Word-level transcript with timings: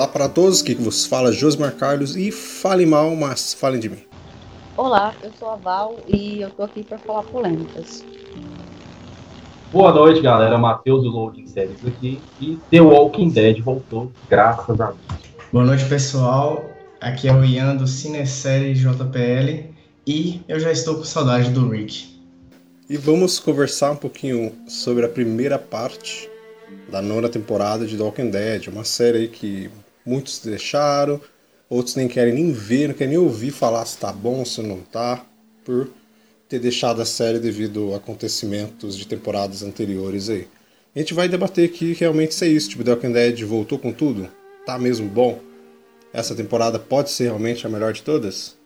Olá 0.00 0.08
para 0.08 0.30
todos, 0.30 0.62
aqui 0.62 0.74
que 0.74 0.82
vos 0.82 1.04
fala 1.04 1.30
Josmar 1.30 1.72
Carlos 1.72 2.16
e 2.16 2.32
falem 2.32 2.86
mal, 2.86 3.14
mas 3.14 3.52
falem 3.52 3.78
de 3.78 3.90
mim. 3.90 3.98
Olá, 4.74 5.14
eu 5.22 5.30
sou 5.38 5.50
a 5.50 5.56
Val 5.56 5.98
e 6.08 6.40
eu 6.40 6.48
tô 6.48 6.62
aqui 6.62 6.82
para 6.82 6.96
falar 6.96 7.22
polêmicas. 7.24 8.02
Boa 9.70 9.92
noite, 9.92 10.22
galera. 10.22 10.56
Matheus 10.56 11.02
do 11.02 11.10
Loading 11.10 11.46
Series 11.46 11.86
aqui 11.86 12.18
e 12.40 12.58
The 12.70 12.80
Walking 12.80 13.28
Dead 13.28 13.60
voltou, 13.60 14.10
graças 14.30 14.80
a 14.80 14.86
Deus. 14.86 15.20
Boa 15.52 15.66
noite, 15.66 15.84
pessoal. 15.84 16.64
Aqui 16.98 17.28
é 17.28 17.34
o 17.34 17.44
Ian 17.44 17.76
do 17.76 17.86
Cinesérie 17.86 18.72
JPL 18.72 19.68
e 20.06 20.40
eu 20.48 20.58
já 20.58 20.72
estou 20.72 20.94
com 20.94 21.04
saudade 21.04 21.50
do 21.50 21.68
Rick. 21.68 22.08
E 22.88 22.96
vamos 22.96 23.38
conversar 23.38 23.90
um 23.90 23.96
pouquinho 23.96 24.50
sobre 24.66 25.04
a 25.04 25.10
primeira 25.10 25.58
parte 25.58 26.30
da 26.90 27.02
nona 27.02 27.28
temporada 27.28 27.86
de 27.86 27.98
The 27.98 28.02
Walking 28.02 28.30
Dead, 28.30 28.68
uma 28.68 28.84
série 28.84 29.18
aí 29.18 29.28
que 29.28 29.70
muitos 30.04 30.38
deixaram, 30.38 31.20
outros 31.68 31.94
nem 31.94 32.08
querem 32.08 32.34
nem 32.34 32.52
ver, 32.52 32.88
não 32.88 32.94
querem 32.94 33.14
nem 33.14 33.22
ouvir 33.22 33.50
falar 33.50 33.84
se 33.84 33.98
tá 33.98 34.12
bom, 34.12 34.44
se 34.44 34.60
não 34.62 34.80
tá, 34.80 35.24
por 35.64 35.88
ter 36.48 36.58
deixado 36.58 37.00
a 37.00 37.06
série 37.06 37.38
devido 37.38 37.94
a 37.94 37.98
acontecimentos 37.98 38.96
de 38.96 39.06
temporadas 39.06 39.62
anteriores 39.62 40.28
aí. 40.28 40.48
A 40.94 40.98
gente 40.98 41.14
vai 41.14 41.28
debater 41.28 41.68
aqui 41.68 41.92
realmente 41.92 42.34
se 42.34 42.44
é 42.44 42.48
isso, 42.48 42.70
tipo, 42.70 42.82
The 42.82 42.92
Walking 42.92 43.12
Dead 43.12 43.42
voltou 43.44 43.78
com 43.78 43.92
tudo? 43.92 44.28
Tá 44.66 44.76
mesmo 44.76 45.08
bom? 45.08 45.40
Essa 46.12 46.34
temporada 46.34 46.78
pode 46.78 47.10
ser 47.10 47.24
realmente 47.24 47.64
a 47.64 47.70
melhor 47.70 47.92
de 47.92 48.02
todas? 48.02 48.56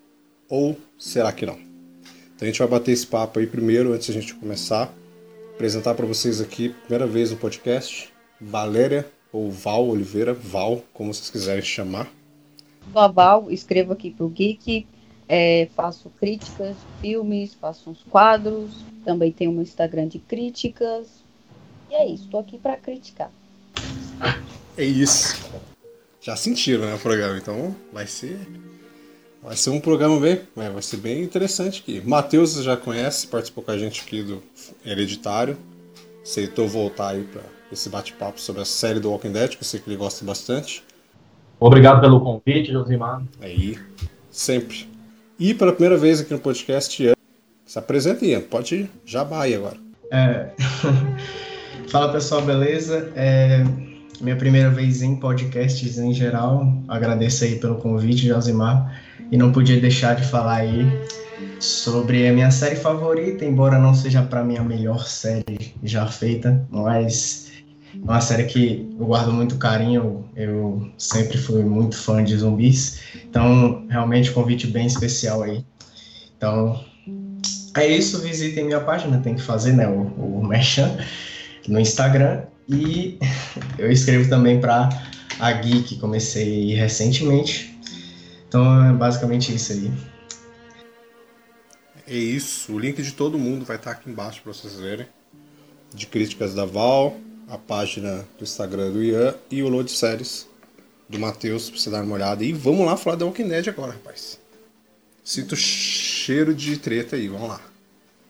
Ou 0.48 0.78
será 0.98 1.30
que 1.30 1.44
não? 1.44 1.58
Então 2.34 2.40
a 2.42 2.46
gente 2.46 2.58
vai 2.58 2.68
bater 2.68 2.92
esse 2.92 3.06
papo 3.06 3.38
aí 3.38 3.46
primeiro, 3.46 3.92
antes 3.92 4.08
da 4.08 4.14
gente 4.14 4.34
começar. 4.34 4.92
Apresentar 5.54 5.94
para 5.94 6.06
vocês 6.06 6.40
aqui, 6.40 6.70
primeira 6.70 7.06
vez 7.06 7.30
no 7.30 7.36
podcast, 7.36 8.08
Valéria 8.40 9.06
ou 9.34 9.50
Val 9.50 9.88
Oliveira, 9.88 10.32
Val, 10.32 10.80
como 10.92 11.12
vocês 11.12 11.28
quiserem 11.28 11.60
chamar. 11.60 12.08
Sou 12.92 13.02
a 13.02 13.08
Val, 13.08 13.50
escrevo 13.50 13.92
aqui 13.92 14.12
pro 14.12 14.28
Geek, 14.28 14.86
é, 15.28 15.68
faço 15.74 16.08
críticas 16.20 16.76
de 16.76 17.00
filmes, 17.00 17.52
faço 17.52 17.90
uns 17.90 18.04
quadros, 18.04 18.70
também 19.04 19.32
tenho 19.32 19.50
um 19.50 19.60
Instagram 19.60 20.06
de 20.06 20.20
críticas. 20.20 21.08
E 21.90 21.94
é 21.94 22.06
isso, 22.06 22.28
tô 22.28 22.38
aqui 22.38 22.56
para 22.58 22.76
criticar. 22.76 23.30
É 24.76 24.82
isso. 24.82 25.36
Já 26.20 26.34
sentiram, 26.34 26.84
né, 26.84 26.96
o 26.96 26.98
programa, 26.98 27.38
então 27.38 27.72
vai 27.92 28.08
ser 28.08 28.36
vai 29.40 29.56
ser 29.56 29.70
um 29.70 29.78
programa 29.78 30.18
bem, 30.18 30.40
é, 30.56 30.68
vai 30.68 30.82
ser 30.82 30.96
bem 30.96 31.22
interessante 31.22 31.80
aqui. 31.80 32.00
Matheus 32.04 32.54
já 32.54 32.76
conhece, 32.76 33.28
participou 33.28 33.62
com 33.62 33.70
a 33.70 33.78
gente 33.78 34.00
aqui 34.00 34.24
do 34.24 34.42
Hereditário. 34.84 35.56
Aceitou 36.24 36.66
voltar 36.66 37.10
aí 37.10 37.22
para 37.22 37.42
esse 37.74 37.88
bate-papo 37.88 38.40
sobre 38.40 38.62
a 38.62 38.64
série 38.64 38.98
do 38.98 39.10
Walking 39.10 39.32
Dead, 39.32 39.50
que 39.50 39.58
eu 39.60 39.64
sei 39.64 39.78
que 39.80 39.88
ele 39.88 39.96
gosta 39.96 40.24
bastante. 40.24 40.82
Obrigado 41.60 42.00
pelo 42.00 42.20
convite, 42.20 42.72
Josimar. 42.72 43.22
Aí, 43.40 43.78
sempre. 44.30 44.88
E 45.38 45.52
pela 45.52 45.72
primeira 45.72 45.96
vez 45.96 46.20
aqui 46.20 46.32
no 46.32 46.40
podcast, 46.40 47.02
Ian. 47.02 47.14
Se 47.66 47.78
apresenta, 47.78 48.24
Ian. 48.24 48.40
Pode 48.40 48.74
ir, 48.74 48.90
jabá 49.04 49.42
aí 49.42 49.54
agora. 49.54 49.76
É... 50.10 50.50
Fala 51.88 52.12
pessoal, 52.12 52.42
beleza? 52.42 53.12
É... 53.14 53.64
Minha 54.20 54.36
primeira 54.36 54.70
vez 54.70 55.02
em 55.02 55.16
podcasts 55.16 55.98
em 55.98 56.14
geral. 56.14 56.66
Agradeço 56.88 57.44
aí 57.44 57.56
pelo 57.56 57.76
convite, 57.76 58.28
Josimar. 58.28 59.00
E 59.30 59.36
não 59.36 59.52
podia 59.52 59.80
deixar 59.80 60.14
de 60.14 60.24
falar 60.24 60.56
aí 60.56 60.86
sobre 61.58 62.28
a 62.28 62.32
minha 62.32 62.50
série 62.50 62.76
favorita, 62.76 63.44
embora 63.44 63.78
não 63.78 63.94
seja 63.94 64.22
para 64.22 64.44
mim 64.44 64.56
a 64.56 64.62
melhor 64.62 65.06
série 65.06 65.74
já 65.82 66.06
feita, 66.06 66.64
mas 66.70 67.43
é 68.02 68.04
uma 68.04 68.20
série 68.20 68.44
que 68.44 68.88
eu 68.98 69.06
guardo 69.06 69.32
muito 69.32 69.56
carinho. 69.56 70.28
Eu 70.36 70.90
sempre 70.98 71.38
fui 71.38 71.62
muito 71.64 71.96
fã 71.96 72.22
de 72.22 72.36
zumbis, 72.36 73.00
então 73.24 73.86
realmente 73.88 74.32
convite 74.32 74.66
bem 74.66 74.86
especial 74.86 75.42
aí. 75.42 75.64
Então 76.36 76.84
é 77.76 77.86
isso, 77.86 78.20
visitem 78.20 78.64
minha 78.64 78.80
página, 78.80 79.18
tem 79.18 79.34
que 79.34 79.42
fazer 79.42 79.72
né, 79.72 79.88
o, 79.88 80.02
o 80.38 80.46
Merchan 80.46 80.96
no 81.66 81.80
Instagram 81.80 82.42
e 82.68 83.18
eu 83.78 83.90
escrevo 83.90 84.28
também 84.28 84.60
para 84.60 84.88
a 85.38 85.52
Geek, 85.52 85.96
comecei 85.98 86.74
recentemente. 86.74 87.78
Então 88.48 88.90
é 88.90 88.92
basicamente 88.92 89.54
isso 89.54 89.72
aí. 89.72 89.90
É 92.06 92.14
isso. 92.14 92.72
O 92.72 92.78
link 92.78 93.02
de 93.02 93.12
todo 93.12 93.38
mundo 93.38 93.64
vai 93.64 93.76
estar 93.76 93.92
aqui 93.92 94.10
embaixo 94.10 94.42
para 94.42 94.52
vocês 94.52 94.78
verem. 94.78 95.06
De 95.92 96.06
críticas 96.06 96.54
da 96.54 96.64
Val, 96.64 97.16
a 97.48 97.58
página 97.58 98.26
do 98.38 98.44
Instagram 98.44 98.90
do 98.90 99.02
Ian 99.02 99.34
e 99.50 99.62
o 99.62 99.68
Load 99.68 99.90
Séries 99.90 100.46
do 101.08 101.18
Matheus 101.18 101.70
pra 101.70 101.78
você 101.78 101.90
dar 101.90 102.02
uma 102.02 102.14
olhada. 102.14 102.44
E 102.44 102.52
vamos 102.52 102.86
lá 102.86 102.96
falar 102.96 103.16
da 103.16 103.24
Walking 103.24 103.48
Dead 103.48 103.68
agora, 103.68 103.92
rapaz. 103.92 104.38
Sinto 105.22 105.56
cheiro 105.56 106.54
de 106.54 106.76
treta 106.76 107.16
aí, 107.16 107.28
vamos 107.28 107.48
lá. 107.48 107.60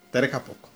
Até 0.09 0.23
daqui 0.23 0.37
a 0.37 0.41
pouco. 0.41 0.69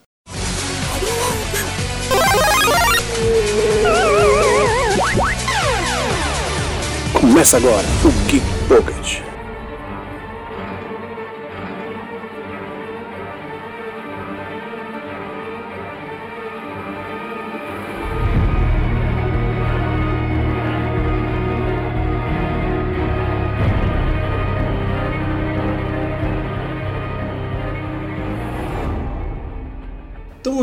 Começa 7.13 7.57
agora 7.57 7.87
o 8.05 8.29
Geek 8.29 8.45
Pocket. 8.67 9.28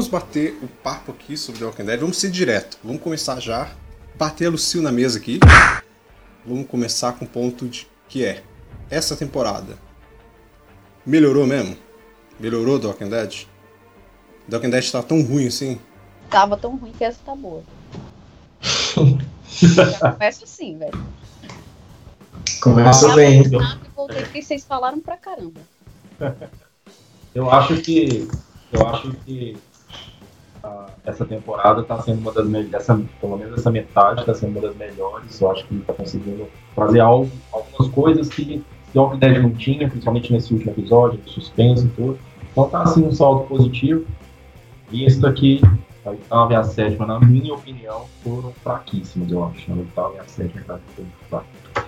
Vamos 0.07 0.09
bater 0.09 0.59
o 0.63 0.69
papo 0.69 1.13
aqui 1.13 1.37
sobre 1.37 1.61
The 1.61 1.67
Walking 1.67 1.85
Dead. 1.85 2.01
Vamos 2.01 2.19
ser 2.19 2.31
direto. 2.31 2.79
Vamos 2.83 3.03
começar 3.03 3.41
já. 3.41 3.71
Bater 4.17 4.47
a 4.47 4.51
Lucio 4.51 4.81
na 4.81 4.93
mesa 4.93 5.19
aqui. 5.19 5.41
Vamos 6.45 6.67
começar 6.69 7.13
com 7.15 7.25
o 7.25 7.29
ponto 7.29 7.69
de 7.69 7.87
que 8.09 8.25
é 8.25 8.43
essa 8.89 9.17
temporada. 9.17 9.77
Melhorou 11.05 11.47
mesmo? 11.47 11.77
Melhorou 12.39 12.79
The 12.79 12.87
Walking 12.87 13.09
Dead? 13.09 13.47
The 14.49 14.57
Walking 14.57 14.71
Dead 14.71 14.91
tá 14.91 15.03
tão 15.03 15.23
ruim 15.23 15.49
assim? 15.49 15.81
Tava 16.31 16.57
tão 16.57 16.77
ruim 16.77 16.93
que 16.93 17.05
essa 17.05 17.19
tá 17.25 17.35
boa. 17.35 17.63
Já 19.51 20.13
começa 20.13 20.45
assim, 20.45 20.79
velho. 20.79 21.07
Começa 22.61 23.15
bem. 23.15 23.43
rápido, 23.43 23.91
voltei 23.95 24.23
porque 24.23 24.43
vocês 24.43 24.65
falaram 24.65 25.01
pra 25.01 25.17
caramba. 25.17 25.61
Eu 27.35 27.51
acho 27.51 27.77
que. 27.81 28.29
Eu 28.73 28.87
acho 28.89 29.13
que 29.25 29.57
essa 31.05 31.25
temporada 31.25 31.83
está 31.83 32.01
sendo 32.01 32.21
uma 32.21 32.33
das 32.33 32.49
melhores. 32.49 32.87
Pelo 33.21 33.37
menos 33.37 33.59
essa 33.59 33.71
metade 33.71 34.21
está 34.21 34.35
sendo 34.35 34.59
uma 34.59 34.69
das 34.69 34.77
melhores. 34.77 35.41
Eu 35.41 35.51
acho 35.51 35.67
que 35.67 35.77
está 35.77 35.93
conseguindo 35.93 36.49
fazer 36.75 37.01
algo, 37.01 37.31
algumas 37.53 37.89
coisas 37.93 38.29
que 38.29 38.65
The 38.93 38.99
Walking 38.99 39.19
Dead 39.19 39.43
não 39.43 39.51
tinha, 39.51 39.89
principalmente 39.89 40.33
nesse 40.33 40.53
último 40.53 40.73
episódio, 40.73 41.19
de 41.19 41.31
suspense 41.31 41.87
e 41.87 41.89
tudo. 41.91 42.19
Então 42.53 42.69
tá 42.69 42.83
assim 42.83 43.05
um 43.05 43.13
salto 43.13 43.47
positivo. 43.49 44.05
E 44.91 45.05
isso 45.05 45.27
aqui, 45.27 45.61
a 46.05 46.11
oitava 46.11 46.53
e 46.53 46.57
a 46.57 46.65
sétima, 46.65 47.07
na 47.07 47.21
minha 47.21 47.55
opinião, 47.55 48.07
foram 48.23 48.53
fraquíssimas, 48.63 49.31
eu 49.31 49.45
acho. 49.45 49.73
A 49.73 49.75
oitava 49.75 50.15
e 50.15 50.19
a 50.19 50.25
sétima 50.25 50.63
tá 50.67 50.81
fraquíssimas. 51.29 51.87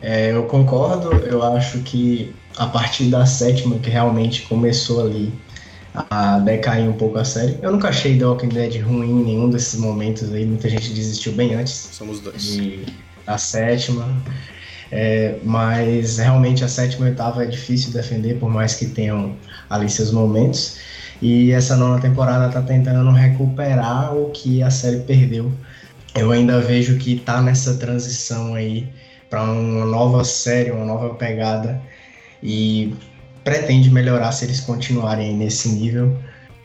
É, 0.00 0.32
eu 0.32 0.44
concordo, 0.44 1.12
eu 1.26 1.42
acho 1.42 1.80
que 1.80 2.32
a 2.56 2.66
partir 2.66 3.10
da 3.10 3.26
sétima 3.26 3.78
que 3.78 3.90
realmente 3.90 4.42
começou 4.46 5.00
ali 5.04 5.32
a 6.10 6.38
decair 6.38 6.88
um 6.88 6.92
pouco 6.92 7.18
a 7.18 7.24
série. 7.24 7.58
Eu 7.62 7.72
nunca 7.72 7.88
achei 7.88 8.18
The 8.18 8.24
Walking 8.24 8.48
Dead 8.48 8.82
ruim 8.82 9.10
em 9.10 9.24
nenhum 9.24 9.50
desses 9.50 9.78
momentos 9.78 10.32
aí, 10.32 10.44
muita 10.44 10.68
gente 10.68 10.92
desistiu 10.92 11.32
bem 11.32 11.54
antes 11.54 11.72
Somos 11.92 12.20
dois. 12.20 12.42
de, 12.42 12.84
da 13.26 13.38
sétima. 13.38 14.06
É, 14.90 15.36
mas 15.44 16.16
realmente 16.16 16.64
a 16.64 16.68
sétima 16.68 17.06
e 17.06 17.10
oitava 17.10 17.44
é 17.44 17.46
difícil 17.46 17.92
defender, 17.92 18.38
por 18.38 18.48
mais 18.48 18.74
que 18.74 18.86
tenham 18.86 19.36
ali 19.68 19.88
seus 19.88 20.10
momentos. 20.10 20.78
E 21.20 21.50
essa 21.52 21.76
nova 21.76 22.00
temporada 22.00 22.48
tá 22.48 22.62
tentando 22.62 23.10
recuperar 23.10 24.14
o 24.14 24.30
que 24.30 24.62
a 24.62 24.70
série 24.70 25.00
perdeu. 25.00 25.52
Eu 26.14 26.30
ainda 26.30 26.60
vejo 26.60 26.96
que 26.96 27.16
tá 27.16 27.42
nessa 27.42 27.74
transição 27.74 28.54
aí 28.54 28.88
para 29.28 29.42
uma 29.42 29.84
nova 29.84 30.24
série, 30.24 30.70
uma 30.70 30.84
nova 30.84 31.14
pegada 31.14 31.80
e 32.42 32.94
pretende 33.48 33.90
melhorar 33.90 34.30
se 34.32 34.44
eles 34.44 34.60
continuarem 34.60 35.34
nesse 35.34 35.70
nível. 35.70 36.14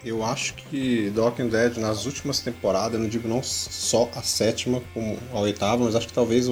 Eu 0.03 0.21
acho 0.21 0.53
que 0.55 1.09
The 1.15 1.21
Walking 1.21 1.47
Dead 1.47 1.77
nas 1.77 2.05
últimas 2.05 2.41
temporadas, 2.41 2.99
não 2.99 3.07
digo 3.07 3.25
não 3.25 3.41
só 3.41 4.09
a 4.13 4.21
sétima 4.21 4.81
como 4.93 5.17
a 5.31 5.39
oitava, 5.39 5.85
mas 5.85 5.95
acho 5.95 6.07
que 6.07 6.13
talvez 6.13 6.47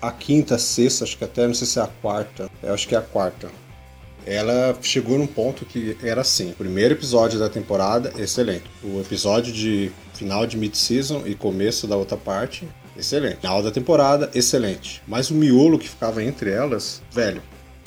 a 0.00 0.10
quinta, 0.10 0.54
a 0.54 0.58
sexta, 0.58 1.04
acho 1.04 1.18
que 1.18 1.24
até 1.24 1.46
não 1.46 1.52
sei 1.52 1.66
se 1.66 1.78
é 1.78 1.82
a 1.82 1.86
quarta, 1.86 2.50
eu 2.62 2.72
acho 2.72 2.88
que 2.88 2.94
é 2.94 2.98
a 2.98 3.02
quarta. 3.02 3.50
Ela 4.24 4.74
chegou 4.80 5.18
num 5.18 5.26
ponto 5.26 5.66
que 5.66 5.98
era 6.02 6.22
assim: 6.22 6.54
primeiro 6.56 6.94
episódio 6.94 7.38
da 7.38 7.50
temporada, 7.50 8.10
excelente. 8.16 8.64
O 8.82 8.98
episódio 9.02 9.52
de 9.52 9.92
final 10.14 10.46
de 10.46 10.56
mid-season 10.56 11.24
e 11.26 11.34
começo 11.34 11.86
da 11.86 11.94
outra 11.94 12.16
parte, 12.16 12.66
excelente. 12.96 13.40
Final 13.42 13.62
da 13.62 13.70
temporada, 13.70 14.30
excelente. 14.34 15.02
Mas 15.06 15.30
o 15.30 15.34
miolo 15.34 15.78
que 15.78 15.90
ficava 15.90 16.24
entre 16.24 16.50
elas, 16.50 17.02
velho, 17.12 17.42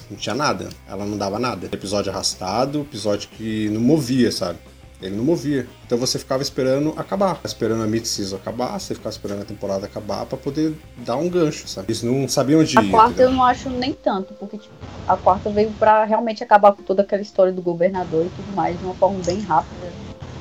não 0.10 0.18
tinha 0.18 0.36
nada. 0.36 0.70
Ela 0.88 1.06
não 1.06 1.18
dava 1.18 1.40
nada. 1.40 1.68
Episódio 1.72 2.12
arrastado, 2.12 2.82
episódio 2.82 3.30
que 3.30 3.70
não 3.70 3.82
movia, 3.82 4.32
sabe? 4.32 4.60
Ele 5.02 5.16
não 5.16 5.24
movia. 5.24 5.68
Então 5.86 5.98
você 5.98 6.18
ficava 6.18 6.42
esperando 6.42 6.94
acabar. 6.98 7.40
Esperando 7.46 7.84
a 7.84 7.88
mid-season 7.88 8.36
acabar, 8.36 8.80
você 8.80 8.96
ficava 8.96 9.14
esperando 9.14 9.42
a 9.42 9.46
temporada 9.46 9.86
acabar 9.86 10.26
para 10.26 10.38
poder 10.38 10.76
dar 10.98 11.18
um 11.18 11.30
gancho, 11.30 11.68
sabe? 11.68 11.88
Eles 11.90 12.02
não 12.02 12.28
sabiam 12.28 12.62
onde 12.62 12.78
a 12.78 12.82
ir. 12.82 12.88
A 12.88 12.92
quarta 12.92 13.12
entendeu? 13.12 13.30
eu 13.30 13.36
não 13.36 13.44
acho 13.44 13.70
nem 13.70 13.94
tanto, 13.94 14.34
porque 14.34 14.58
tipo, 14.58 14.74
a 15.08 15.16
quarta 15.16 15.50
veio 15.52 15.72
para 15.72 16.04
realmente 16.04 16.44
acabar 16.44 16.72
com 16.72 16.82
toda 16.82 17.04
aquela 17.04 17.22
história 17.22 17.54
do 17.54 17.62
governador 17.62 18.26
e 18.26 18.30
tudo 18.30 18.56
mais 18.56 18.78
de 18.78 18.84
uma 18.84 18.96
forma 18.96 19.20
bem 19.24 19.40
rápida. 19.42 19.92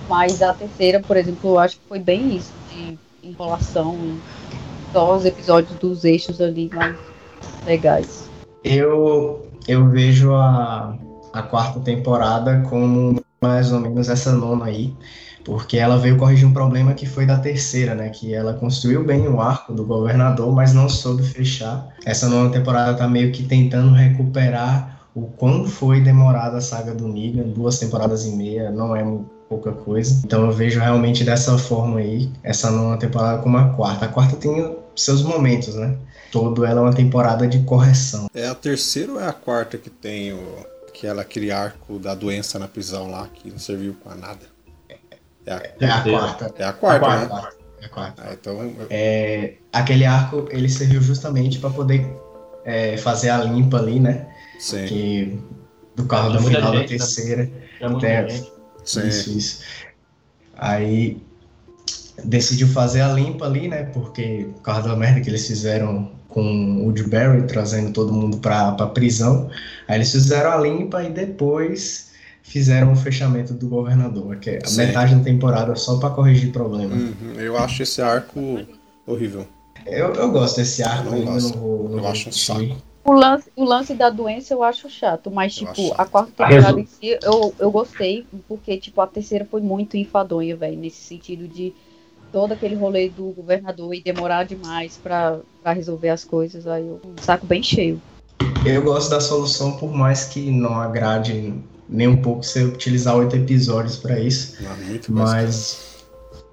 Mas 0.09 0.41
a 0.41 0.55
terceira, 0.55 1.01
por 1.01 1.17
exemplo, 1.17 1.51
eu 1.51 1.59
acho 1.59 1.77
que 1.77 1.83
foi 1.89 1.99
bem 1.99 2.37
isso, 2.37 2.53
de 2.71 2.99
enrolação, 3.23 4.17
só 4.93 5.17
os 5.17 5.25
episódios 5.25 5.79
dos 5.79 6.05
eixos 6.05 6.41
ali 6.41 6.71
mais 6.73 6.97
legais. 7.67 8.31
Eu, 8.65 9.47
eu 9.67 9.89
vejo 9.89 10.35
a, 10.35 10.97
a 11.33 11.43
quarta 11.43 11.81
temporada 11.81 12.63
como 12.69 13.21
mais 13.41 13.73
ou 13.73 13.81
menos 13.81 14.09
essa 14.09 14.33
nona 14.33 14.67
aí, 14.67 14.95
porque 15.45 15.77
ela 15.77 15.97
veio 15.97 16.17
corrigir 16.17 16.47
um 16.47 16.53
problema 16.53 16.95
que 16.95 17.07
foi 17.07 17.27
da 17.27 17.39
terceira, 17.39 17.95
né? 17.95 18.09
Que 18.09 18.35
ela 18.35 18.55
construiu 18.55 19.05
bem 19.05 19.29
o 19.29 19.41
arco 19.41 19.73
do 19.73 19.85
governador, 19.85 20.53
mas 20.53 20.73
não 20.73 20.89
soube 20.89 21.23
fechar. 21.23 21.89
Essa 22.05 22.29
nona 22.29 22.51
temporada 22.51 22.95
tá 22.95 23.07
meio 23.07 23.31
que 23.31 23.45
tentando 23.45 23.93
recuperar 23.93 25.01
o 25.15 25.23
quando 25.23 25.69
foi 25.69 26.01
demorada 26.01 26.59
a 26.59 26.61
saga 26.61 26.95
do 26.95 27.09
Negan, 27.09 27.45
duas 27.45 27.79
temporadas 27.79 28.27
e 28.27 28.31
meia, 28.37 28.71
não 28.71 28.95
é 28.95 29.05
pouca 29.49 29.73
coisa. 29.73 30.21
Então 30.25 30.45
eu 30.45 30.53
vejo 30.53 30.81
realmente 30.81 31.25
dessa 31.25 31.57
forma 31.57 32.01
aí, 32.01 32.31
essa 32.43 32.71
nona 32.71 32.97
temporada 32.97 33.41
como 33.43 33.57
a 33.57 33.69
quarta. 33.71 34.05
A 34.07 34.09
quarta 34.09 34.37
tem 34.37 34.77
seus 34.96 35.22
momentos, 35.22 35.75
né? 35.75 35.96
Todo 36.32 36.64
ela 36.64 36.81
é 36.81 36.82
uma 36.82 36.94
temporada 36.94 37.46
de 37.46 37.60
correção. 37.60 38.28
É 38.34 38.46
a 38.46 38.54
terceira 38.54 39.12
ou 39.12 39.20
é 39.20 39.28
a 39.28 39.32
quarta 39.32 39.78
que 39.78 39.90
tem 39.90 40.32
o 40.32 40.66
aquela, 40.96 41.22
aquele 41.22 41.52
arco 41.52 41.98
da 41.98 42.14
doença 42.14 42.58
na 42.58 42.66
prisão 42.66 43.10
lá 43.10 43.28
que 43.32 43.50
não 43.50 43.58
serviu 43.58 43.94
pra 44.02 44.14
nada. 44.14 44.46
É 45.44 45.52
a, 45.52 45.62
é 45.81 45.90
a 45.90 46.02
quarta. 46.02 46.54
É 46.58 46.64
a 46.64 46.72
quarta, 46.72 47.06
a 47.06 47.26
quarta 47.26 47.34
né? 47.34 47.48
É 47.81 47.84
a 47.84 47.88
quarta. 47.88 48.22
Ah, 48.25 48.32
então... 48.32 48.72
É, 48.90 49.54
aquele 49.72 50.04
arco 50.04 50.48
ele 50.50 50.69
serviu 50.69 51.00
justamente 51.00 51.58
para 51.58 51.70
poder 51.70 52.06
é, 52.64 52.96
fazer 52.96 53.28
a 53.31 53.38
limpa 53.38 53.76
ali, 53.76 54.00
né? 54.00 54.26
Sim. 54.58 54.87
Que, 54.87 55.40
do 55.94 56.06
carro 56.06 56.31
do 56.31 56.43
final 56.43 56.62
gente, 56.62 56.72
da 56.72 56.81
né? 56.81 56.84
terceira. 56.87 57.44
Né? 57.44 57.50
Até, 57.81 58.28
Sim. 58.84 59.08
Isso, 59.08 59.38
isso. 59.38 59.62
Aí 60.56 61.20
decidiu 62.26 62.69
fazer 62.69 63.00
a 63.00 63.12
limpa 63.12 63.46
ali, 63.46 63.69
né? 63.69 63.84
Porque 63.84 64.49
por 64.55 64.62
causa 64.62 64.88
da 64.88 64.96
merda 64.96 65.20
que 65.20 65.31
eles 65.31 65.46
fizeram 65.46 66.11
com 66.28 66.43
o 66.43 66.84
Woodbury, 66.84 67.46
trazendo 67.46 67.93
todo 67.93 68.12
mundo 68.12 68.37
para 68.38 68.69
a 68.69 68.87
prisão. 68.87 69.49
Aí 69.88 69.96
eles 69.96 70.12
fizeram 70.12 70.52
a 70.52 70.56
limpa 70.58 71.02
e 71.02 71.11
depois 71.11 72.11
fizeram 72.43 72.93
o 72.93 72.96
fechamento 72.96 73.55
do 73.55 73.69
governador, 73.69 74.37
que 74.37 74.50
é 74.50 74.58
a 74.62 74.67
Sim. 74.67 74.76
metade 74.78 75.14
da 75.14 75.23
temporada 75.23 75.75
só 75.75 75.99
para 75.99 76.11
corrigir 76.11 76.52
problema. 76.52 76.94
Uhum. 76.94 77.34
Eu 77.38 77.56
acho 77.56 77.82
esse 77.82 78.02
arco 78.02 78.61
horrível. 79.06 79.46
Eu, 79.87 80.12
eu 80.14 80.31
gosto 80.31 80.56
desse 80.56 80.82
arco, 80.82 81.14
eu 81.14 81.25
não, 81.25 81.38
não 81.38 81.52
vou, 81.52 81.88
não 81.88 81.99
eu 81.99 82.08
acho 82.08 82.29
um 82.29 82.32
saco. 82.32 82.76
O 83.05 83.12
lance, 83.12 83.50
o 83.55 83.64
lance 83.64 83.94
da 83.94 84.11
doença 84.11 84.52
eu 84.52 84.64
acho 84.64 84.90
chato, 84.90 85.31
mas, 85.31 85.55
tipo, 85.55 85.94
a 85.96 86.05
quarta 86.05 86.32
temporada 86.32 86.81
em 86.81 86.87
si 86.87 87.17
eu, 87.22 87.55
eu 87.56 87.70
gostei, 87.70 88.26
porque, 88.49 88.76
tipo, 88.79 89.00
a 89.00 89.06
terceira 89.06 89.46
foi 89.49 89.61
muito 89.61 89.96
enfadonha, 89.96 90.56
velho, 90.56 90.76
nesse 90.76 91.02
sentido 91.02 91.46
de 91.46 91.72
todo 92.32 92.52
aquele 92.52 92.75
rolê 92.75 93.08
do 93.08 93.31
governador 93.32 93.94
e 93.94 94.02
demorar 94.02 94.44
demais 94.44 94.99
para 95.02 95.43
resolver 95.67 96.11
as 96.11 96.25
coisas, 96.25 96.67
aí 96.67 96.87
eu 96.87 97.00
um 97.05 97.23
saco 97.23 97.46
bem 97.46 97.62
cheio. 97.62 98.00
Eu 98.64 98.82
gosto 98.82 99.11
da 99.11 99.20
solução, 99.20 99.76
por 99.76 99.93
mais 99.93 100.25
que 100.25 100.50
não 100.50 100.81
agrade 100.81 101.55
nem 101.88 102.08
um 102.08 102.17
pouco 102.17 102.43
você 102.43 102.64
utilizar 102.64 103.17
oito 103.17 103.37
episódios 103.37 103.96
para 103.96 104.19
isso. 104.19 104.56
Muito 104.87 105.12
mas 105.12 106.05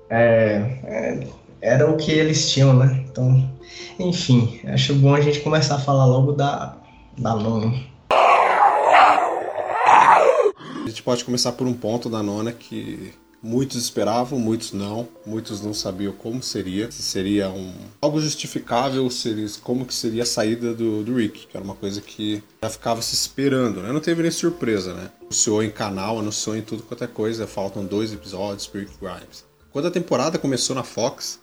é, 0.10 0.80
é, 0.84 1.28
era 1.62 1.90
o 1.90 1.98
que 1.98 2.12
eles 2.12 2.52
tinham, 2.52 2.74
né? 2.74 3.04
Então, 3.10 3.50
enfim, 3.98 4.60
acho 4.66 4.94
bom 4.96 5.16
a 5.16 5.22
gente 5.22 5.40
começar 5.40 5.76
a 5.76 5.80
falar 5.80 6.06
logo 6.06 6.34
da, 6.34 6.78
da 7.18 7.36
nona. 7.36 7.74
A 10.84 10.88
gente 10.88 11.02
pode 11.02 11.24
começar 11.26 11.54
por 11.54 11.66
um 11.66 11.74
ponto 11.74 12.10
da 12.10 12.22
nona 12.22 12.52
que 12.52 13.14
Muitos 13.46 13.76
esperavam, 13.76 14.40
muitos 14.40 14.72
não. 14.72 15.06
Muitos 15.26 15.62
não 15.62 15.74
sabiam 15.74 16.14
como 16.14 16.42
seria. 16.42 16.90
Se 16.90 17.04
seria 17.04 17.50
um 17.50 17.74
algo 18.02 18.22
justificável, 18.22 19.10
como 19.62 19.86
que 19.86 19.94
seria 19.94 20.24
a 20.24 20.26
saída 20.26 20.74
do, 20.74 21.04
do 21.04 21.14
Rick, 21.14 21.48
que 21.48 21.58
era 21.58 21.64
uma 21.64 21.76
coisa 21.76 22.00
que 22.00 22.42
já 22.64 22.70
ficava 22.70 23.02
se 23.02 23.14
esperando, 23.14 23.82
né? 23.82 23.92
Não 23.92 24.00
teve 24.00 24.22
nem 24.22 24.32
surpresa, 24.32 24.94
né? 24.94 25.12
Anunciou 25.20 25.62
em 25.62 25.70
canal, 25.70 26.20
anunciou 26.20 26.56
em 26.56 26.62
tudo 26.62 26.84
quanto 26.84 27.04
é 27.04 27.08
coisa. 27.08 27.46
Faltam 27.46 27.84
dois 27.84 28.14
episódios 28.14 28.66
pro 28.66 28.80
Rick 28.80 28.94
Grimes. 28.98 29.44
Quando 29.74 29.90
a 29.90 29.92
temporada 29.92 30.40
começou 30.40 30.74
na 30.74 30.84
Fox, 30.84 31.42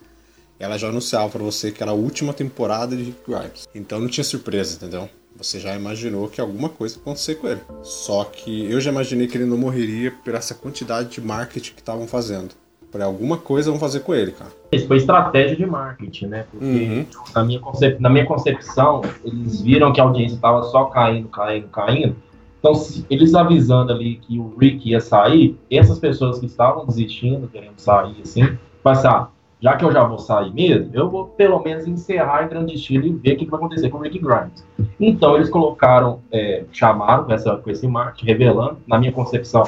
ela 0.57 0.79
já 0.79 0.87
anunciava 0.87 1.29
para 1.29 1.43
você 1.43 1.71
que 1.71 1.83
era 1.83 1.91
a 1.91 1.95
última 1.95 2.33
temporada 2.33 2.95
de 2.95 3.03
Rick 3.03 3.19
Grimes. 3.27 3.67
Então 3.75 3.99
não 3.99 4.07
tinha 4.07 4.23
surpresa, 4.23 4.75
entendeu? 4.75 5.07
Você 5.41 5.59
já 5.59 5.75
imaginou 5.75 6.27
que 6.27 6.39
alguma 6.39 6.69
coisa 6.69 6.95
ia 6.95 7.01
acontecer 7.01 7.35
com 7.35 7.47
ele. 7.47 7.61
Só 7.81 8.23
que 8.23 8.71
eu 8.71 8.79
já 8.79 8.91
imaginei 8.91 9.27
que 9.27 9.35
ele 9.35 9.45
não 9.45 9.57
morreria 9.57 10.13
por 10.23 10.35
essa 10.35 10.53
quantidade 10.53 11.09
de 11.09 11.21
marketing 11.21 11.73
que 11.73 11.81
estavam 11.81 12.07
fazendo. 12.07 12.49
Por 12.91 13.01
alguma 13.01 13.37
coisa 13.37 13.71
vão 13.71 13.79
fazer 13.79 14.01
com 14.01 14.13
ele, 14.13 14.33
cara. 14.33 14.51
Isso 14.71 14.85
foi 14.85 14.97
estratégia 14.97 15.55
de 15.55 15.65
marketing, 15.65 16.27
né? 16.27 16.45
Porque 16.51 16.65
uhum. 16.65 17.05
na, 17.33 17.43
minha 17.43 17.61
na 17.99 18.09
minha 18.09 18.25
concepção, 18.25 19.01
eles 19.23 19.61
viram 19.61 19.91
que 19.91 19.99
a 19.99 20.03
audiência 20.03 20.35
estava 20.35 20.61
só 20.63 20.85
caindo, 20.85 21.27
caindo, 21.29 21.67
caindo. 21.69 22.15
Então, 22.59 22.73
eles 23.09 23.33
avisando 23.33 23.91
ali 23.91 24.17
que 24.17 24.37
o 24.37 24.55
Rick 24.55 24.87
ia 24.87 24.99
sair, 24.99 25.57
essas 25.71 25.97
pessoas 25.97 26.37
que 26.37 26.45
estavam 26.45 26.85
desistindo, 26.85 27.47
querendo 27.47 27.79
sair 27.79 28.15
assim, 28.21 28.43
ah, 28.85 29.27
já 29.61 29.75
que 29.77 29.85
eu 29.85 29.91
já 29.91 30.03
vou 30.03 30.17
sair 30.17 30.51
mesmo, 30.51 30.89
eu 30.93 31.09
vou 31.09 31.27
pelo 31.27 31.61
menos 31.61 31.85
encerrar 31.85 32.43
em 32.43 32.49
grande 32.49 32.73
estilo 32.73 33.05
e 33.05 33.11
ver 33.11 33.33
o 33.33 33.37
que, 33.37 33.45
que 33.45 33.51
vai 33.51 33.59
acontecer 33.59 33.89
com 33.89 33.99
o 33.99 34.01
Rick 34.01 34.17
Grimes. 34.17 34.65
Então 34.99 35.35
eles 35.35 35.49
colocaram, 35.49 36.19
é, 36.31 36.63
chamaram 36.71 37.25
com, 37.25 37.31
essa, 37.31 37.55
com 37.57 37.69
esse 37.69 37.87
marketing, 37.87 38.25
revelando, 38.25 38.77
na 38.87 38.97
minha 38.97 39.11
concepção, 39.11 39.63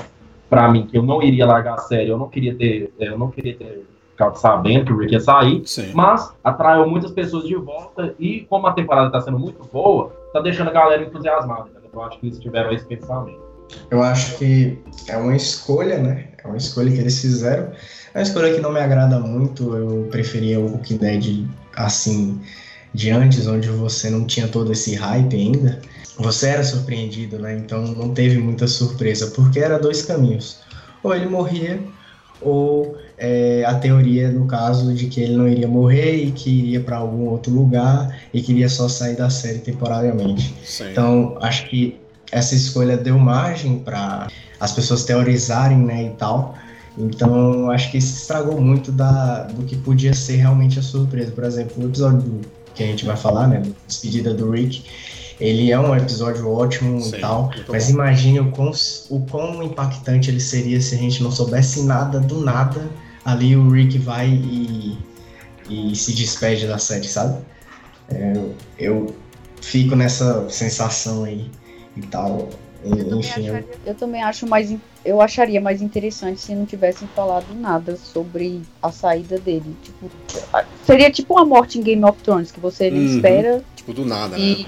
para 0.49 0.67
mim, 0.67 0.87
que 0.87 0.97
eu 0.97 1.03
não 1.03 1.21
iria 1.21 1.45
largar 1.45 1.75
a 1.75 1.79
série, 1.79 2.09
eu 2.09 2.17
não 2.17 2.27
queria 2.27 2.55
ter, 2.55 2.91
é, 2.99 3.07
eu 3.09 3.17
não 3.17 3.29
queria 3.29 3.55
ter 3.55 3.85
ficado 4.11 4.35
sabendo 4.37 4.85
que 4.85 4.93
o 4.93 4.97
Rick 4.97 5.13
ia 5.13 5.19
sair, 5.19 5.61
Sim. 5.65 5.91
mas 5.93 6.33
atraiu 6.43 6.87
muitas 6.87 7.11
pessoas 7.11 7.45
de 7.45 7.55
volta 7.55 8.15
e 8.19 8.41
como 8.49 8.65
a 8.65 8.73
temporada 8.73 9.07
está 9.07 9.21
sendo 9.21 9.37
muito 9.37 9.63
boa, 9.71 10.11
tá 10.31 10.39
deixando 10.41 10.69
a 10.69 10.73
galera 10.73 11.03
entusiasmada. 11.03 11.65
Né? 11.65 11.81
Eu 11.93 12.01
acho 12.01 12.19
que 12.19 12.27
eles 12.27 12.39
tiveram 12.39 12.71
esse 12.71 12.85
pensamento. 12.85 13.41
Eu 13.89 14.01
acho 14.03 14.37
que 14.37 14.79
é 15.07 15.17
uma 15.17 15.35
escolha, 15.35 15.97
né? 15.97 16.29
É 16.43 16.47
uma 16.47 16.57
escolha 16.57 16.91
que 16.91 16.99
eles 16.99 17.19
fizeram 17.19 17.71
é 18.13 18.19
uma 18.19 18.23
escolha 18.23 18.53
que 18.53 18.61
não 18.61 18.71
me 18.71 18.79
agrada 18.79 19.19
muito, 19.19 19.75
eu 19.75 20.07
preferia 20.11 20.59
o 20.59 20.71
Walking 20.71 20.97
Dead 20.97 21.47
assim, 21.75 22.39
de 22.93 23.09
antes, 23.09 23.47
onde 23.47 23.69
você 23.69 24.09
não 24.09 24.25
tinha 24.25 24.47
todo 24.47 24.71
esse 24.71 24.93
hype 24.93 25.35
ainda. 25.35 25.79
Você 26.19 26.47
era 26.49 26.63
surpreendido, 26.63 27.39
né? 27.39 27.55
Então 27.57 27.81
não 27.87 28.13
teve 28.13 28.37
muita 28.37 28.67
surpresa, 28.67 29.27
porque 29.31 29.59
era 29.59 29.79
dois 29.79 30.03
caminhos. 30.03 30.59
Ou 31.01 31.15
ele 31.15 31.25
morria, 31.25 31.79
ou 32.39 32.95
é, 33.17 33.63
a 33.65 33.73
teoria, 33.75 34.29
no 34.31 34.45
caso, 34.45 34.93
de 34.93 35.07
que 35.07 35.21
ele 35.21 35.35
não 35.35 35.47
iria 35.47 35.67
morrer 35.67 36.15
e 36.17 36.31
que 36.31 36.49
iria 36.49 36.81
para 36.81 36.97
algum 36.97 37.25
outro 37.29 37.51
lugar 37.51 38.19
e 38.31 38.41
queria 38.41 38.69
só 38.69 38.87
sair 38.87 39.15
da 39.15 39.29
série 39.29 39.59
temporariamente. 39.59 40.53
Sim. 40.63 40.91
Então, 40.91 41.37
acho 41.41 41.67
que 41.67 41.99
essa 42.31 42.53
escolha 42.53 42.95
deu 42.95 43.17
margem 43.17 43.79
para 43.79 44.27
as 44.59 44.71
pessoas 44.71 45.03
teorizarem, 45.03 45.77
né, 45.77 46.03
e 46.05 46.09
tal. 46.11 46.55
Então, 46.97 47.71
acho 47.71 47.89
que 47.91 47.97
isso 47.97 48.21
estragou 48.21 48.61
muito 48.61 48.91
da, 48.91 49.43
do 49.43 49.63
que 49.63 49.75
podia 49.75 50.13
ser 50.13 50.35
realmente 50.37 50.79
a 50.79 50.81
surpresa. 50.83 51.31
Por 51.31 51.43
exemplo, 51.43 51.83
o 51.83 51.87
episódio 51.87 52.21
do, 52.21 52.41
que 52.73 52.83
a 52.83 52.87
gente 52.87 53.05
vai 53.05 53.15
falar, 53.15 53.47
né, 53.47 53.63
despedida 53.87 54.33
do 54.33 54.51
Rick, 54.51 54.83
Ele 55.39 55.71
é 55.71 55.79
um 55.79 55.95
episódio 55.95 56.47
ótimo 56.49 57.01
Sim, 57.01 57.17
e 57.17 57.19
tal, 57.19 57.51
mas 57.67 57.87
bom. 57.87 57.93
imagine 57.93 58.39
o 58.39 58.51
quão, 58.51 58.71
o 59.09 59.19
quão 59.21 59.63
impactante 59.63 60.29
ele 60.29 60.39
seria 60.39 60.79
se 60.79 60.95
a 60.95 60.97
gente 60.97 61.23
não 61.23 61.31
soubesse 61.31 61.83
nada 61.83 62.19
do 62.19 62.39
nada. 62.39 62.87
Ali 63.25 63.55
o 63.55 63.69
Rick 63.69 63.97
vai 63.97 64.29
e, 64.29 64.97
e 65.69 65.95
se 65.95 66.13
despede 66.13 66.67
da 66.67 66.77
série, 66.77 67.07
sabe? 67.07 67.41
É, 68.09 68.33
eu, 68.35 68.55
eu 68.77 69.15
fico 69.61 69.95
nessa 69.95 70.47
sensação 70.49 71.23
aí 71.23 71.49
e 71.95 72.01
tal. 72.01 72.49
Eu 72.85 72.97
também, 72.97 73.19
Enfim, 73.19 73.47
acharia, 73.49 73.65
eu 73.85 73.95
também 73.95 74.23
acho 74.23 74.47
mais. 74.47 74.75
Eu 75.05 75.21
acharia 75.21 75.61
mais 75.61 75.81
interessante 75.81 76.41
se 76.41 76.53
não 76.55 76.65
tivessem 76.65 77.07
falado 77.15 77.45
nada 77.55 77.95
sobre 77.95 78.61
a 78.81 78.91
saída 78.91 79.37
dele. 79.39 79.75
Tipo, 79.83 80.09
seria 80.85 81.09
tipo 81.11 81.33
uma 81.33 81.45
morte 81.45 81.79
em 81.79 81.81
Game 81.81 82.03
of 82.03 82.21
Thrones, 82.23 82.51
que 82.51 82.59
você 82.59 82.89
não 82.91 82.97
Uhum. 82.99 83.05
espera 83.05 83.63
Tipo, 83.75 83.93
do 83.93 84.05
nada, 84.05 84.37
né? 84.37 84.43
e 84.43 84.55
Você 84.55 84.67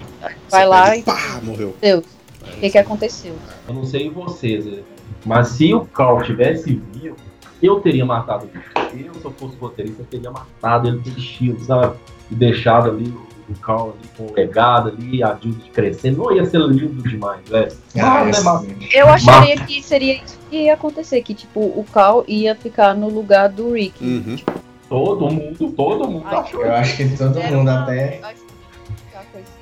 vai 0.50 0.66
lá 0.68 0.84
perde, 0.86 1.00
e. 1.00 1.04
Pá, 1.04 1.40
morreu. 1.44 1.76
Deus, 1.82 2.06
o 2.42 2.60
que, 2.60 2.70
que 2.70 2.78
aconteceu? 2.78 3.36
Eu 3.68 3.74
não 3.74 3.84
sei 3.86 4.10
vocês, 4.10 4.66
né? 4.66 4.80
mas 5.26 5.50
se 5.50 5.74
o 5.74 5.86
Carl 5.86 6.22
tivesse 6.22 6.76
vivo, 6.94 7.16
eu 7.62 7.80
teria 7.80 8.06
matado 8.06 8.48
ele. 8.54 9.08
Eu, 9.08 9.14
se 9.14 9.26
eu 9.26 9.32
fosse 9.32 9.56
roteirista, 9.58 10.02
eu 10.02 10.06
teria 10.06 10.32
matado 10.32 10.88
ele 10.88 11.00
pelo 11.00 11.18
estilo, 11.18 11.60
sabe? 11.64 11.98
E 12.32 12.36
deixado 12.36 12.90
ali 12.90 13.14
o 13.50 13.54
Carl 13.60 13.90
ali 14.00 14.10
com 14.18 14.24
o 14.32 14.36
legado 14.36 14.90
ali, 14.90 15.24
a 15.24 15.38
Judith 15.42 15.70
crescendo. 15.74 16.18
Não 16.18 16.32
ia 16.36 16.46
ser 16.46 16.60
lindo 16.60 17.02
demais, 17.08 17.42
velho. 17.48 17.72
Ah, 18.00 18.24
Mas, 18.26 18.38
esse- 18.38 18.46
mas- 18.46 18.66
Eu 18.94 19.08
acharia 19.10 19.58
que 19.58 19.82
seria 19.84 20.16
isso 20.16 20.38
que 20.50 20.58
ia 20.64 20.74
acontecer, 20.74 21.22
que 21.22 21.34
tipo, 21.34 21.60
o 21.60 21.86
Cal 21.94 22.24
ia 22.28 22.56
ficar 22.56 22.94
no 22.96 23.10
lugar 23.10 23.50
do 23.50 23.74
Rick. 23.74 24.04
Uhum. 24.04 24.38
todo 24.88 25.32
mundo, 25.32 25.72
todo 25.76 26.08
mundo 26.08 26.26
Ai, 26.28 26.36
achou. 26.36 26.62
eu 26.64 26.72
acho 26.74 26.98
que 26.98 27.10
todo 27.18 27.40
mundo 27.42 27.62
uma- 27.62 27.84
até. 27.84 28.22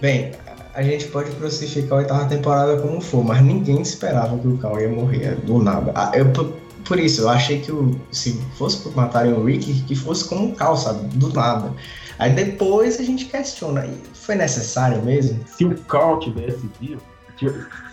Bem, 0.02 0.32
a 0.76 0.84
gente 0.84 1.06
pode 1.08 1.32
crucificar 1.32 1.94
a 1.94 2.02
oitava 2.02 2.26
temporada 2.26 2.78
como 2.82 3.00
for, 3.00 3.24
mas 3.24 3.42
ninguém 3.42 3.82
esperava 3.82 4.38
que 4.38 4.48
o 4.48 4.58
Cal 4.58 4.80
ia 4.80 4.90
morrer 4.90 5.36
do 5.46 5.62
nada. 5.64 5.92
Ah, 5.96 6.12
Eu, 6.14 6.30
por- 6.32 6.54
por 6.86 7.00
isso, 7.00 7.22
eu 7.22 7.30
achei 7.30 7.60
que 7.62 7.72
o, 7.72 7.98
se 8.12 8.34
fosse 8.58 8.78
por 8.84 8.94
matarem 8.96 9.32
o 9.34 9.44
Rick, 9.46 9.82
que 9.84 9.96
fosse 9.96 10.28
como 10.28 10.50
o 10.50 10.56
Cal, 10.56 10.76
sabe? 10.76 11.08
Do 11.16 11.32
nada. 11.32 11.72
Aí 12.20 12.32
depois 12.32 13.00
a 13.00 13.04
gente 13.04 13.26
questiona, 13.26 13.88
foi 14.14 14.36
necessário 14.36 15.02
mesmo? 15.02 15.44
Se 15.48 15.66
o 15.66 15.76
Carl 15.84 16.20
tivesse 16.20 16.70
vivo, 16.80 17.02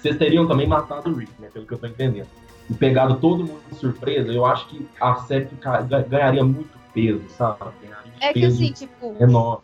vocês 0.00 0.17
teriam 0.19 0.47
também 0.47 0.67
matado 0.67 1.11
o 1.11 1.15
Rick, 1.15 1.33
né? 1.39 1.49
Pelo 1.53 1.67
que 1.67 1.73
eu 1.75 1.79
tô 1.79 1.87
entendendo. 1.87 2.27
E 2.69 2.75
pegado 2.75 3.17
todo 3.17 3.39
mundo 3.45 3.61
de 3.73 3.79
surpresa, 3.79 4.31
eu 4.31 4.45
acho 4.47 4.69
que 4.69 4.87
a 5.00 5.17
série 5.23 5.49
ganharia 6.09 6.45
muito 6.45 6.71
peso, 6.95 7.23
sabe? 7.37 7.59
Ganharia 7.83 8.12
É 8.21 8.33
que 8.33 8.41
peso 8.41 8.62
assim, 8.62 8.73
tipo, 8.73 9.17
enorme. 9.19 9.62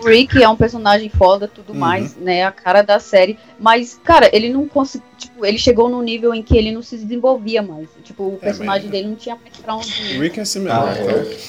o 0.00 0.06
Rick 0.06 0.40
é 0.40 0.48
um 0.48 0.54
personagem 0.54 1.08
foda, 1.08 1.48
tudo 1.48 1.72
Uhum. 1.72 1.78
mais, 1.80 2.14
né? 2.16 2.44
A 2.44 2.52
cara 2.52 2.82
da 2.82 3.00
série. 3.00 3.36
Mas, 3.58 3.98
cara, 4.04 4.30
ele 4.32 4.50
não 4.50 4.68
conseguiu. 4.68 5.08
Tipo, 5.18 5.44
ele 5.44 5.58
chegou 5.58 5.88
num 5.88 6.00
nível 6.02 6.32
em 6.32 6.42
que 6.42 6.56
ele 6.56 6.70
não 6.70 6.80
se 6.82 6.96
desenvolvia 6.96 7.60
mais. 7.60 7.88
Tipo, 8.04 8.28
o 8.34 8.36
personagem 8.36 8.82
mas- 8.84 8.92
dele 8.92 9.08
não 9.08 9.16
tinha 9.16 9.34
mais 9.34 9.56
pra 9.56 9.74
onde 9.74 10.16
O. 10.16 10.20
Rick 10.20 10.38
é 10.38 10.42
assim 10.42 10.60
mesmo. 10.60 10.78
Ah. 10.78 10.94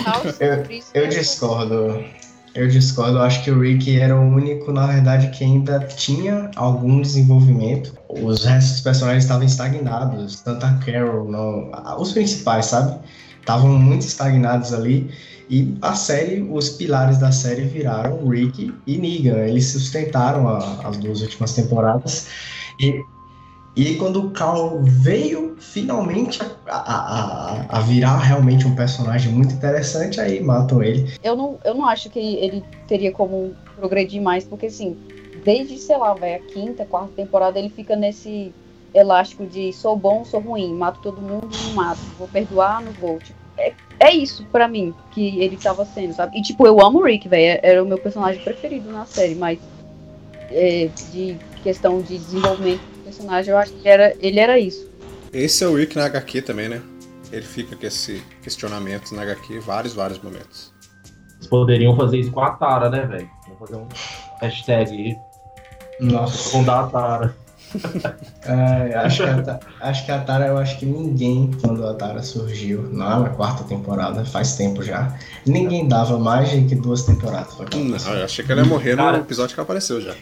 Tal, 0.04 0.24
Eu- 0.40 0.66
Eu 1.04 1.04
que 1.04 1.08
discordo. 1.10 2.04
Eu 2.56 2.68
discordo, 2.68 3.18
eu 3.18 3.22
acho 3.22 3.44
que 3.44 3.52
o 3.52 3.60
Rick 3.62 4.00
era 4.00 4.16
o 4.20 4.22
único, 4.22 4.72
na 4.72 4.88
verdade, 4.88 5.30
que 5.30 5.44
ainda 5.44 5.80
tinha 5.88 6.50
algum 6.56 7.00
desenvolvimento. 7.02 7.94
Os 8.10 8.44
restos 8.44 8.74
dos 8.74 8.82
personagens 8.82 9.24
estavam 9.24 9.46
estagnados, 9.46 10.42
tanto 10.42 10.66
a 10.66 10.74
Carol, 10.80 11.30
não, 11.30 11.72
os 12.00 12.12
principais, 12.12 12.66
sabe? 12.66 13.00
Estavam 13.40 13.78
muito 13.78 14.02
estagnados 14.02 14.74
ali. 14.74 15.12
E 15.50 15.78
a 15.82 15.94
série, 15.96 16.42
os 16.42 16.70
pilares 16.72 17.18
da 17.20 17.32
série 17.32 17.64
viraram 17.66 18.28
Rick 18.28 18.82
e 18.86 18.98
Negan. 18.98 19.38
Eles 19.48 19.68
sustentaram 19.68 20.48
a- 20.48 20.88
as 20.88 20.98
duas 20.98 21.22
últimas 21.22 21.54
temporadas. 21.54 22.28
E, 22.80 23.00
e 23.76 23.96
quando 23.96 24.26
o 24.26 24.32
Carl 24.32 24.82
veio 24.82 25.56
finalmente 25.60 26.42
a, 26.68 26.78
a, 26.78 27.66
a, 27.78 27.82
virar 27.82 28.18
realmente 28.18 28.68
um 28.68 28.76
personagem 28.76 29.32
muito 29.32 29.54
interessante, 29.54 30.20
aí 30.20 30.42
matam 30.42 30.82
ele. 30.82 31.14
eu 31.24 31.36
não, 31.36 31.60
eu 31.64 31.74
não 31.74 31.86
acho 31.86 32.10
que 32.10 32.20
ele 32.20 32.64
teria 32.88 33.12
como 33.12 33.54
progredir 33.76 34.22
mais, 34.22 34.44
porque 34.44 34.66
assim, 34.66 34.98
desde, 35.44 35.78
sei 35.78 35.98
lá, 35.98 36.14
vai 36.14 36.36
a 36.36 36.40
quinta, 36.40 36.86
quarta 36.86 37.14
temporada, 37.16 37.60
ele 37.60 37.70
fica 37.70 37.96
nesse 37.96 38.54
elástico 38.94 39.46
de 39.46 39.72
sou 39.72 39.96
bom, 39.96 40.26
sou 40.26 40.40
ruim, 40.40 40.74
mato 40.74 41.00
todo 41.02 41.22
mundo, 41.22 41.50
não 41.66 41.74
mato, 41.74 42.00
vou 42.18 42.28
perdoar, 42.28 42.82
não 42.82 42.92
vou. 42.94 43.20
Tipo, 43.20 43.40
é, 43.58 43.74
é 44.00 44.12
isso 44.12 44.46
pra 44.52 44.68
mim 44.68 44.94
que 45.12 45.40
ele 45.40 45.58
tava 45.58 45.86
sendo, 45.86 46.14
sabe? 46.14 46.38
E 46.38 46.42
tipo, 46.42 46.66
eu 46.66 46.82
amo 46.82 47.00
o 47.00 47.04
Rick, 47.04 47.28
velho, 47.28 47.60
era 47.62 47.84
o 47.84 47.88
meu 47.88 47.98
personagem 47.98 48.44
preferido 48.44 48.92
na 48.92 49.06
série, 49.06 49.36
mas 49.36 49.60
é, 50.52 50.90
de 51.12 51.38
questão 51.62 52.02
de 52.02 52.18
desenvolvimento 52.18 52.82
personagem, 53.10 53.52
eu 53.52 53.58
acho 53.58 53.74
que 53.74 53.88
era, 53.88 54.16
ele 54.20 54.40
era 54.40 54.60
isso. 54.60 54.88
Esse 55.34 55.64
é 55.64 55.68
o 55.68 55.76
Rick 55.76 55.96
na 55.98 56.06
HQ 56.06 56.42
também, 56.44 56.70
né? 56.70 56.82
Ele 57.32 57.46
fica 57.46 57.76
com 57.76 57.86
esse 57.86 58.24
questionamento 58.42 59.14
na 59.14 59.24
HQ 59.24 59.60
vários, 59.60 59.94
vários 59.94 60.20
momentos. 60.20 60.74
Vocês 61.36 61.48
poderiam 61.48 61.96
fazer 61.96 62.20
isso 62.20 62.32
com 62.32 62.42
a 62.42 62.52
Tara, 62.52 62.90
né, 62.90 63.06
velho? 63.06 63.30
Vamos 63.46 63.60
fazer 63.60 63.76
um 63.76 63.88
hashtag 64.42 64.92
aí. 64.92 65.18
Nossa. 66.00 66.50
Fundar 66.50 66.86
a 66.86 66.88
Tara. 66.88 67.36
É, 68.46 68.96
acho, 68.96 69.22
que 69.22 69.30
a, 69.30 69.42
Ta- 69.44 69.60
acho 69.80 70.06
que 70.06 70.12
a 70.12 70.20
Tara, 70.22 70.48
eu 70.48 70.58
acho 70.58 70.80
que 70.80 70.88
ninguém, 70.88 71.52
quando 71.62 71.86
a 71.86 71.94
Tara 71.94 72.24
surgiu 72.24 72.90
na, 72.92 73.30
quarta 73.30 73.64
temporada, 73.64 74.26
faz 74.26 74.56
tempo 74.56 74.82
já, 74.82 75.16
ninguém 75.46 75.88
dava 75.88 76.18
mais 76.18 76.50
de 76.50 76.64
que 76.64 76.74
duas 76.74 77.04
temporadas 77.04 77.54
Não, 77.76 78.16
eu 78.16 78.26
achei 78.26 78.44
que 78.44 78.52
ele 78.52 78.62
ia 78.62 78.66
morrer 78.66 78.96
Cara. 78.96 79.18
no 79.18 79.24
episódio 79.24 79.54
que 79.54 79.62
apareceu 79.62 80.02
já. 80.02 80.16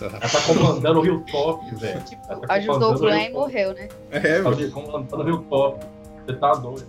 Ela 0.00 0.18
tá 0.20 0.40
comandando 0.46 1.00
o 1.00 1.06
Hilltop, 1.06 1.74
velho. 1.76 2.00
Tipo, 2.04 2.26
tá 2.46 2.54
ajudou 2.54 2.94
o 2.94 2.98
Glenn 2.98 3.28
e 3.28 3.32
morreu, 3.32 3.74
né? 3.74 3.88
É, 4.10 4.42
Tá 4.42 4.50
comandando 4.72 5.22
o 5.24 5.28
Hilltop. 5.28 5.86
Você 6.26 6.32
tá 6.36 6.52
doido. 6.54 6.86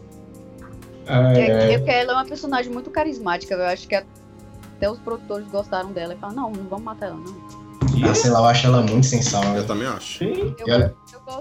É, 1.07 1.73
É, 1.73 1.77
porque 1.77 1.91
ela 1.91 2.11
é 2.13 2.15
uma 2.15 2.25
personagem 2.25 2.71
muito 2.71 2.89
carismática, 2.89 3.53
eu 3.53 3.65
acho 3.65 3.87
que 3.87 3.93
até 3.95 4.89
os 4.89 4.97
produtores 4.99 5.47
gostaram 5.49 5.91
dela 5.91 6.13
e 6.15 6.17
falaram, 6.17 6.41
não, 6.43 6.51
não 6.51 6.63
vamos 6.69 6.83
matar 6.85 7.07
ela, 7.07 7.15
não. 7.17 8.09
ah, 8.09 8.15
sei 8.15 8.31
lá, 8.31 8.39
eu 8.39 8.45
acho 8.45 8.65
ela 8.67 8.81
muito 8.81 9.05
sal. 9.05 9.43
eu 9.55 9.65
também 9.67 9.87
acho. 9.87 10.17
Sim. 10.19 10.55
Eu, 10.59 10.67
E 10.67 10.71
olha- 10.71 10.93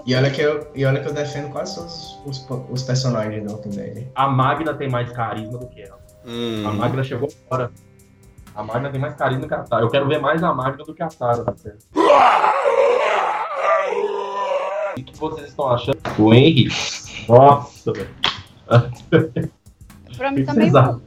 E 0.05 0.15
olha, 0.15 0.29
que 0.31 0.41
eu, 0.41 0.67
e 0.75 0.85
olha 0.85 1.01
que 1.01 1.07
eu 1.07 1.13
defendo 1.13 1.51
quase 1.51 1.75
todos 1.75 2.17
os, 2.25 2.47
os 2.69 2.83
personagens 2.83 3.43
do 3.43 3.51
Walking 3.53 3.69
Dead. 3.69 4.07
A 4.15 4.27
Magna 4.27 4.73
tem 4.73 4.87
mais 4.89 5.11
carisma 5.11 5.57
do 5.57 5.67
que 5.67 5.81
ela. 5.81 5.99
Hum, 6.25 6.63
A 6.67 6.71
Magna 6.71 7.03
chegou 7.03 7.29
fora. 7.49 7.71
A 8.55 8.63
Magna 8.63 8.89
tem 8.89 8.99
mais 9.01 9.13
carisma 9.15 9.47
que 9.47 9.53
a 9.53 9.63
Tara. 9.63 9.83
Eu 9.83 9.89
quero 9.89 10.07
ver 10.07 10.19
mais 10.19 10.41
a 10.43 10.53
Magna 10.53 10.83
do 10.83 10.93
que 10.93 11.03
a 11.03 11.07
Tara 11.07 11.43
na 11.43 11.55
série. 11.55 11.77
O 14.97 15.03
que 15.03 15.17
vocês 15.17 15.49
estão 15.49 15.67
achando? 15.69 15.97
O 16.17 16.33
Henry? 16.33 16.67
Nossa, 17.27 17.91
velho. 17.91 18.09
Pra 20.17 20.31
mim 20.31 20.45
também. 20.45 20.69
acham? 20.69 21.01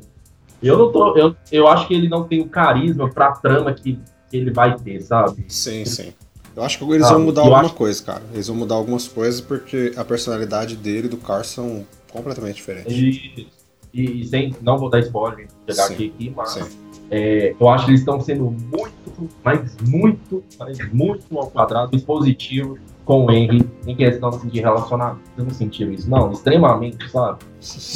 Eu 0.63 0.77
não 0.77 0.93
tô. 0.93 1.17
Eu, 1.17 1.35
eu 1.51 1.67
acho 1.69 1.87
que 1.89 1.95
ele 1.95 2.09
não 2.09 2.25
tem 2.25 2.41
o 2.41 2.49
carisma 2.49 3.09
pra 3.09 3.33
trama 3.33 3.73
que, 3.73 3.99
que 4.31 4.37
ele 4.37 4.51
vai 4.51 4.77
ter, 4.77 5.01
sabe? 5.01 5.45
sim, 5.49 5.85
sim. 5.85 6.13
Eu 6.57 6.65
acho 6.65 6.77
que 6.79 6.85
eles 6.93 7.07
Ah, 7.07 7.13
vão 7.13 7.21
mudar 7.21 7.43
eu 7.43 7.45
alguma 7.47 7.63
acho- 7.67 7.75
coisa, 7.75 8.03
cara. 8.03 8.23
Eles 8.33 8.49
vão 8.49 8.57
mudar 8.57 8.75
algumas 8.75 9.07
coisas 9.07 9.41
porque 9.41 9.93
a 9.97 10.05
personalidade 10.05 10.77
dele 10.77 11.07
e 11.07 11.11
do 11.11 11.17
Carson 11.17 11.63
são 11.63 11.87
completamente 12.13 12.57
diferentes. 12.57 12.93
E, 12.93 13.47
e, 13.95 14.21
e 14.23 14.27
sem. 14.27 14.55
Não 14.61 14.77
vou 14.77 14.91
dar 14.91 14.99
spoiler, 14.99 15.47
chegar 15.69 15.85
Sim, 15.85 15.95
aqui, 15.95 16.13
aqui 16.15 16.33
mas 16.37 16.51
Sim. 16.51 16.88
É, 17.11 17.55
eu 17.59 17.69
acho 17.69 17.85
que 17.87 17.91
eles 17.93 18.01
estão 18.01 18.21
sendo 18.21 18.45
muito, 18.51 19.29
mas 19.45 19.77
muito, 19.87 20.43
mas 20.59 20.79
muito 20.93 21.39
ao 21.39 21.47
quadrado 21.51 21.97
expositivo 21.97 22.79
com 23.05 23.25
o 23.25 23.31
Henry 23.31 23.67
em 23.87 23.97
questão 23.97 24.29
assim, 24.29 24.49
de 24.49 24.61
relacionamento. 24.61 25.21
Vocês 25.35 25.49
não 25.49 25.55
sentiram 25.55 25.93
isso? 25.93 26.11
Não, 26.11 26.31
extremamente, 26.33 27.11
sabe? 27.11 27.39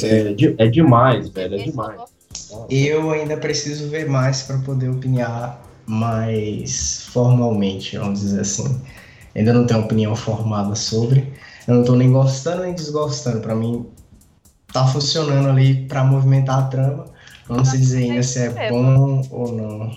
É, 0.03 0.33
de- 0.33 0.55
é 0.57 0.67
demais, 0.67 1.29
velho, 1.29 1.55
é 1.55 1.63
demais. 1.63 2.01
eu. 2.69 3.03
Eu 3.03 3.11
ainda 3.11 3.37
preciso 3.37 3.89
ver 3.89 4.07
mais 4.09 4.41
para 4.43 4.57
poder 4.59 4.89
opinar 4.89 5.61
mais 5.85 7.05
formalmente, 7.11 7.97
vamos 7.97 8.19
dizer 8.21 8.41
assim. 8.41 8.81
Ainda 9.35 9.53
não 9.53 9.65
tenho 9.65 9.81
opinião 9.81 10.15
formada 10.15 10.75
sobre. 10.75 11.31
Eu 11.67 11.75
não 11.75 11.83
tô 11.83 11.95
nem 11.95 12.11
gostando 12.11 12.63
nem 12.63 12.73
desgostando. 12.73 13.39
Para 13.39 13.55
mim, 13.55 13.85
tá 14.73 14.87
funcionando 14.87 15.49
ali 15.49 15.85
para 15.85 16.03
movimentar 16.03 16.59
a 16.59 16.63
trama. 16.63 17.05
Não 17.49 17.63
sei 17.63 17.79
dizer 17.79 18.03
ainda 18.03 18.23
se 18.23 18.39
é 18.39 18.69
bom 18.69 19.21
ou 19.29 19.51
não. 19.51 19.91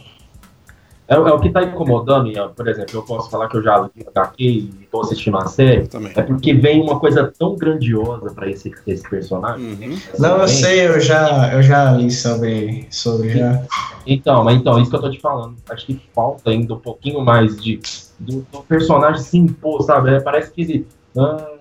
É, 1.09 1.15
é 1.15 1.19
o 1.19 1.39
que 1.39 1.51
tá 1.51 1.63
incomodando, 1.63 2.29
Ian. 2.29 2.49
Por 2.49 2.67
exemplo, 2.67 2.97
eu 2.97 3.03
posso 3.03 3.31
falar 3.31 3.49
que 3.49 3.57
eu 3.57 3.63
já 3.63 3.79
li 3.79 4.05
HQ 4.05 4.45
e 4.45 4.89
tô 4.91 5.01
assistindo 5.03 5.39
a 5.39 5.47
série. 5.47 5.89
É 6.17 6.23
porque 6.23 6.53
vem 6.53 6.83
uma 6.83 6.99
coisa 6.99 7.33
tão 7.39 7.55
grandiosa 7.55 8.35
pra 8.35 8.51
esse, 8.51 8.75
esse 8.87 9.09
personagem. 9.09 9.65
Uhum. 9.65 9.99
Não, 10.19 10.39
eu 10.39 10.49
sei, 10.49 10.89
eu 10.89 10.99
já, 10.99 11.55
eu 11.55 11.63
já 11.63 11.93
li 11.93 12.11
sobre, 12.11 12.89
sobre 12.91 13.39
já. 13.39 13.63
Então, 14.05 14.43
mas 14.43 14.57
então, 14.57 14.81
isso 14.81 14.91
que 14.91 14.97
eu 14.97 15.01
tô 15.01 15.11
te 15.11 15.21
falando. 15.21 15.57
Acho 15.71 15.87
que 15.87 16.01
falta 16.13 16.51
ainda 16.51 16.75
um 16.75 16.81
pouquinho 16.81 17.21
mais 17.25 17.57
de 17.57 17.81
do, 18.19 18.45
do 18.51 18.63
personagem 18.63 19.23
se 19.23 19.39
impor, 19.39 19.83
sabe? 19.83 20.11
É, 20.11 20.21
parece 20.21 20.51
que 20.51 20.63
ele. 20.63 20.89
Ah, 21.17 21.53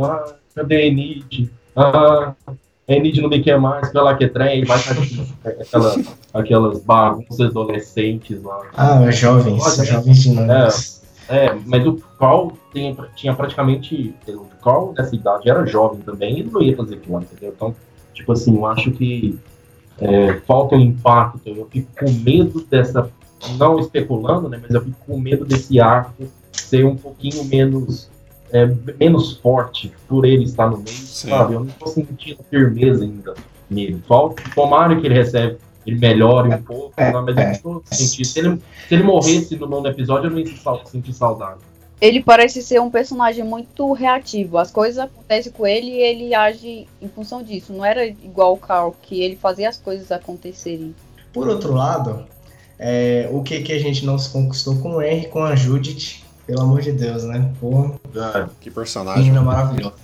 ah, 0.00 0.34
cadê 0.54 0.88
Enid? 0.88 1.50
Ah, 1.78 2.34
Enid 2.88 3.20
não 3.20 3.28
me 3.28 3.40
quer 3.42 3.60
mais, 3.60 3.90
pela 3.92 4.16
que 4.16 4.26
trem, 4.26 4.64
vai 4.64 4.78
aquela, 5.60 5.94
aquelas 6.32 6.80
bagunças 6.80 7.50
adolescentes 7.50 8.42
lá. 8.42 8.62
Ah, 8.74 9.10
jovens, 9.10 9.58
Nossa, 9.58 9.84
jovens 9.84 10.22
dinâmicos. 10.22 11.02
É, 11.28 11.46
é, 11.46 11.58
mas 11.66 11.86
o 11.86 11.94
Carl 12.18 12.52
tem, 12.72 12.96
tinha 13.14 13.34
praticamente. 13.34 14.14
O 14.26 14.46
Carl 14.64 14.94
nessa 14.96 15.14
idade 15.14 15.48
era 15.48 15.66
jovem 15.66 16.00
também, 16.00 16.40
ele 16.40 16.50
não 16.50 16.62
ia 16.62 16.74
fazer 16.74 16.96
plano, 16.96 17.26
entendeu? 17.30 17.52
Então, 17.54 17.76
tipo 18.14 18.32
assim, 18.32 18.56
eu 18.56 18.66
acho 18.66 18.90
que 18.92 19.38
é, 20.00 20.34
falta 20.46 20.74
um 20.74 20.80
impacto. 20.80 21.40
Eu 21.44 21.68
fico 21.70 21.88
com 21.98 22.10
medo 22.10 22.64
dessa. 22.68 23.10
Não 23.56 23.78
especulando, 23.78 24.48
né? 24.48 24.58
Mas 24.60 24.74
eu 24.74 24.82
fico 24.82 24.96
com 25.06 25.20
medo 25.20 25.44
desse 25.44 25.78
arco 25.78 26.26
ser 26.52 26.84
um 26.84 26.96
pouquinho 26.96 27.44
menos 27.44 28.10
é, 28.52 28.66
menos 28.98 29.36
forte 29.38 29.92
por 30.08 30.24
ele 30.24 30.44
estar 30.44 30.70
no 30.70 30.78
meio, 30.78 30.88
Sim. 30.88 31.30
sabe? 31.30 31.54
Eu 31.54 31.60
não 31.60 31.66
tô 31.66 31.86
sentindo 31.86 32.38
firmeza 32.50 33.04
ainda 33.04 33.34
nele. 33.70 34.02
Só 34.06 34.34
tomara 34.54 34.98
que 34.98 35.06
ele 35.06 35.14
recebe, 35.14 35.58
ele 35.86 35.98
melhore 35.98 36.54
um 36.54 36.62
pouco, 36.62 36.92
é, 36.96 37.12
mas 37.12 37.36
eu 37.64 37.70
não 37.72 37.80
tô 37.80 37.94
sentindo. 37.94 38.24
Se 38.26 38.38
ele, 38.38 38.62
se 38.88 38.94
ele 38.94 39.02
morresse 39.02 39.56
no 39.56 39.66
nono 39.66 39.88
episódio, 39.88 40.28
eu 40.28 40.30
não 40.30 40.38
ia 40.38 40.46
sentir 40.86 41.12
saudade. 41.12 41.60
Ele 42.00 42.22
parece 42.22 42.62
ser 42.62 42.80
um 42.80 42.90
personagem 42.90 43.44
muito 43.44 43.92
reativo. 43.92 44.56
As 44.56 44.70
coisas 44.70 44.98
acontecem 44.98 45.50
com 45.50 45.66
ele 45.66 45.90
e 45.90 46.00
ele 46.00 46.34
age 46.34 46.86
em 47.02 47.08
função 47.08 47.42
disso. 47.42 47.72
Não 47.72 47.84
era 47.84 48.06
igual 48.06 48.54
o 48.54 48.56
Carl, 48.56 48.94
que 49.02 49.20
ele 49.20 49.34
fazia 49.34 49.68
as 49.68 49.76
coisas 49.76 50.12
acontecerem. 50.12 50.94
Por 51.32 51.48
outro 51.48 51.74
lado, 51.74 52.24
é, 52.78 53.28
o 53.32 53.42
que, 53.42 53.60
que 53.62 53.72
a 53.72 53.78
gente 53.80 54.06
não 54.06 54.16
se 54.16 54.30
conquistou 54.30 54.76
com 54.76 54.96
o 54.96 55.02
Henry, 55.02 55.26
com 55.26 55.42
a 55.42 55.56
Judith, 55.56 56.22
pelo 56.48 56.62
amor 56.62 56.80
de 56.80 56.92
Deus, 56.92 57.24
né? 57.24 57.52
Porra. 57.60 57.94
Ah, 58.16 58.48
que 58.58 58.70
personagem. 58.70 59.24
Menina 59.24 59.42
maravilhosa. 59.42 59.96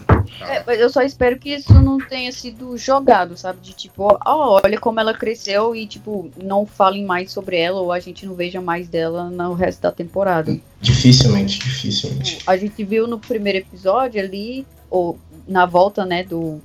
É, 0.42 0.62
mas 0.66 0.78
eu 0.78 0.90
só 0.90 1.00
espero 1.00 1.38
que 1.38 1.54
isso 1.54 1.72
não 1.72 1.96
tenha 1.96 2.30
sido 2.32 2.76
jogado, 2.76 3.34
sabe? 3.34 3.60
De 3.62 3.72
tipo, 3.72 4.18
ó, 4.26 4.60
olha 4.62 4.78
como 4.78 5.00
ela 5.00 5.14
cresceu 5.14 5.74
e, 5.74 5.86
tipo, 5.86 6.30
não 6.36 6.66
falem 6.66 7.02
mais 7.02 7.32
sobre 7.32 7.56
ela 7.56 7.80
ou 7.80 7.90
a 7.90 7.98
gente 7.98 8.26
não 8.26 8.34
veja 8.34 8.60
mais 8.60 8.88
dela 8.88 9.30
no 9.30 9.54
resto 9.54 9.80
da 9.80 9.90
temporada. 9.90 10.54
Dificilmente, 10.82 11.58
dificilmente. 11.60 12.38
A 12.46 12.58
gente 12.58 12.84
viu 12.84 13.06
no 13.06 13.18
primeiro 13.18 13.60
episódio 13.60 14.20
ali, 14.20 14.66
ou 14.90 15.18
na 15.48 15.64
volta, 15.64 16.04
né, 16.04 16.24
do. 16.24 16.60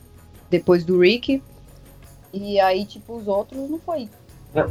Depois 0.50 0.84
do 0.84 1.00
Rick. 1.00 1.42
E 2.34 2.60
aí, 2.60 2.84
tipo, 2.84 3.16
os 3.16 3.30
outros 3.30 3.70
não 3.70 3.80
foi. 3.80 4.10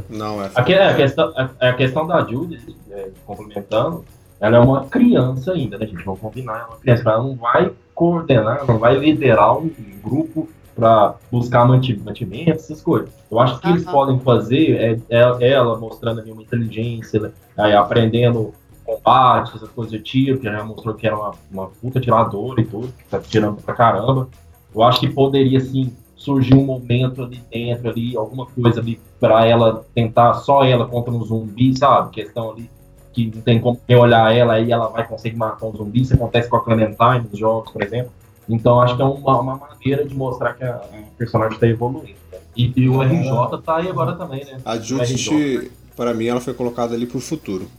Não, 0.07 0.43
é. 0.43 0.51
Aqui 0.53 0.73
é 0.73 0.87
a 0.87 0.95
questão, 0.95 1.33
a, 1.35 1.69
a 1.69 1.73
questão 1.73 2.05
da 2.05 2.23
Judy, 2.23 2.75
é, 2.91 3.09
complementando, 3.25 4.05
ela 4.39 4.57
é 4.57 4.59
uma 4.59 4.85
criança 4.85 5.53
ainda, 5.53 5.77
né, 5.77 5.85
gente? 5.85 6.03
Vamos 6.03 6.19
combinar, 6.19 6.59
é 6.59 6.63
uma 6.65 6.77
criança. 6.77 7.09
Ela 7.09 7.23
não 7.23 7.35
vai 7.35 7.71
coordenar, 7.93 8.65
não 8.65 8.77
vai 8.77 8.97
liderar 8.97 9.57
um 9.57 9.69
grupo 10.01 10.47
para 10.75 11.15
buscar 11.29 11.67
mantimento, 11.67 12.51
essas 12.51 12.81
coisas. 12.81 13.09
Eu 13.29 13.39
acho 13.39 13.59
que 13.59 13.67
uhum. 13.67 13.73
eles 13.73 13.83
podem 13.83 14.19
fazer 14.19 15.01
é, 15.09 15.17
é, 15.17 15.49
ela 15.51 15.77
mostrando 15.77 16.21
ali 16.21 16.31
uma 16.31 16.41
inteligência, 16.41 17.33
né, 17.57 17.75
aprendendo 17.75 18.53
combate, 18.85 19.55
essas 19.55 19.69
coisas 19.69 19.91
de 19.91 19.99
tiro, 19.99 20.39
que 20.39 20.45
já 20.45 20.63
mostrou 20.63 20.95
que 20.95 21.05
era 21.05 21.15
uma, 21.15 21.31
uma 21.51 21.67
puta 21.67 21.99
tiradora 21.99 22.61
e 22.61 22.65
tudo, 22.65 22.87
que 22.87 23.03
tá 23.05 23.19
tirando 23.19 23.61
pra 23.61 23.75
caramba. 23.75 24.29
Eu 24.73 24.81
acho 24.83 24.99
que 24.99 25.09
poderia, 25.09 25.59
sim, 25.59 25.93
surgir 26.15 26.55
um 26.55 26.65
momento 26.65 27.23
ali 27.23 27.41
dentro, 27.51 27.89
ali, 27.89 28.15
alguma 28.15 28.45
coisa 28.45 28.79
ali, 28.79 28.99
para 29.19 29.45
ela 29.45 29.85
tentar, 29.93 30.33
só 30.35 30.63
ela 30.63 30.87
contra 30.87 31.13
um 31.13 31.23
zumbi, 31.23 31.77
sabe? 31.77 32.11
Questão 32.11 32.51
ali 32.51 32.69
que 33.13 33.31
não 33.33 33.41
tem 33.41 33.59
como 33.59 33.79
olhar 33.89 34.35
ela 34.35 34.59
e 34.59 34.71
ela 34.71 34.87
vai 34.87 35.07
conseguir 35.07 35.37
matar 35.37 35.65
um 35.65 35.75
zumbi. 35.75 36.01
Isso 36.01 36.13
acontece 36.13 36.49
com 36.49 36.57
a 36.57 36.63
Clementine 36.63 37.27
nos 37.29 37.39
jogos, 37.39 37.71
por 37.71 37.81
exemplo. 37.81 38.11
Então 38.47 38.81
acho 38.81 38.95
que 38.95 39.01
é 39.01 39.05
uma, 39.05 39.39
uma 39.39 39.57
maneira 39.57 40.05
de 40.05 40.15
mostrar 40.15 40.53
que 40.53 40.63
a, 40.63 40.75
a 40.75 41.17
personagem 41.17 41.53
está 41.53 41.67
evoluindo. 41.67 42.17
E, 42.55 42.73
e, 42.75 42.89
o 42.89 43.01
RJ 43.01 43.61
tá 43.63 43.77
aí 43.77 43.87
agora 43.87 44.13
também, 44.13 44.43
né? 44.43 44.59
A 44.65 44.77
Judith, 44.77 45.71
para 45.95 46.13
mim, 46.13 46.25
ela 46.25 46.41
foi 46.41 46.53
colocada 46.53 46.95
ali 46.95 47.05
pro 47.05 47.19
futuro. 47.19 47.69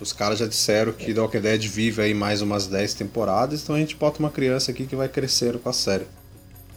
Os 0.00 0.12
caras 0.12 0.38
já 0.38 0.46
disseram 0.46 0.92
que 0.92 1.14
The 1.14 1.20
Walking 1.20 1.40
Dead 1.40 1.62
vive 1.62 2.02
aí 2.02 2.12
mais 2.12 2.42
umas 2.42 2.66
10 2.66 2.94
temporadas, 2.94 3.62
então 3.62 3.74
a 3.74 3.78
gente 3.78 3.96
bota 3.96 4.18
uma 4.18 4.30
criança 4.30 4.70
aqui 4.70 4.84
que 4.84 4.96
vai 4.96 5.08
crescer 5.08 5.58
com 5.58 5.68
a 5.68 5.72
série. 5.72 6.06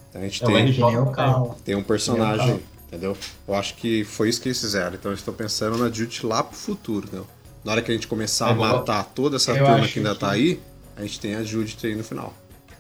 Então 0.10 0.22
a 0.22 0.26
gente 0.26 0.44
é, 0.44 0.48
tem, 0.48 1.54
tem 1.66 1.76
um 1.76 1.84
personagem, 1.84 2.62
entendeu? 2.88 3.18
Eu 3.48 3.54
acho 3.56 3.76
que 3.76 4.04
foi 4.04 4.30
isso 4.30 4.40
que 4.40 4.48
eles 4.48 4.62
fizeram. 4.62 4.94
Então 4.94 5.12
eu 5.12 5.16
estou 5.16 5.34
pensando 5.34 5.78
na 5.78 5.90
Judith 5.90 6.24
lá 6.24 6.44
pro 6.44 6.56
futuro, 6.56 7.08
entendeu? 7.08 7.28
Na 7.66 7.72
hora 7.72 7.82
que 7.82 7.92
a 7.92 7.94
gente 7.96 8.08
começar 8.08 8.50
é, 8.50 8.52
a 8.52 8.56
matar 8.56 9.04
toda 9.04 9.38
essa 9.38 9.54
turma 9.56 9.88
que 9.88 9.98
ainda 9.98 10.14
que... 10.14 10.20
tá 10.20 10.30
aí, 10.30 10.60
a 10.96 11.02
gente 11.02 11.20
tem 11.20 11.36
a 11.36 11.44
Judith 11.44 11.80
aí 11.84 11.96
no 11.96 12.04
final. 12.04 12.32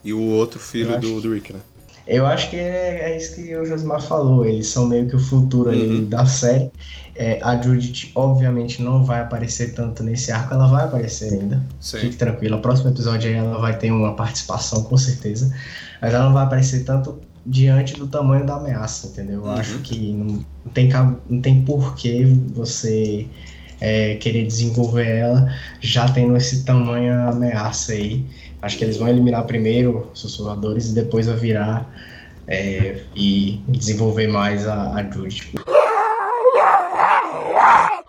E 0.03 0.13
o 0.13 0.21
outro 0.21 0.59
filho 0.59 0.99
do, 0.99 1.19
do 1.19 1.33
Rick, 1.33 1.51
né? 1.51 1.59
Eu 2.07 2.27
acho 2.27 2.51
que 2.51 2.55
é, 2.55 3.11
é, 3.11 3.17
isso 3.17 3.35
que 3.35 3.55
o 3.55 3.65
Josmar 3.65 3.99
falou. 3.99 4.45
Eles 4.45 4.67
são 4.67 4.87
meio 4.87 5.09
que 5.09 5.15
o 5.15 5.19
futuro 5.19 5.71
uhum. 5.71 6.05
da 6.05 6.23
série. 6.27 6.71
É, 7.15 7.39
a 7.41 7.59
Judith, 7.59 8.11
obviamente, 8.13 8.83
não 8.83 9.03
vai 9.03 9.21
aparecer 9.21 9.73
tanto 9.73 10.03
nesse 10.03 10.31
arco. 10.31 10.53
Ela 10.53 10.67
vai 10.67 10.83
aparecer 10.83 11.33
ainda. 11.33 11.63
Sim. 11.79 11.97
Fique 11.97 12.15
tranquilo. 12.17 12.57
No 12.57 12.61
próximo 12.61 12.91
episódio 12.91 13.31
aí 13.31 13.35
ela 13.35 13.57
vai 13.57 13.75
ter 13.75 13.89
uma 13.89 14.15
participação, 14.15 14.83
com 14.83 14.97
certeza. 14.97 15.51
Mas 15.99 16.13
ela 16.13 16.25
não 16.25 16.33
vai 16.33 16.43
aparecer 16.43 16.83
tanto 16.83 17.19
diante 17.43 17.95
do 17.95 18.07
tamanho 18.07 18.45
da 18.45 18.57
ameaça, 18.57 19.07
entendeu? 19.07 19.41
Eu 19.41 19.45
uhum. 19.45 19.51
acho 19.53 19.79
que 19.79 20.13
não, 20.13 20.45
tem, 20.73 20.89
não 21.27 21.41
tem 21.41 21.63
porquê 21.63 22.27
você 22.53 23.27
é, 23.79 24.15
querer 24.15 24.45
desenvolver 24.45 25.07
ela, 25.07 25.53
já 25.79 26.07
tendo 26.09 26.35
esse 26.35 26.65
tamanho 26.65 27.13
ameaça 27.29 27.93
aí. 27.93 28.25
Acho 28.61 28.77
que 28.77 28.83
eles 28.83 28.97
vão 28.97 29.07
eliminar 29.07 29.45
primeiro 29.45 30.09
os 30.13 30.19
sussurradores 30.19 30.89
e 30.89 30.95
depois 30.95 31.27
vai 31.27 31.35
virar 31.35 31.89
é, 32.47 33.01
e 33.15 33.61
desenvolver 33.67 34.27
mais 34.27 34.67
a, 34.67 34.99
a. 34.99 35.05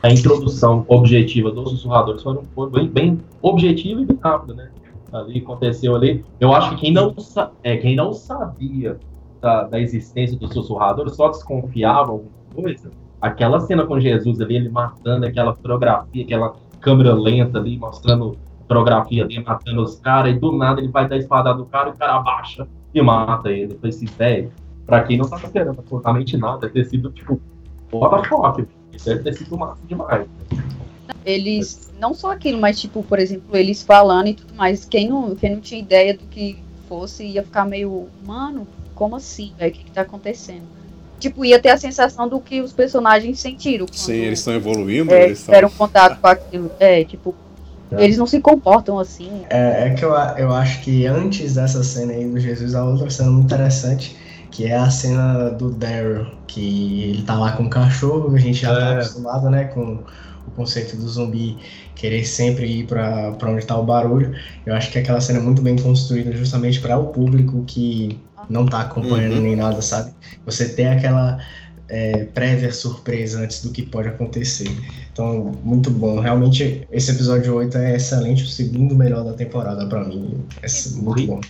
A 0.03 0.11
introdução 0.11 0.85
objetiva 0.89 1.51
dos 1.51 1.71
sussurradores 1.71 2.23
foi, 2.23 2.39
foi 2.55 2.71
bem, 2.71 2.89
bem 2.89 3.21
objetiva 3.43 4.01
e 4.01 4.05
bem 4.07 4.19
rápida, 4.23 4.55
né? 4.55 4.71
Ali 5.13 5.41
aconteceu 5.41 5.97
ali. 5.97 6.25
Eu 6.39 6.53
acho 6.53 6.71
que 6.71 6.83
quem 6.83 6.93
não, 6.93 7.15
é, 7.63 7.77
quem 7.77 7.97
não 7.97 8.13
sabia 8.13 8.99
da, 9.41 9.65
da 9.65 9.81
existência 9.81 10.37
dos 10.39 10.53
sussurradores 10.53 11.17
só 11.17 11.29
desconfiava 11.29 12.13
alguma 12.13 12.31
coisa 12.55 12.91
aquela 13.21 13.61
cena 13.61 13.87
com 13.87 13.99
Jesus 13.99 14.41
ali, 14.41 14.57
ele 14.57 14.69
matando 14.69 15.27
aquela 15.27 15.55
fotografia, 15.55 16.25
aquela 16.25 16.57
câmera 16.81 17.15
lenta 17.15 17.59
ali, 17.59 17.79
mostrando 17.79 18.37
fotografia 18.61 19.25
ali, 19.25 19.43
matando 19.43 19.83
os 19.83 19.97
caras, 19.97 20.35
e 20.35 20.39
do 20.39 20.53
nada 20.53 20.81
ele 20.81 20.89
vai 20.89 21.09
dar 21.09 21.17
a 21.17 21.19
espada 21.19 21.55
do 21.55 21.67
cara, 21.67 21.89
e 21.89 21.93
o 21.93 21.97
cara 21.97 22.17
abaixa 22.17 22.67
e 22.93 23.03
mata 23.03 23.51
ele. 23.51 23.77
Foi 23.79 23.89
esse 23.89 24.07
velho. 24.07 24.53
Pra 24.85 25.03
quem 25.03 25.19
não 25.19 25.29
tava 25.29 25.45
esperando 25.45 25.81
absolutamente 25.81 26.37
nada, 26.37 26.69
ter 26.69 26.85
sido 26.85 27.11
tipo, 27.11 27.41
bota 27.91 28.29
foco, 28.29 28.67
deve 29.05 29.23
ter 29.23 29.33
sido 29.33 29.57
massa 29.59 29.83
demais. 29.87 30.27
Eles, 31.25 31.93
não 32.01 32.15
só 32.15 32.31
aquilo, 32.31 32.61
mas 32.61 32.81
tipo, 32.81 33.03
por 33.03 33.19
exemplo, 33.19 33.57
eles 33.57 33.83
falando 33.83 34.29
e 34.29 34.35
tudo 34.35 34.55
mais, 34.55 34.85
quem 34.85 35.09
não, 35.09 35.35
quem 35.35 35.55
não 35.55 35.61
tinha 35.61 35.81
ideia 35.81 36.17
do 36.17 36.25
que 36.27 36.63
fosse 36.89 37.27
ia 37.27 37.43
ficar 37.43 37.65
meio, 37.65 38.09
mano, 38.25 38.67
como 38.95 39.17
assim? 39.17 39.53
O 39.55 39.59
que, 39.59 39.71
que 39.71 39.91
tá 39.91 40.03
acontecendo? 40.03 40.63
Tipo, 41.19 41.45
ia 41.45 41.61
ter 41.61 41.71
a 41.71 41.79
sensação 41.79 42.29
do 42.29 42.41
que 42.41 42.61
os 42.61 42.73
personagens 42.73 43.41
sentiram. 43.41 43.87
Sim, 43.91 44.15
eles 44.15 44.39
estão 44.41 44.55
evoluindo. 44.55 45.13
É, 45.13 45.27
eles 45.27 45.41
tiveram 45.41 45.69
tão... 45.69 45.79
contato 45.79 46.21
com 46.21 46.27
aquilo. 46.27 46.71
É, 46.79 47.05
tipo, 47.05 47.35
é. 47.91 48.05
eles 48.05 48.17
não 48.17 48.27
se 48.27 48.41
comportam 48.41 48.99
assim. 48.99 49.43
É, 49.51 49.89
é, 49.89 49.91
que 49.91 50.05
eu, 50.05 50.13
eu 50.37 50.53
acho 50.53 50.83
que 50.83 51.07
antes 51.07 51.55
dessa 51.55 51.83
cena 51.83 52.13
aí 52.13 52.29
do 52.29 52.39
Jesus, 52.39 52.75
a 52.75 52.85
outra 52.85 53.09
cena 53.11 53.31
muito 53.31 53.47
interessante, 53.47 54.17
que 54.51 54.67
é 54.67 54.77
a 54.77 54.91
cena 54.91 55.51
do 55.51 55.71
Daryl, 55.71 56.27
que 56.47 57.05
ele 57.11 57.23
tá 57.23 57.35
lá 57.35 57.53
com 57.53 57.65
o 57.65 57.71
cachorro, 57.71 58.35
a 58.35 58.39
gente 58.39 58.61
já 58.61 58.75
tá 58.75 58.81
é. 58.81 58.85
tá 58.85 58.93
acostumado, 58.95 59.51
né, 59.51 59.65
com 59.65 60.05
o 60.47 60.51
conceito 60.53 60.97
do 60.97 61.09
zumbi 61.09 61.59
querer 61.95 62.25
sempre 62.25 62.67
ir 62.67 62.87
para 62.87 63.35
onde 63.43 63.61
está 63.61 63.77
o 63.77 63.83
barulho. 63.83 64.35
Eu 64.65 64.75
acho 64.75 64.91
que 64.93 64.99
aquela 64.99 65.21
cena 65.21 65.39
é 65.39 65.43
muito 65.43 65.63
bem 65.63 65.77
construída 65.77 66.31
justamente 66.33 66.81
para 66.81 66.97
o 66.99 67.07
público 67.07 67.65
que 67.67 68.19
não 68.49 68.67
tá 68.67 68.83
acompanhando 68.83 69.37
uhum. 69.37 69.43
nem 69.43 69.57
nada, 69.57 69.81
sabe? 69.83 70.13
Você 70.45 70.69
tem 70.69 70.89
aquela 70.89 71.39
é, 71.89 72.25
prévia 72.25 72.73
surpresa 72.73 73.41
antes 73.41 73.65
do 73.65 73.73
que 73.73 73.83
pode 73.83 74.09
acontecer. 74.09 74.69
Então, 75.13 75.53
muito 75.63 75.91
bom. 75.91 76.21
Realmente, 76.21 76.87
esse 76.91 77.11
episódio 77.11 77.55
8 77.55 77.79
é 77.79 77.97
excelente, 77.97 78.43
o 78.43 78.47
segundo 78.47 78.95
melhor 78.95 79.25
da 79.25 79.33
temporada 79.33 79.87
para 79.87 80.05
mim. 80.05 80.45
É 80.63 80.67
muito 80.99 81.27
bom. 81.27 81.41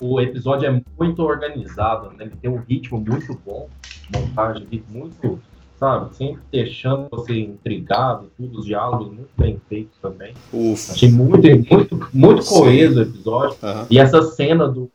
O 0.00 0.20
episódio 0.20 0.66
é 0.66 0.82
muito 0.98 1.22
organizado, 1.22 2.08
né? 2.16 2.24
ele 2.24 2.32
tem 2.40 2.50
um 2.50 2.56
ritmo 2.56 2.98
muito 2.98 3.38
bom, 3.44 3.68
montagem 4.14 4.82
muito, 4.88 5.38
sabe, 5.78 6.16
sempre 6.16 6.40
deixando 6.50 7.08
você 7.10 7.38
intrigado, 7.38 8.30
tudo, 8.34 8.60
os 8.60 8.64
diálogos 8.64 9.08
muito 9.08 9.28
bem 9.36 9.60
feitos 9.68 9.98
também. 10.00 10.32
Ufa. 10.50 10.94
Achei 10.94 11.10
muito, 11.10 11.46
muito, 11.70 12.08
muito 12.14 12.44
coeso 12.46 12.98
o 12.98 13.02
episódio. 13.02 13.56
Uhum. 13.62 13.86
E 13.90 13.98
essa 13.98 14.22
cena 14.22 14.66
do 14.66 14.90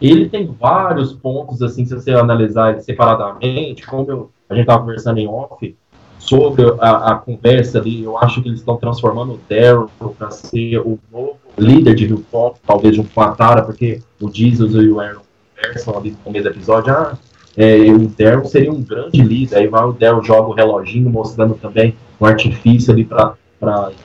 ele 0.00 0.28
tem 0.28 0.46
vários 0.46 1.12
pontos, 1.12 1.62
assim, 1.62 1.84
se 1.84 1.94
você 1.94 2.12
analisar 2.12 2.72
ele 2.72 2.80
separadamente, 2.80 3.86
como 3.86 4.10
eu, 4.10 4.30
a 4.48 4.54
gente 4.54 4.62
estava 4.62 4.80
conversando 4.80 5.18
em 5.18 5.28
off, 5.28 5.76
sobre 6.18 6.62
a, 6.80 7.12
a, 7.12 7.14
conversa 7.16 7.78
ali, 7.78 8.04
eu 8.04 8.18
acho 8.18 8.42
que 8.42 8.48
eles 8.48 8.60
estão 8.60 8.76
transformando 8.76 9.32
o 9.32 9.40
Daryl 9.48 9.90
para 10.18 10.30
ser 10.30 10.78
o 10.78 10.98
novo 11.10 11.38
líder 11.58 11.94
de 11.94 12.04
Hilltop, 12.04 12.60
talvez 12.66 12.96
a 13.16 13.28
Tara, 13.32 13.62
porque 13.62 14.02
o 14.20 14.30
Jesus 14.30 14.74
e 14.74 14.88
o 14.88 15.00
Aaron 15.00 15.22
conversam 15.56 15.96
ali 15.96 16.10
no 16.10 16.16
começo 16.18 16.44
do 16.44 16.50
episódio, 16.50 16.92
ah, 16.92 17.18
é, 17.56 17.90
o 17.90 18.06
Daryl 18.08 18.44
seria 18.44 18.72
um 18.72 18.82
grande 18.82 19.20
líder. 19.20 19.56
Aí 19.56 19.66
vai 19.66 19.84
o 19.84 19.92
Daryl 19.92 20.22
joga 20.22 20.48
o 20.48 20.54
reloginho, 20.54 21.10
mostrando 21.10 21.54
também 21.54 21.96
o 22.18 22.26
artifício 22.26 22.92
ali 22.92 23.04
para 23.04 23.34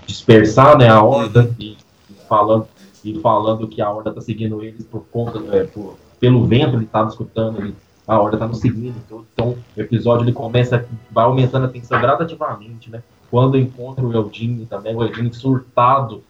dispersar 0.05 0.77
né, 0.77 0.87
a 0.89 1.01
horda 1.01 1.53
e, 1.59 1.73
e, 2.09 2.15
falando, 2.27 2.67
e 3.05 3.19
falando 3.19 3.67
que 3.67 3.81
a 3.81 3.89
horda 3.89 4.09
está 4.09 4.19
seguindo 4.19 4.63
eles 4.63 4.83
por 4.83 5.05
conta 5.11 5.39
é, 5.55 5.63
por, 5.63 5.95
pelo 6.19 6.43
vento, 6.45 6.75
ele 6.75 6.85
estava 6.85 7.07
escutando, 7.07 7.59
ele, 7.59 7.75
a 8.07 8.19
horda 8.19 8.35
está 8.35 8.47
nos 8.47 8.59
seguindo. 8.59 8.95
Então, 9.05 9.25
então, 9.31 9.57
o 9.77 9.79
episódio 9.79 10.25
ele 10.25 10.33
começa, 10.33 10.83
vai 11.11 11.25
aumentando 11.25 11.65
a 11.65 11.69
tensão 11.69 12.01
gradativamente, 12.01 12.89
né? 12.89 13.03
Quando 13.29 13.57
encontra 13.57 14.03
o 14.03 14.11
Eldine 14.11 14.65
também, 14.65 14.95
o 14.95 15.03
Eldine 15.03 15.31
surtado 15.33 16.23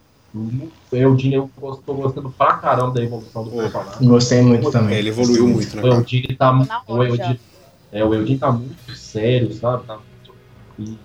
eu, 0.92 1.16
eu 1.22 1.50
tô 1.86 1.94
gostando 1.94 2.30
pra 2.30 2.54
caramba 2.54 2.92
da 2.92 3.02
evolução 3.02 3.44
do 3.44 3.50
personagem. 3.52 4.06
Gostei 4.06 4.42
muito 4.42 4.70
também. 4.70 4.98
Ele 4.98 5.08
evoluiu 5.08 5.48
muito, 5.48 5.76
né? 5.76 5.82
O 5.82 5.86
Eldine 5.86 6.36
tá, 6.36 6.82
o 6.86 7.02
Eldine, 7.02 7.40
é, 7.90 8.04
o 8.04 8.14
Eldine 8.14 8.38
tá 8.38 8.52
muito 8.52 8.94
sério, 8.94 9.50
sabe? 9.54 9.84
Tá, 9.86 9.98
e, 10.78 10.98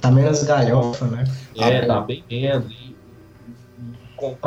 tá 0.00 0.10
menos 0.10 0.42
galhofa, 0.42 1.06
né? 1.06 1.24
É, 1.56 1.86
tá 1.86 2.00
bem 2.00 2.24
menos. 2.28 2.83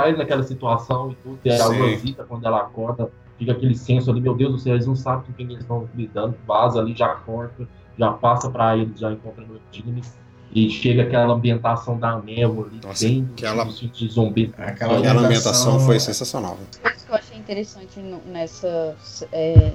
Ele 0.05 0.17
naquela 0.17 0.43
situação 0.43 1.11
e 1.11 1.15
tudo, 1.15 1.39
e 1.43 1.51
a 1.51 1.63
Rosita, 1.65 2.23
quando 2.23 2.45
ela 2.45 2.61
acorda, 2.61 3.11
fica 3.37 3.51
aquele 3.51 3.75
senso 3.75 4.09
ali, 4.11 4.21
meu 4.21 4.35
Deus 4.35 4.51
do 4.51 4.59
céu, 4.59 4.73
eles 4.73 4.87
não 4.87 4.95
sabem 4.95 5.25
com 5.25 5.33
quem 5.33 5.45
eles 5.45 5.59
estão 5.59 5.87
lidando, 5.95 6.35
vaza 6.45 6.79
ali, 6.79 6.95
já 6.95 7.09
corta, 7.09 7.67
já 7.97 8.11
passa 8.11 8.49
pra 8.49 8.77
eles, 8.77 8.99
já 8.99 9.11
encontrando 9.11 9.53
o 9.53 9.55
Eldine 9.55 10.01
e 10.53 10.69
chega 10.69 11.03
aquela 11.03 11.33
ambientação 11.33 11.99
da 11.99 12.17
névoa 12.19 12.67
ali, 12.67 12.79
Nossa, 12.83 13.05
bem 13.05 13.29
aquela, 13.33 13.65
de 13.65 14.07
zumbi. 14.07 14.53
Aquela, 14.57 14.97
aquela 14.97 15.21
ambientação 15.21 15.79
foi 15.79 15.99
sensacional. 15.99 16.57
O 16.83 17.05
que 17.05 17.09
eu 17.09 17.15
achei 17.15 17.37
interessante 17.37 17.99
nessa, 18.25 18.95
é, 19.31 19.73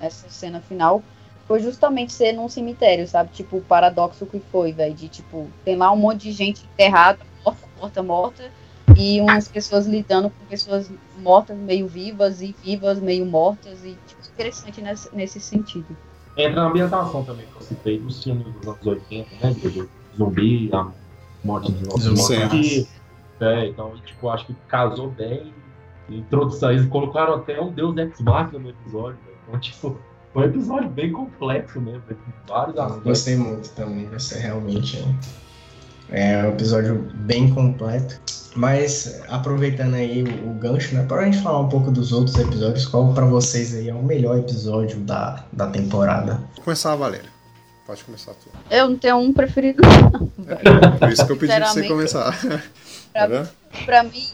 nessa 0.00 0.28
cena 0.28 0.60
final 0.60 1.02
foi 1.46 1.60
justamente 1.60 2.12
ser 2.12 2.32
num 2.32 2.48
cemitério, 2.48 3.06
sabe? 3.06 3.30
Tipo, 3.32 3.58
o 3.58 3.62
paradoxo 3.62 4.24
que 4.26 4.40
foi, 4.50 4.72
velho. 4.72 4.94
De 4.94 5.08
tipo, 5.08 5.48
tem 5.64 5.76
lá 5.76 5.92
um 5.92 5.96
monte 5.96 6.22
de 6.22 6.32
gente 6.32 6.64
enterrada, 6.72 7.18
morta, 7.44 7.68
morta, 7.78 8.02
morta, 8.02 8.50
e 8.96 9.20
umas 9.20 9.48
pessoas 9.48 9.86
lidando 9.86 10.30
com 10.30 10.46
pessoas 10.46 10.90
mortas 11.18 11.56
meio 11.56 11.86
vivas 11.86 12.40
e 12.42 12.54
vivas 12.62 13.00
meio 13.00 13.26
mortas, 13.26 13.84
e 13.84 13.96
tipo, 14.06 14.22
interessante 14.32 14.80
nesse, 14.80 15.14
nesse 15.14 15.40
sentido. 15.40 15.96
Entra 16.36 16.62
na 16.62 16.68
ambientação 16.68 17.24
também 17.24 17.46
que 17.46 17.56
eu 17.56 17.62
citei 17.62 17.98
dos 17.98 18.22
filmes 18.22 18.46
dos 18.54 18.66
anos 18.66 18.86
80, 18.86 19.30
né, 19.40 19.54
Diego? 19.54 19.88
zumbi, 20.16 20.70
a 20.72 20.88
morte 21.44 21.72
de 21.72 21.84
nossos. 21.86 22.88
É, 23.40 23.66
então, 23.66 23.94
tipo, 24.04 24.28
acho 24.28 24.46
que 24.46 24.54
casou 24.68 25.10
bem. 25.10 25.52
Introdução, 26.08 26.70
eles 26.70 26.86
colocaram 26.86 27.34
até 27.34 27.60
um 27.60 27.72
Deus 27.72 27.96
Ex 27.96 28.20
Machina 28.20 28.58
no 28.58 28.70
episódio. 28.70 29.18
Né? 29.26 29.32
Então, 29.48 29.60
tipo, 29.60 29.98
foi 30.32 30.42
um 30.42 30.46
episódio 30.46 30.88
bem 30.88 31.12
complexo 31.12 31.80
mesmo. 31.80 32.02
Vários 32.46 32.78
aspectos. 32.78 33.04
Gostei 33.04 33.36
muito 33.36 33.70
também. 33.74 34.06
Você 34.08 34.38
realmente 34.38 34.98
é 34.98 35.04
um 36.10 36.48
episódio 36.50 37.08
bem 37.14 37.52
completo. 37.52 38.20
Mas 38.56 39.20
aproveitando 39.28 39.94
aí 39.94 40.22
o, 40.22 40.50
o 40.50 40.54
gancho, 40.54 40.94
né, 40.94 41.04
para 41.08 41.22
a 41.22 41.24
gente 41.24 41.38
falar 41.38 41.60
um 41.60 41.68
pouco 41.68 41.90
dos 41.90 42.12
outros 42.12 42.38
episódios, 42.38 42.86
qual 42.86 43.12
para 43.12 43.26
vocês 43.26 43.74
aí 43.74 43.88
é 43.88 43.94
o 43.94 44.02
melhor 44.02 44.38
episódio 44.38 45.00
da, 45.00 45.44
da 45.52 45.66
temporada? 45.66 46.34
Vou 46.54 46.64
começar 46.64 46.92
a 46.92 46.96
Valéria. 46.96 47.34
Pode 47.84 48.02
começar 48.04 48.32
tu. 48.34 48.48
Eu 48.70 48.88
não 48.88 48.96
tenho 48.96 49.16
um 49.18 49.32
preferido, 49.32 49.82
não. 49.82 50.30
É, 50.48 50.96
por 50.98 51.08
isso 51.10 51.26
que 51.26 51.32
eu 51.32 51.36
pedi 51.36 51.54
pra 51.54 51.66
você 51.66 51.86
começar. 51.86 52.34
Pra, 53.12 53.28
tá 53.28 53.50
pra 53.84 54.02
mim, 54.02 54.26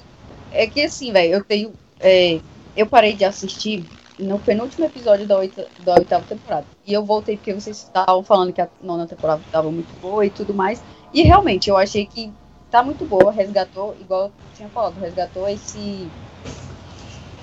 é 0.50 0.66
que 0.66 0.82
assim, 0.82 1.12
velho, 1.12 1.34
eu 1.34 1.44
tenho. 1.44 1.70
É, 1.98 2.40
eu 2.74 2.86
parei 2.86 3.12
de 3.12 3.26
assistir 3.26 3.84
no 4.18 4.38
penúltimo 4.38 4.86
episódio 4.86 5.26
da, 5.26 5.36
oita, 5.36 5.66
da 5.84 5.94
oitava 5.94 6.24
temporada. 6.24 6.64
E 6.86 6.92
eu 6.94 7.04
voltei 7.04 7.36
porque 7.36 7.52
vocês 7.52 7.76
estavam 7.76 8.22
falando 8.22 8.54
que 8.54 8.60
a 8.60 8.68
nona 8.82 9.06
temporada 9.06 9.42
estava 9.44 9.70
muito 9.70 9.88
boa 10.00 10.24
e 10.24 10.30
tudo 10.30 10.54
mais. 10.54 10.82
E 11.12 11.22
realmente, 11.22 11.68
eu 11.68 11.76
achei 11.76 12.06
que 12.06 12.32
tá 12.70 12.82
muito 12.82 13.04
boa, 13.06 13.32
resgatou, 13.32 13.94
igual 13.96 14.26
eu 14.28 14.34
tinha 14.52 14.70
falado, 14.70 14.98
resgatou 15.00 15.48
esse 15.48 16.12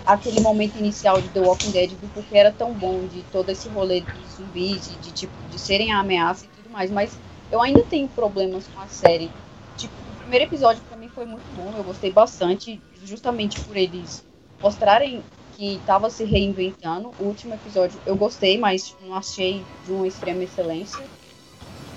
aquele 0.06 0.40
momento 0.40 0.78
inicial 0.78 1.20
de 1.22 1.30
The 1.30 1.42
Walking 1.42 1.72
Dead 1.72 1.98
do 2.00 2.08
porque 2.10 2.38
era 2.38 2.52
tão 2.52 2.74
bom, 2.74 3.06
de 3.06 3.24
todo 3.24 3.50
esse 3.50 3.68
rolê 3.68 4.02
de 4.02 4.26
zumbis, 4.26 4.86
de, 4.86 4.98
de, 4.98 5.12
tipo, 5.12 5.44
de 5.44 5.60
serem 5.60 5.92
a 5.92 6.00
ameaça 6.00 6.46
e 6.46 6.50
tudo 6.50 6.70
mais, 6.70 6.90
mas 6.90 7.20
eu 7.52 7.62
ainda 7.62 7.84
tenho 7.84 8.08
problemas 8.10 8.68
com 8.68 8.80
a 8.80 8.88
série. 8.88 9.34
Tipo, 9.76 10.02
o 10.10 10.16
primeiro 10.16 10.46
episódio 10.46 10.84
para 10.84 10.96
mim 10.98 11.10
foi 11.10 11.26
muito 11.26 11.52
bom, 11.52 11.76
eu 11.76 11.84
gostei 11.84 12.12
bastante, 12.12 12.82
justamente 13.04 13.60
por 13.66 13.76
eles 13.76 14.26
mostrarem 14.62 15.26
que 15.52 15.76
estava 15.78 16.10
se 16.10 16.24
reinventando. 16.24 17.14
O 17.18 17.26
último 17.26 17.54
episódio 17.54 18.02
eu 18.06 18.16
gostei, 18.16 18.58
mas 18.58 18.96
não 19.02 19.14
achei 19.14 19.68
de 19.84 19.92
uma 19.92 20.08
extrema 20.08 20.44
excelência. 20.44 21.12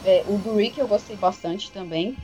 É, 0.03 0.25
o 0.27 0.39
do 0.39 0.55
Rick 0.57 0.79
eu 0.81 0.89
gostei 0.89 1.17
bastante 1.17 1.71
também. 1.73 2.19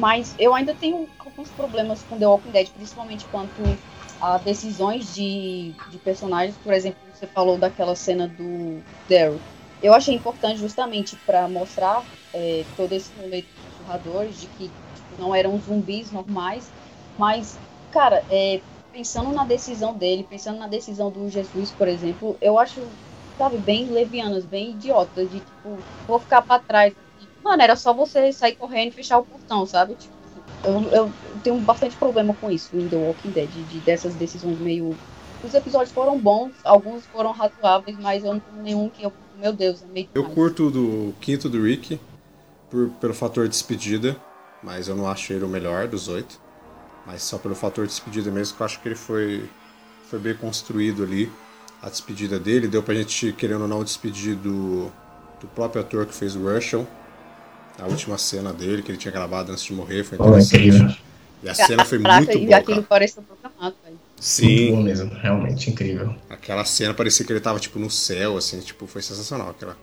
Mas 0.00 0.34
eu 0.38 0.54
ainda 0.54 0.74
tenho 0.74 1.12
alguns 1.18 1.52
problemas 1.52 2.02
com 2.02 2.18
The 2.18 2.26
Walking 2.26 2.50
Dead, 2.50 2.70
principalmente 2.72 3.28
quanto 3.28 3.80
a 4.18 4.38
decisões 4.38 5.12
de, 5.12 5.76
de 5.86 5.98
personagens. 5.98 6.58
Por 6.58 6.72
exemplo, 6.72 7.00
você 7.12 7.26
falou 7.26 7.58
daquela 7.58 7.94
cena 7.94 8.28
do 8.28 8.84
Daryl. 9.08 9.44
Eu 9.80 9.92
achei 9.94 10.14
importante 10.14 10.58
justamente 10.58 11.16
para 11.16 11.48
mostrar 11.48 12.08
é, 12.32 12.66
todo 12.74 12.92
esse 12.92 13.12
rolê 13.12 13.42
de 13.42 13.48
surradores, 13.68 14.36
de 14.36 14.48
que 14.48 14.76
tipo, 14.92 15.16
não 15.16 15.34
eram 15.34 15.58
zumbis 15.58 16.10
normais, 16.10 16.74
mas, 17.16 17.60
cara, 17.90 18.24
é, 18.28 18.64
pensando 18.90 19.32
na 19.32 19.44
decisão 19.44 19.96
dele, 19.96 20.24
pensando 20.24 20.58
na 20.58 20.68
decisão 20.68 21.10
do 21.10 21.28
Jesus, 21.28 21.72
por 21.72 21.88
exemplo, 21.88 22.38
eu 22.40 22.58
acho, 22.58 22.98
sabe, 23.36 23.58
bem 23.58 23.90
levianas, 23.90 24.44
bem 24.44 24.70
idiotas, 24.70 25.30
de 25.30 25.40
tipo, 25.40 25.78
vou 26.06 26.18
ficar 26.18 26.42
para 26.42 26.62
trás. 26.62 26.94
Mano, 27.42 27.62
era 27.62 27.76
só 27.76 27.92
você 27.92 28.32
sair 28.32 28.56
correndo 28.56 28.88
e 28.88 28.92
fechar 28.92 29.18
o 29.18 29.24
portão, 29.24 29.66
sabe? 29.66 29.94
Tipo, 29.94 30.14
eu, 30.64 30.82
eu 30.90 31.12
tenho 31.42 31.58
bastante 31.60 31.96
problema 31.96 32.34
com 32.34 32.50
isso 32.50 32.76
em 32.76 32.88
The 32.88 32.96
Walking 32.96 33.30
Dead, 33.30 33.50
de, 33.50 33.80
dessas 33.80 34.14
decisões 34.14 34.58
meio. 34.58 34.96
Os 35.42 35.52
episódios 35.52 35.92
foram 35.92 36.18
bons, 36.18 36.52
alguns 36.64 37.04
foram 37.06 37.32
razoáveis, 37.32 37.98
mas 37.98 38.24
eu 38.24 38.34
não 38.34 38.40
tenho 38.40 38.62
nenhum 38.62 38.88
que 38.88 39.02
eu. 39.02 39.12
Meu 39.36 39.52
Deus, 39.52 39.82
é 39.82 39.86
meio. 39.86 40.08
Eu 40.14 40.24
curto 40.24 40.70
do 40.70 41.12
quinto 41.20 41.48
do 41.48 41.62
Rick, 41.62 42.00
por, 42.70 42.88
pelo 43.00 43.12
fator 43.12 43.46
despedida, 43.46 44.16
mas 44.62 44.88
eu 44.88 44.96
não 44.96 45.06
acho 45.06 45.32
ele 45.32 45.44
o 45.44 45.48
melhor 45.48 45.86
dos 45.86 46.08
oito. 46.08 46.40
Mas 47.06 47.22
só 47.22 47.36
pelo 47.36 47.54
fator 47.54 47.86
despedida 47.86 48.30
mesmo, 48.30 48.56
que 48.56 48.62
eu 48.62 48.64
acho 48.64 48.80
que 48.80 48.88
ele 48.88 48.94
foi, 48.94 49.48
foi 50.08 50.18
bem 50.18 50.34
construído 50.34 51.02
ali. 51.02 51.30
A 51.84 51.90
despedida 51.90 52.38
dele, 52.38 52.66
deu 52.66 52.82
pra 52.82 52.94
gente, 52.94 53.32
querendo 53.32 53.62
ou 53.62 53.68
não, 53.68 53.84
despedir 53.84 54.34
do, 54.36 54.90
do 55.40 55.46
próprio 55.54 55.82
ator 55.82 56.06
que 56.06 56.14
fez 56.14 56.34
o 56.34 56.40
Russian 56.40 56.86
a 57.78 57.86
última 57.86 58.16
cena 58.16 58.52
dele, 58.52 58.82
que 58.82 58.90
ele 58.90 58.98
tinha 58.98 59.12
gravado 59.12 59.50
antes 59.50 59.64
de 59.64 59.72
morrer, 59.72 60.04
foi 60.04 60.16
interessante. 60.18 61.02
Oh, 61.02 61.46
e 61.46 61.48
a 61.48 61.54
cena 61.54 61.84
foi 61.84 62.00
Caraca, 62.00 62.24
muito 62.24 62.38
boa. 62.38 62.50
E 62.50 62.54
aquilo 62.54 62.82
pareceu 62.82 63.22
programado, 63.22 63.76
velho. 63.84 63.98
Sim. 64.18 64.46
Muito 64.46 64.76
bom 64.76 64.82
mesmo, 64.82 65.14
realmente 65.14 65.70
incrível. 65.70 66.14
Aquela 66.30 66.64
cena 66.64 66.94
parecia 66.94 67.26
que 67.26 67.32
ele 67.32 67.40
tava, 67.40 67.58
tipo, 67.58 67.78
no 67.78 67.90
céu, 67.90 68.36
assim, 68.36 68.60
tipo, 68.60 68.86
foi 68.86 69.02
sensacional. 69.02 69.50
Aquela... 69.50 69.76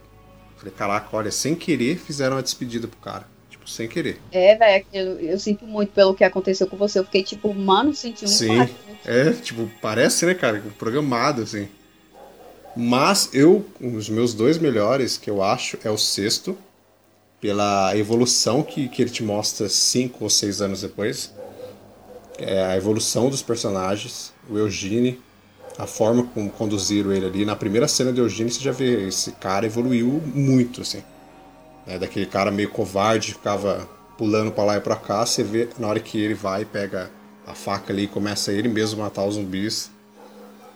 Falei, 0.57 0.73
caraca, 0.75 1.07
olha, 1.15 1.31
sem 1.31 1.55
querer 1.55 1.97
fizeram 1.97 2.37
uma 2.37 2.43
despedida 2.43 2.87
pro 2.87 2.99
cara. 2.99 3.27
Tipo, 3.49 3.69
sem 3.69 3.87
querer. 3.87 4.19
É, 4.31 4.55
velho, 4.55 4.85
eu 5.19 5.37
sinto 5.37 5.65
muito 5.65 5.91
pelo 5.91 6.15
que 6.15 6.23
aconteceu 6.23 6.67
com 6.67 6.77
você. 6.77 6.99
Eu 6.99 7.03
fiquei, 7.03 7.23
tipo, 7.23 7.53
mano, 7.53 7.93
senti 7.93 8.25
um 8.25 8.27
Sim, 8.27 8.69
é, 9.05 9.31
tipo, 9.31 9.69
parece, 9.81 10.25
né, 10.25 10.33
cara, 10.33 10.63
programado, 10.79 11.41
assim. 11.41 11.67
Mas 12.75 13.29
eu, 13.33 13.65
os 13.79 14.09
meus 14.09 14.33
dois 14.33 14.57
melhores, 14.57 15.17
que 15.17 15.29
eu 15.29 15.43
acho, 15.43 15.77
é 15.83 15.89
o 15.89 15.97
sexto, 15.97 16.57
pela 17.41 17.97
evolução 17.97 18.61
que, 18.61 18.87
que 18.87 19.01
ele 19.01 19.09
te 19.09 19.23
mostra 19.23 19.67
cinco 19.67 20.23
ou 20.23 20.29
seis 20.29 20.61
anos 20.61 20.81
depois. 20.81 21.33
É 22.37 22.63
a 22.63 22.77
evolução 22.77 23.29
dos 23.29 23.41
personagens, 23.41 24.31
o 24.49 24.57
Eugene, 24.57 25.19
a 25.77 25.87
forma 25.87 26.23
como 26.23 26.49
conduziram 26.49 27.11
ele 27.11 27.25
ali. 27.25 27.45
Na 27.45 27.55
primeira 27.55 27.87
cena 27.87 28.13
de 28.13 28.19
Eugene 28.19 28.51
você 28.51 28.61
já 28.61 28.71
vê 28.71 29.07
esse 29.07 29.31
cara 29.33 29.65
evoluiu 29.65 30.21
muito, 30.33 30.81
assim. 30.81 31.03
É, 31.87 31.97
daquele 31.97 32.27
cara 32.27 32.51
meio 32.51 32.69
covarde, 32.69 33.33
ficava 33.33 33.89
pulando 34.17 34.51
para 34.51 34.63
lá 34.63 34.77
e 34.77 34.81
para 34.81 34.95
cá, 34.95 35.25
você 35.25 35.43
vê 35.43 35.67
na 35.79 35.87
hora 35.87 35.99
que 35.99 36.19
ele 36.19 36.35
vai 36.35 36.63
pega 36.63 37.09
a 37.45 37.55
faca 37.55 37.91
ali 37.91 38.03
e 38.03 38.07
começa 38.07 38.51
ele 38.51 38.67
mesmo 38.67 39.01
matar 39.01 39.25
os 39.25 39.35
zumbis. 39.35 39.89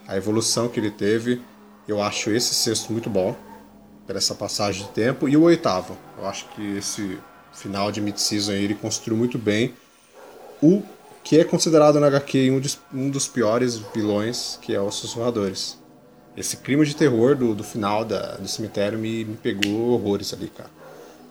A 0.08 0.18
evolução 0.18 0.68
que 0.68 0.80
ele 0.80 0.92
teve, 0.92 1.42
eu 1.88 2.02
acho 2.02 2.32
esse 2.32 2.54
sexto 2.54 2.92
muito 2.92 3.10
bom 3.10 3.36
por 4.06 4.16
essa 4.16 4.36
passagem 4.36 4.86
de 4.86 4.90
tempo. 4.92 5.28
E 5.28 5.36
o 5.36 5.44
oitavo, 5.44 5.98
eu 6.18 6.26
acho 6.26 6.48
que 6.50 6.78
esse 6.78 7.20
final 7.54 7.92
de 7.92 8.02
mid-season 8.02 8.54
ele 8.54 8.76
construiu 8.76 9.18
muito 9.18 9.38
bem 9.38 9.74
o 10.62 10.82
que 11.24 11.40
é 11.40 11.44
considerado 11.44 12.00
na 12.00 12.08
HQ 12.08 12.52
um 12.52 12.60
dos, 12.60 12.80
um 12.94 13.10
dos 13.10 13.28
piores 13.28 13.78
vilões, 13.94 14.60
que 14.62 14.74
é 14.74 14.80
os 14.80 14.96
Sussurradores. 14.96 15.78
Esse 16.38 16.58
clima 16.58 16.86
de 16.86 16.96
terror 16.96 17.36
do, 17.36 17.56
do 17.56 17.64
final 17.64 18.06
da, 18.06 18.36
do 18.36 18.48
cemitério 18.48 19.00
me, 19.00 19.26
me 19.26 19.36
pegou 19.36 19.92
horrores 19.92 20.34
ali, 20.34 20.48
cara. 20.48 20.70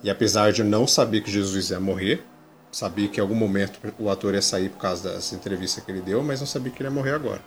E 0.03 0.09
apesar 0.09 0.51
de 0.51 0.61
eu 0.61 0.65
não 0.65 0.85
saber 0.85 1.21
que 1.21 1.31
Jesus 1.31 1.69
ia 1.69 1.79
morrer, 1.79 2.23
sabia 2.71 3.07
que 3.07 3.19
em 3.19 3.21
algum 3.21 3.35
momento 3.35 3.79
o 3.97 4.09
ator 4.09 4.33
ia 4.33 4.41
sair 4.41 4.69
por 4.69 4.79
causa 4.79 5.13
das 5.13 5.31
entrevistas 5.31 5.83
que 5.83 5.91
ele 5.91 6.01
deu, 6.01 6.21
mas 6.21 6.41
não 6.41 6.47
sabia 6.47 6.71
que 6.71 6.81
ele 6.81 6.89
ia 6.89 6.93
morrer 6.93 7.13
agora. 7.13 7.41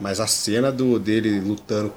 Mas 0.00 0.20
a 0.20 0.26
cena 0.26 0.70
do 0.72 0.98
dele 0.98 1.40
lutando 1.40 1.92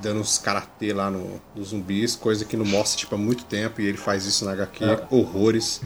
dando 0.00 0.20
uns 0.20 0.38
karatê 0.38 0.92
lá 0.92 1.10
no, 1.10 1.40
nos 1.56 1.70
zumbis, 1.70 2.14
coisa 2.14 2.44
que 2.44 2.56
não 2.56 2.64
mostra 2.64 2.96
tipo, 3.00 3.14
há 3.16 3.18
muito 3.18 3.44
tempo, 3.44 3.80
e 3.80 3.86
ele 3.86 3.98
faz 3.98 4.24
isso 4.26 4.44
na 4.44 4.52
HQ, 4.52 4.84
É. 4.84 5.02
horrores. 5.10 5.80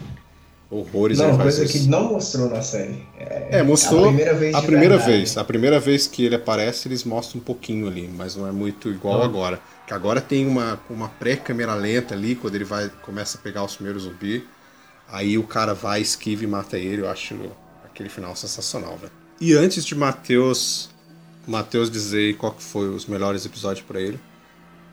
Horrores 0.71 1.19
Não, 1.19 1.29
ele 1.29 1.37
faz 1.37 1.57
coisa 1.57 1.65
isso. 1.65 1.85
que 1.85 1.89
não 1.91 2.13
mostrou 2.13 2.49
na 2.49 2.63
série. 2.63 3.07
É, 3.19 3.59
É, 3.59 3.63
mostrou 3.63 4.05
a 4.05 4.09
primeira 4.09 4.35
vez. 4.35 4.55
A 4.55 4.63
primeira 4.63 4.97
verdade. 4.97 5.19
vez, 5.19 5.37
a 5.37 5.45
primeira 5.45 5.81
vez 5.81 6.07
que 6.07 6.25
ele 6.25 6.35
aparece, 6.35 6.89
eles 6.89 7.05
mostram 7.05 7.41
um 7.41 7.45
pouquinho 7.45 7.87
ali, 7.89 8.09
mas 8.15 8.37
não 8.37 8.47
é 8.47 8.53
muito 8.53 8.89
igual 8.91 9.21
Ah. 9.23 9.25
agora. 9.27 9.61
Que 9.87 9.93
agora 9.93 10.19
tem 10.21 10.47
uma, 10.47 10.81
uma 10.89 11.09
pré-câmera 11.11 11.75
lenta 11.75 12.15
ali, 12.15 12.35
quando 12.35 12.55
ele 12.55 12.65
vai 12.65 12.91
começa 13.03 13.37
a 13.37 13.41
pegar 13.41 13.65
os 13.65 13.75
primeiros 13.77 14.05
zumbis. 14.05 14.43
Aí 15.09 15.37
o 15.37 15.43
cara 15.43 15.75
vai, 15.75 16.01
esquiva 16.01 16.45
e 16.45 16.47
mata 16.47 16.79
ele. 16.79 17.03
Eu 17.03 17.11
acho 17.11 17.35
aquele 17.85 18.09
final 18.09 18.35
sensacional, 18.35 18.97
velho. 18.97 19.13
E 19.41 19.53
antes 19.55 19.85
de 19.85 19.95
Matheus 19.95 20.89
Matheus 21.47 21.91
dizer 21.91 22.37
qual 22.37 22.53
que 22.53 22.63
foi 22.63 22.89
os 22.89 23.07
melhores 23.07 23.45
episódios 23.45 23.85
pra 23.87 24.01
ele, 24.01 24.19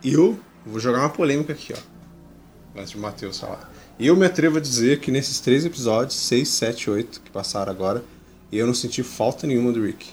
eu 0.03 0.39
vou 0.65 0.79
jogar 0.79 0.99
uma 0.99 1.09
polêmica 1.09 1.53
aqui, 1.53 1.73
ó. 1.73 2.79
Antes 2.79 2.91
de 2.91 2.97
Matheus 2.97 3.39
falar. 3.39 3.71
Eu 3.99 4.15
me 4.15 4.25
atrevo 4.25 4.57
a 4.57 4.61
dizer 4.61 4.99
que 4.99 5.11
nesses 5.11 5.39
três 5.39 5.65
episódios, 5.65 6.15
6, 6.15 6.47
7, 6.47 6.89
8, 6.89 7.21
que 7.21 7.29
passaram 7.31 7.71
agora, 7.71 8.03
eu 8.51 8.65
não 8.65 8.73
senti 8.73 9.03
falta 9.03 9.45
nenhuma 9.45 9.71
do 9.71 9.83
Rick. 9.85 10.07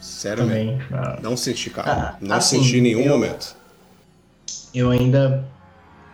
Sinceramente. 0.00 0.84
Também. 0.88 0.98
Ah, 0.98 1.18
Não 1.22 1.36
senti, 1.36 1.70
cara. 1.70 1.92
Ah, 1.92 2.16
não 2.20 2.36
assim, 2.36 2.62
senti 2.62 2.78
em 2.78 2.80
nenhum 2.82 3.02
eu- 3.02 3.08
momento. 3.08 3.56
Eu 4.74 4.90
ainda 4.90 5.46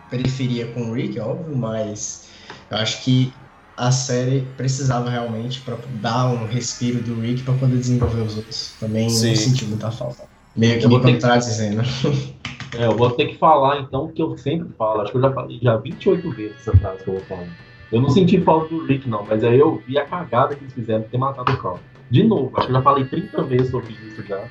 preferia 0.09 0.67
com 0.67 0.89
o 0.89 0.93
Rick, 0.93 1.19
óbvio, 1.19 1.55
mas 1.55 2.25
eu 2.69 2.77
acho 2.77 3.03
que 3.03 3.33
a 3.77 3.91
série 3.91 4.47
precisava 4.57 5.09
realmente 5.09 5.61
para 5.61 5.77
dar 6.01 6.27
um 6.27 6.45
respiro 6.47 7.01
do 7.01 7.19
Rick 7.19 7.43
para 7.43 7.53
poder 7.55 7.77
desenvolver 7.77 8.21
os 8.21 8.37
outros. 8.37 8.73
Também 8.79 9.09
Sim. 9.09 9.29
não 9.29 9.35
senti 9.35 9.65
muita 9.65 9.91
falta. 9.91 10.23
Meio 10.55 10.79
que 10.79 10.85
Eu 10.85 10.89
vou 10.89 10.99
me 10.99 11.05
que- 11.05 11.11
contradizendo. 11.13 11.81
É, 12.77 12.87
eu 12.87 12.97
vou 12.97 13.09
ter 13.11 13.27
que 13.27 13.37
falar 13.37 13.79
então 13.79 14.03
o 14.05 14.09
que 14.11 14.21
eu 14.21 14.37
sempre 14.37 14.67
falo. 14.77 14.99
Acho 14.99 15.09
que 15.11 15.17
eu 15.17 15.21
já 15.21 15.31
falei 15.31 15.57
já 15.61 15.77
28 15.77 16.29
vezes 16.31 16.57
essa 16.59 16.75
frase 16.75 17.03
que 17.05 17.09
eu 17.09 17.13
vou 17.13 17.23
falar. 17.23 17.47
Eu 17.89 18.01
não 18.01 18.09
senti 18.09 18.41
falta 18.41 18.67
do 18.67 18.83
Rick, 18.85 19.07
não, 19.07 19.23
mas 19.25 19.45
aí 19.45 19.57
eu 19.57 19.81
vi 19.87 19.97
a 19.97 20.03
cagada 20.03 20.55
que 20.55 20.63
eles 20.65 20.73
fizeram 20.73 21.01
de 21.03 21.07
ter 21.07 21.17
matado 21.17 21.53
o 21.53 21.57
Carl. 21.57 21.79
De 22.11 22.23
novo, 22.23 22.51
acho 22.57 22.65
que 22.67 22.73
eu 22.73 22.75
já 22.75 22.81
falei 22.81 23.05
30 23.05 23.43
vezes 23.43 23.71
sobre 23.71 23.93
isso 24.05 24.21
já. 24.27 24.43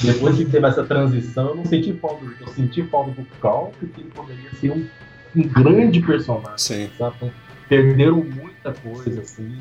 Depois 0.00 0.36
que 0.36 0.44
teve 0.44 0.64
essa 0.64 0.84
transição, 0.84 1.48
eu 1.48 1.54
não 1.56 1.64
senti 1.64 1.92
falta 1.94 2.24
do 2.24 2.30
Rick. 2.30 2.42
Eu 2.42 2.48
senti 2.48 2.82
falta 2.84 3.10
do 3.20 3.26
Carl, 3.40 3.72
porque 3.80 4.00
ele 4.00 4.10
poderia 4.14 4.50
ser 4.60 4.70
um, 4.70 4.86
um 5.34 5.42
grande 5.48 5.98
personagem. 6.02 6.58
Sim. 6.58 6.88
sabe? 6.96 7.32
Perderam 7.68 8.20
muita 8.66 8.80
coisa, 8.80 9.20
assim. 9.20 9.58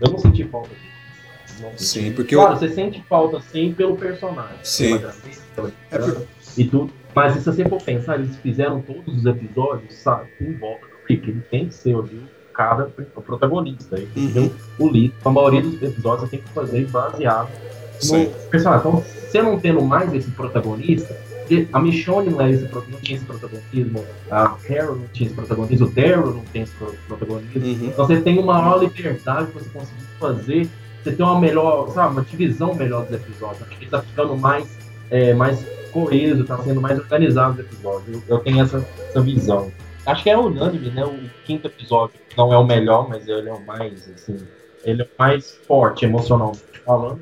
Eu 0.00 0.10
não 0.12 0.18
senti 0.18 0.44
falta 0.44 0.68
disso. 0.70 1.62
Não 1.62 1.70
senti. 1.70 1.84
Sim, 1.84 2.12
porque 2.12 2.34
Claro, 2.34 2.52
eu- 2.52 2.56
você 2.58 2.68
sente 2.68 3.02
falta, 3.08 3.40
sim, 3.40 3.72
pelo 3.72 3.96
personagem. 3.96 4.58
Sim. 4.62 4.98
Pela 4.98 5.12
grandeza, 5.12 5.42
pela 5.54 5.72
É 5.90 5.98
por- 5.98 6.26
e 6.56 6.64
tudo. 6.64 6.92
Mas 7.14 7.32
se 7.34 7.40
você 7.40 7.68
for 7.68 7.82
pensar, 7.82 8.16
eles 8.16 8.36
fizeram 8.36 8.80
todos 8.80 9.16
os 9.16 9.26
episódios, 9.26 9.94
sabe, 9.94 10.28
em 10.40 10.52
volta 10.56 10.86
do 10.86 10.92
Rick. 11.08 11.28
Ele 11.30 11.40
tem 11.50 11.66
que 11.68 11.74
ser 11.74 11.94
ali 11.96 12.16
o 12.48 12.52
cara, 12.52 12.92
o 13.16 13.22
protagonista. 13.22 13.96
Ele 13.96 14.06
tem 14.14 14.26
que 14.26 14.32
ser 14.32 14.38
Uhum. 14.40 14.50
o 14.78 14.88
líder. 14.88 15.14
A 15.24 15.30
maioria 15.30 15.62
dos 15.62 15.82
episódios 15.82 16.28
você 16.30 16.36
tem 16.36 16.46
que 16.46 16.52
fazer 16.52 16.86
baseado 16.88 17.50
Sim. 17.98 18.24
no 18.26 18.30
personagem. 18.50 18.88
Então, 18.88 19.00
você 19.00 19.42
não 19.42 19.58
tendo 19.58 19.82
mais 19.82 20.12
esse 20.14 20.30
protagonista, 20.30 21.16
porque 21.48 21.66
a 21.72 21.78
Michonne 21.80 22.30
não, 22.30 22.40
é 22.42 22.50
esse, 22.50 22.64
não 22.72 23.00
tinha 23.00 23.16
esse 23.16 23.24
protagonismo, 23.24 24.04
a 24.30 24.48
Carol 24.48 24.96
não 24.96 25.08
tinha 25.08 25.26
esse 25.28 25.34
protagonismo, 25.34 25.86
o 25.86 25.90
Daryl 25.90 26.26
não 26.34 26.44
tem 26.44 26.62
esse 26.62 26.72
pro- 26.72 26.94
protagonismo. 27.08 27.62
Uhum. 27.64 27.86
Então 27.88 28.06
você 28.06 28.20
tem 28.20 28.38
uma 28.38 28.60
maior 28.60 28.78
liberdade 28.82 29.50
pra 29.50 29.60
você 29.62 29.68
conseguir 29.70 30.04
fazer, 30.20 30.68
você 31.02 31.12
tem 31.12 31.24
uma 31.24 31.40
melhor, 31.40 31.88
sabe, 31.90 32.12
uma 32.12 32.22
divisão 32.22 32.74
melhor 32.74 33.04
dos 33.06 33.14
episódios. 33.14 33.62
Acho 33.62 33.70
que 33.70 33.84
ele 33.84 33.90
tá 33.90 34.02
ficando 34.02 34.36
mais, 34.36 34.78
é, 35.10 35.32
mais 35.32 35.64
coeso, 35.90 36.44
tá 36.44 36.58
sendo 36.58 36.80
mais 36.82 36.98
organizado 36.98 37.54
os 37.54 37.60
episódios. 37.60 38.08
Eu, 38.28 38.36
eu 38.36 38.38
tenho 38.40 38.62
essa, 38.62 38.86
essa 39.08 39.20
visão. 39.22 39.72
Acho 40.04 40.22
que 40.22 40.28
é 40.30 40.36
unânime, 40.38 40.90
né? 40.90 41.04
O 41.04 41.18
quinto 41.46 41.66
episódio 41.66 42.18
não 42.36 42.52
é 42.52 42.58
o 42.58 42.64
melhor, 42.64 43.08
mas 43.08 43.26
ele 43.26 43.48
é 43.48 43.52
o 43.52 43.64
mais, 43.64 44.08
assim, 44.14 44.38
ele 44.84 45.02
é 45.02 45.04
o 45.04 45.08
mais 45.18 45.58
forte 45.66 46.04
emocionalmente 46.04 46.62
falando. 46.84 47.20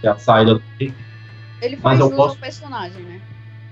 Que 0.00 0.06
é 0.06 0.10
a 0.10 0.16
saída 0.16 0.54
do. 0.54 0.62
Ele 0.80 0.94
Mas 1.60 1.80
faz 1.82 2.00
eu 2.00 2.06
jus 2.08 2.16
posso- 2.16 2.34
ao 2.34 2.40
personagem, 2.40 3.02
né? 3.02 3.20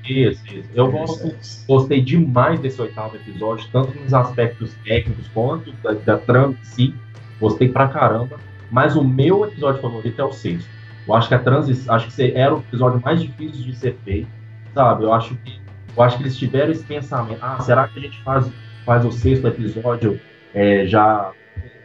Isso, 0.07 0.42
isso. 0.47 0.69
Eu 0.75 0.90
gosto, 0.90 1.35
gostei 1.66 2.01
demais 2.01 2.61
desse 2.61 2.81
oitavo 2.81 3.16
episódio, 3.16 3.69
tanto 3.73 3.99
nos 3.99 4.14
aspectos 4.14 4.75
técnicos 4.85 5.27
quanto 5.29 5.73
da, 5.83 5.92
da 5.92 6.19
trama 6.19 6.55
em 6.61 6.64
si. 6.64 6.95
Gostei 7.40 7.69
pra 7.69 7.88
caramba. 7.88 8.38
Mas 8.71 8.97
o 8.97 9.05
meu 9.05 9.45
episódio 9.45 9.81
favorito 9.81 10.21
é 10.21 10.25
o 10.25 10.33
sexto. 10.33 10.69
Eu 11.07 11.14
acho 11.14 11.29
que 11.29 11.35
a 11.35 11.38
transição, 11.38 11.95
acho 11.95 12.09
que 12.09 12.33
era 12.33 12.55
o 12.55 12.59
episódio 12.59 13.01
mais 13.05 13.21
difícil 13.23 13.64
de 13.64 13.77
ser 13.77 13.97
feito, 14.05 14.29
sabe? 14.75 15.05
Eu 15.05 15.12
acho 15.12 15.37
que, 15.37 15.61
eu 15.97 16.03
acho 16.03 16.16
que 16.16 16.25
eles 16.25 16.37
tiveram 16.37 16.73
esse 16.73 16.83
pensamento. 16.83 17.38
Ah, 17.40 17.61
será 17.61 17.87
que 17.87 17.99
a 17.99 18.03
gente 18.03 18.21
faz, 18.23 18.51
faz 18.85 19.05
o 19.05 19.12
sexto 19.12 19.47
episódio 19.47 20.21
é, 20.53 20.87
já 20.87 21.33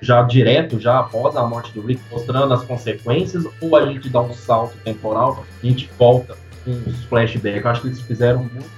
já 0.02 0.24
direto, 0.24 0.80
já 0.80 1.00
após 1.00 1.36
a 1.36 1.46
morte 1.46 1.72
do 1.74 1.82
Rick, 1.86 2.02
mostrando 2.10 2.52
as 2.54 2.64
consequências, 2.64 3.46
ou 3.62 3.76
a 3.76 3.86
gente 3.86 4.10
dá 4.10 4.20
um 4.20 4.34
salto 4.34 4.76
temporal 4.84 5.46
e 5.62 5.68
a 5.68 5.70
gente 5.70 5.90
volta 5.98 6.36
uns 6.68 7.04
flashbacks. 7.06 7.64
Eu 7.64 7.72
acho 7.72 7.82
que 7.82 7.88
eles 7.88 8.02
fizeram 8.02 8.40
muito, 8.40 8.70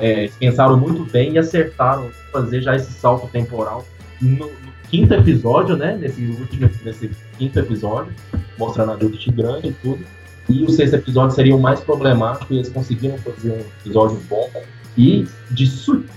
é, 0.00 0.30
pensaram 0.38 0.76
muito 0.76 1.04
bem 1.10 1.32
e 1.32 1.38
acertaram 1.38 2.10
fazer 2.32 2.62
já 2.62 2.76
esse 2.76 2.92
salto 2.92 3.28
temporal 3.28 3.84
no, 4.20 4.46
no 4.46 4.72
quinto 4.90 5.14
episódio, 5.14 5.76
né? 5.76 5.96
Nesse 6.00 6.22
último, 6.22 6.70
nesse 6.84 7.10
quinto 7.38 7.58
episódio, 7.58 8.12
mostrando 8.58 8.92
a 8.92 8.98
Judith 8.98 9.30
grande 9.32 9.68
e 9.68 9.72
tudo. 9.72 10.04
E 10.48 10.64
o 10.64 10.70
sexto 10.70 10.94
episódio 10.94 11.34
seria 11.34 11.54
o 11.54 11.60
mais 11.60 11.80
problemático 11.80 12.52
e 12.52 12.58
eles 12.58 12.68
conseguiram 12.68 13.16
fazer 13.18 13.52
um 13.52 13.60
episódio 13.80 14.20
bom 14.28 14.50
e 14.96 15.26
de 15.50 15.66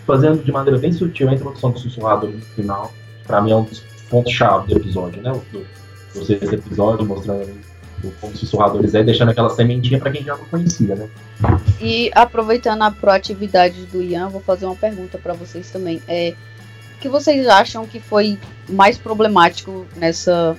fazendo 0.05 0.43
de 0.43 0.51
maneira 0.51 0.77
bem 0.77 0.91
sutil 0.91 1.29
a 1.29 1.33
introdução 1.33 1.71
do 1.71 1.79
sussurrador 1.79 2.29
no 2.31 2.41
final. 2.41 2.91
Pra 3.25 3.41
mim 3.41 3.51
é 3.51 3.55
um 3.55 3.63
dos 3.63 3.79
pontos-chave 4.09 4.73
do 4.73 4.79
episódio, 4.79 5.21
né? 5.21 5.31
Do 6.13 6.25
sexto 6.25 6.53
episódio, 6.53 7.05
mostrando 7.05 7.49
como 8.19 8.33
os 8.33 8.39
sussurradores 8.39 8.93
é, 8.93 9.03
deixando 9.03 9.29
aquela 9.29 9.49
sementinha 9.49 9.99
pra 9.99 10.11
quem 10.11 10.23
já 10.23 10.35
não 10.35 10.45
conhecia, 10.45 10.95
né? 10.95 11.09
E 11.81 12.11
aproveitando 12.13 12.81
a 12.81 12.91
proatividade 12.91 13.85
do 13.85 14.01
Ian, 14.01 14.29
vou 14.29 14.41
fazer 14.41 14.65
uma 14.65 14.75
pergunta 14.75 15.17
para 15.17 15.33
vocês 15.33 15.69
também. 15.71 16.01
É, 16.07 16.33
o 16.97 17.01
que 17.01 17.09
vocês 17.09 17.47
acham 17.47 17.85
que 17.85 17.99
foi 17.99 18.37
mais 18.69 18.97
problemático 18.97 19.85
nessa, 19.95 20.55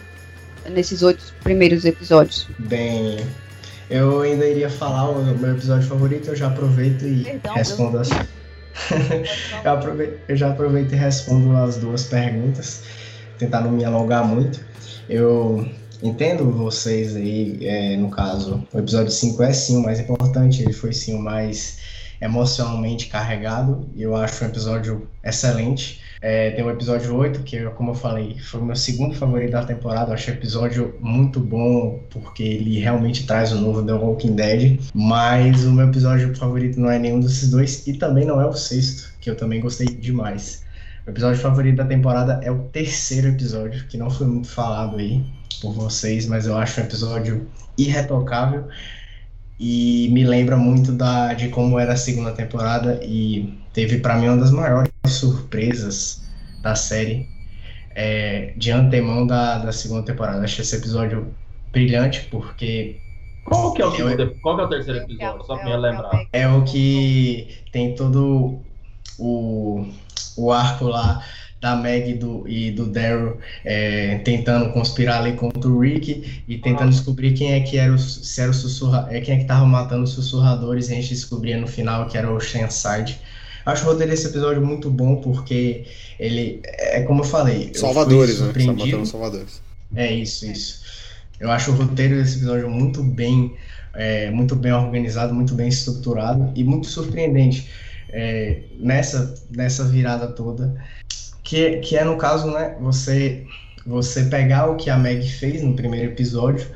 nesses 0.68 1.02
oito 1.02 1.34
primeiros 1.42 1.84
episódios? 1.84 2.48
Bem, 2.58 3.18
eu 3.88 4.20
ainda 4.20 4.46
iria 4.46 4.68
falar 4.68 5.08
o 5.10 5.24
meu 5.24 5.52
episódio 5.52 5.88
favorito, 5.88 6.28
eu 6.28 6.36
já 6.36 6.48
aproveito 6.48 7.04
e 7.04 7.22
Perdão, 7.22 7.54
respondo 7.54 7.98
as. 7.98 8.10
eu, 9.64 9.70
aproveito, 9.70 10.20
eu 10.28 10.36
já 10.36 10.50
aproveito 10.50 10.92
e 10.92 10.96
respondo 10.96 11.56
as 11.56 11.76
duas 11.76 12.04
perguntas, 12.04 12.82
tentar 13.38 13.60
não 13.60 13.70
me 13.70 13.84
alongar 13.84 14.24
muito. 14.26 14.60
Eu 15.08 15.68
entendo 16.02 16.50
vocês 16.50 17.16
aí, 17.16 17.58
é, 17.62 17.96
no 17.96 18.10
caso, 18.10 18.62
o 18.72 18.78
episódio 18.78 19.10
5 19.10 19.42
é 19.42 19.52
sim 19.52 19.76
o 19.76 19.82
mais 19.82 20.00
importante, 20.00 20.62
ele 20.62 20.72
foi 20.72 20.92
sim 20.92 21.14
o 21.14 21.20
mais 21.20 21.78
emocionalmente 22.20 23.06
carregado, 23.08 23.88
e 23.94 24.02
eu 24.02 24.16
acho 24.16 24.44
um 24.44 24.48
episódio 24.48 25.08
excelente. 25.22 26.00
É, 26.22 26.50
tem 26.50 26.64
o 26.64 26.70
episódio 26.70 27.14
8, 27.14 27.42
que, 27.42 27.62
como 27.70 27.90
eu 27.90 27.94
falei, 27.94 28.38
foi 28.38 28.60
o 28.60 28.64
meu 28.64 28.74
segundo 28.74 29.14
favorito 29.14 29.52
da 29.52 29.64
temporada. 29.64 30.10
Eu 30.10 30.14
achei 30.14 30.34
o 30.34 30.36
episódio 30.36 30.94
muito 31.00 31.38
bom, 31.38 32.02
porque 32.10 32.42
ele 32.42 32.80
realmente 32.80 33.26
traz 33.26 33.52
o 33.52 33.60
novo 33.60 33.82
The 33.82 33.92
Walking 33.92 34.34
Dead. 34.34 34.80
Mas 34.94 35.64
o 35.64 35.72
meu 35.72 35.88
episódio 35.88 36.34
favorito 36.34 36.80
não 36.80 36.90
é 36.90 36.98
nenhum 36.98 37.20
desses 37.20 37.50
dois, 37.50 37.86
e 37.86 37.92
também 37.92 38.24
não 38.24 38.40
é 38.40 38.46
o 38.46 38.54
sexto, 38.54 39.12
que 39.20 39.28
eu 39.28 39.36
também 39.36 39.60
gostei 39.60 39.86
demais. 39.86 40.64
O 41.06 41.10
episódio 41.10 41.40
favorito 41.40 41.76
da 41.76 41.84
temporada 41.84 42.40
é 42.42 42.50
o 42.50 42.64
terceiro 42.64 43.28
episódio, 43.28 43.86
que 43.86 43.96
não 43.96 44.10
foi 44.10 44.26
muito 44.26 44.48
falado 44.48 44.96
aí 44.96 45.24
por 45.60 45.72
vocês, 45.72 46.26
mas 46.26 46.46
eu 46.46 46.56
acho 46.58 46.80
um 46.80 46.84
episódio 46.84 47.48
irretocável 47.78 48.66
e 49.58 50.08
me 50.12 50.24
lembra 50.24 50.56
muito 50.56 50.92
da, 50.92 51.32
de 51.32 51.48
como 51.48 51.78
era 51.78 51.92
a 51.92 51.96
segunda 51.96 52.32
temporada 52.32 53.00
e 53.02 53.56
teve 53.72 53.98
para 53.98 54.16
mim 54.16 54.28
uma 54.28 54.38
das 54.38 54.50
maiores 54.50 54.90
surpresas 55.06 56.22
da 56.60 56.74
série 56.74 57.28
é, 57.94 58.52
de 58.56 58.72
antemão 58.72 59.26
da, 59.26 59.58
da 59.58 59.72
segunda 59.72 60.02
temporada. 60.02 60.42
Achei 60.42 60.62
esse 60.62 60.76
episódio 60.76 61.32
brilhante 61.72 62.26
porque 62.30 62.96
Qual 63.44 63.72
que 63.72 63.80
é 63.80 63.86
o, 63.86 63.92
segundo, 63.92 64.34
qual 64.42 64.56
que 64.56 64.62
é 64.62 64.64
o 64.64 64.68
terceiro 64.68 65.00
episódio? 65.00 65.46
Só 65.46 65.56
pra 65.56 65.64
me 65.64 65.76
lembrar. 65.76 66.26
é 66.32 66.48
o 66.48 66.64
que 66.64 67.62
tem 67.70 67.94
todo 67.94 68.60
o, 69.18 69.86
o 70.36 70.52
arco 70.52 70.84
lá 70.86 71.22
da 71.60 71.74
Meg 71.74 72.14
do, 72.14 72.46
e 72.46 72.70
do 72.70 72.86
Daryl 72.86 73.38
é, 73.64 74.18
tentando 74.18 74.72
conspirar 74.72 75.20
ali 75.20 75.32
contra 75.32 75.68
o 75.68 75.80
Rick 75.80 76.42
e 76.46 76.58
tentando 76.58 76.90
descobrir 76.90 77.32
quem 77.32 77.54
é 77.54 77.60
que 77.60 77.78
era 77.78 77.92
o, 77.92 77.98
se 77.98 78.40
era 78.40 78.50
o 78.50 78.54
sussurra, 78.54 79.08
é, 79.10 79.20
quem 79.20 79.36
é 79.36 79.38
que 79.38 79.46
tava 79.46 79.64
matando 79.64 80.04
os 80.04 80.10
sussurradores 80.10 80.88
e 80.88 80.92
a 80.92 80.96
gente 80.96 81.08
descobria 81.08 81.58
no 81.58 81.66
final 81.66 82.06
que 82.06 82.18
era 82.18 82.30
o 82.30 82.38
Shenside. 82.38 83.18
Acho 83.64 83.84
o 83.84 83.86
roteiro 83.86 84.12
desse 84.12 84.28
episódio 84.28 84.64
muito 84.64 84.90
bom 84.90 85.16
porque 85.16 85.86
ele 86.20 86.60
é 86.64 87.02
como 87.02 87.22
eu 87.22 87.24
falei, 87.24 87.70
eu 87.74 87.80
Salvadores, 87.80 88.38
fui 88.38 88.46
né? 88.46 88.52
Tá 88.52 88.72
matando 88.72 89.06
Salvadores. 89.06 89.62
É 89.94 90.12
isso, 90.12 90.46
isso. 90.46 90.84
Eu 91.40 91.50
acho 91.50 91.70
o 91.70 91.74
roteiro 91.74 92.16
desse 92.16 92.36
episódio 92.36 92.70
muito 92.70 93.02
bem, 93.02 93.54
é, 93.94 94.30
muito 94.30 94.54
bem 94.54 94.72
organizado, 94.72 95.34
muito 95.34 95.54
bem 95.54 95.68
estruturado 95.68 96.52
e 96.54 96.62
muito 96.62 96.86
surpreendente. 96.86 97.68
É, 98.10 98.60
nessa, 98.78 99.34
nessa 99.50 99.84
virada 99.84 100.28
toda, 100.28 100.74
que, 101.42 101.78
que 101.78 101.96
é 101.96 102.04
no 102.04 102.16
caso, 102.16 102.50
né, 102.50 102.76
você, 102.80 103.44
você 103.86 104.24
pegar 104.24 104.66
o 104.66 104.76
que 104.76 104.90
a 104.90 104.96
Meg 104.96 105.28
fez 105.28 105.62
no 105.62 105.74
primeiro 105.74 106.12
episódio 106.12 106.66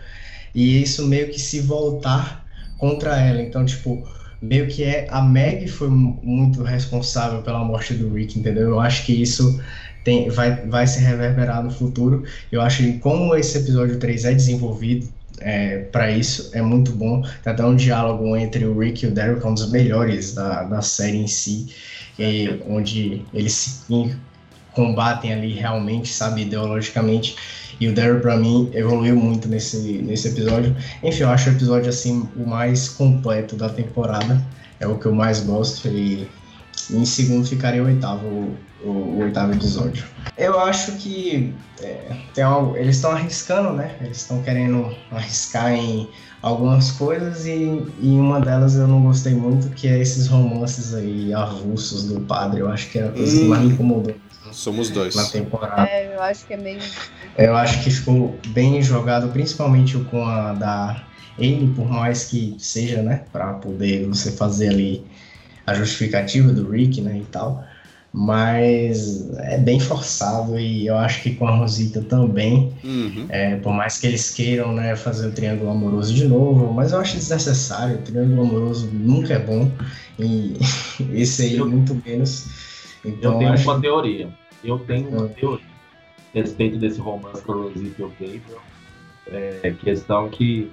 e 0.54 0.82
isso 0.82 1.06
meio 1.06 1.28
que 1.28 1.40
se 1.40 1.60
voltar 1.60 2.46
contra 2.78 3.20
ela. 3.20 3.42
Então, 3.42 3.64
tipo, 3.64 4.06
meio 4.40 4.68
que 4.68 4.84
é 4.84 5.06
a 5.10 5.20
Meg 5.20 5.68
foi 5.68 5.88
muito 5.88 6.62
responsável 6.62 7.42
pela 7.42 7.64
morte 7.64 7.94
do 7.94 8.12
Rick, 8.14 8.38
entendeu? 8.38 8.68
Eu 8.68 8.80
acho 8.80 9.04
que 9.04 9.12
isso 9.12 9.60
tem, 10.04 10.28
vai, 10.30 10.54
vai 10.66 10.86
se 10.86 11.00
reverberar 11.00 11.62
no 11.62 11.70
futuro. 11.70 12.24
Eu 12.50 12.60
acho 12.60 12.82
que 12.82 12.98
como 12.98 13.34
esse 13.34 13.58
episódio 13.58 13.98
3 13.98 14.24
é 14.24 14.34
desenvolvido 14.34 15.08
é, 15.40 15.78
para 15.90 16.10
isso, 16.10 16.50
é 16.52 16.62
muito 16.62 16.92
bom. 16.92 17.22
Tem 17.42 17.52
até 17.52 17.64
um 17.64 17.74
diálogo 17.74 18.36
entre 18.36 18.64
o 18.64 18.78
Rick 18.78 19.04
e 19.04 19.08
o 19.08 19.14
Daryl, 19.14 19.40
que 19.40 19.46
é 19.46 19.48
um 19.48 19.54
dos 19.54 19.70
melhores 19.70 20.34
da, 20.34 20.64
da 20.64 20.82
série 20.82 21.16
em 21.16 21.26
si, 21.26 21.68
e, 22.18 22.60
onde 22.68 23.24
eles 23.32 23.52
se 23.52 24.16
combatem 24.72 25.32
ali 25.32 25.54
realmente, 25.54 26.12
sabe, 26.12 26.42
ideologicamente. 26.42 27.36
E 27.80 27.88
o 27.88 27.94
Daryl, 27.94 28.20
pra 28.20 28.36
mim, 28.36 28.70
evoluiu 28.74 29.16
muito 29.16 29.48
nesse, 29.48 29.78
nesse 30.02 30.28
episódio. 30.28 30.76
Enfim, 31.02 31.22
eu 31.22 31.30
acho 31.30 31.48
o 31.48 31.52
episódio, 31.54 31.88
assim, 31.88 32.28
o 32.36 32.46
mais 32.46 32.88
completo 32.88 33.56
da 33.56 33.68
temporada. 33.68 34.40
É 34.78 34.86
o 34.86 34.98
que 34.98 35.06
eu 35.06 35.14
mais 35.14 35.40
gosto. 35.40 35.88
E 35.88 36.28
em 36.92 37.04
segundo 37.04 37.46
ficaria 37.46 37.82
o 37.82 37.86
oitavo, 37.86 38.26
o, 38.82 38.88
o 38.88 39.18
oitavo 39.20 39.52
episódio. 39.52 40.04
Eu 40.36 40.58
acho 40.60 40.92
que 40.92 41.54
é, 41.82 42.16
tem 42.34 42.44
algo, 42.44 42.76
eles 42.76 42.96
estão 42.96 43.12
arriscando, 43.12 43.72
né? 43.72 43.94
Eles 44.00 44.18
estão 44.18 44.42
querendo 44.42 44.94
arriscar 45.10 45.72
em 45.72 46.08
algumas 46.42 46.90
coisas 46.92 47.46
e, 47.46 47.82
e 48.00 48.08
uma 48.18 48.40
delas 48.40 48.76
eu 48.76 48.88
não 48.88 49.02
gostei 49.02 49.34
muito, 49.34 49.68
que 49.70 49.86
é 49.86 49.98
esses 49.98 50.26
romances 50.26 50.94
aí 50.94 51.32
avulsos 51.34 52.04
do 52.04 52.20
padre. 52.20 52.60
Eu 52.60 52.68
acho 52.70 52.90
que 52.90 52.98
era 52.98 53.08
a 53.08 53.12
coisa 53.12 53.38
que 53.38 53.44
mais 53.44 53.62
me 53.62 53.72
incomodou. 53.72 54.14
Somos 54.52 54.90
dois. 54.90 55.14
Na 55.14 55.24
temporada. 55.26 55.88
É, 55.88 56.14
eu 56.14 56.22
acho 56.22 56.46
que 56.46 56.54
é 56.54 56.56
meio. 56.56 56.80
Eu 57.36 57.56
acho 57.56 57.82
que 57.82 57.90
ficou 57.90 58.36
bem 58.48 58.82
jogado, 58.82 59.28
principalmente 59.28 59.98
com 60.10 60.24
a 60.24 60.52
da 60.54 61.04
Amy, 61.38 61.72
por 61.74 61.88
mais 61.88 62.24
que 62.24 62.56
seja, 62.58 63.02
né, 63.02 63.22
para 63.32 63.54
poder 63.54 64.06
você 64.06 64.32
fazer 64.32 64.68
ali 64.68 65.04
a 65.70 65.74
justificativa 65.74 66.52
do 66.52 66.68
Rick, 66.70 67.00
né, 67.00 67.18
e 67.18 67.24
tal. 67.26 67.64
Mas 68.12 69.30
é 69.38 69.56
bem 69.58 69.78
forçado 69.78 70.58
e 70.58 70.86
eu 70.86 70.96
acho 70.98 71.22
que 71.22 71.34
com 71.34 71.46
a 71.46 71.56
Rosita 71.56 72.02
também, 72.02 72.72
Uhum. 72.82 73.26
é, 73.28 73.56
por 73.56 73.72
mais 73.72 73.98
que 73.98 74.06
eles 74.08 74.30
queiram, 74.34 74.72
né, 74.74 74.96
fazer 74.96 75.28
o 75.28 75.32
triângulo 75.32 75.70
amoroso 75.70 76.12
de 76.12 76.26
novo, 76.26 76.72
mas 76.72 76.92
eu 76.92 76.98
acho 77.00 77.16
desnecessário. 77.16 77.96
O 77.96 78.02
triângulo 78.02 78.42
amoroso 78.42 78.88
nunca 78.92 79.34
é 79.34 79.38
bom 79.38 79.70
e 80.18 80.56
esse 81.14 81.42
aí 81.42 81.56
Eu- 81.56 81.68
muito 81.68 82.00
menos. 82.04 82.46
Então 83.04 83.32
Eu 83.32 83.38
tenho 83.38 83.52
acho 83.52 83.70
uma 83.70 83.80
teoria. 83.80 84.28
Eu 84.62 84.78
tenho 84.80 85.08
uma 85.08 85.22
Hum. 85.24 85.28
teoria 85.28 85.66
a 86.34 86.38
respeito 86.38 86.78
desse 86.78 87.00
romance 87.00 87.42
com 87.42 87.52
a 87.52 87.56
Rosita 87.56 87.94
e 87.98 88.02
o 88.04 88.08
Gabriel. 88.08 88.40
É 89.32 89.72
questão 89.82 90.28
que. 90.28 90.70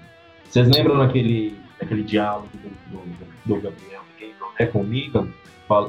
Vocês 0.50 0.68
lembram 0.70 0.98
naquele, 0.98 1.56
naquele 1.80 2.04
diálogo 2.04 2.50
do, 2.54 2.98
do, 2.98 3.06
do 3.46 3.56
Gabriel 3.62 4.02
né, 4.60 4.66
com 4.66 4.82
o 4.82 4.84
Negan? 4.84 5.28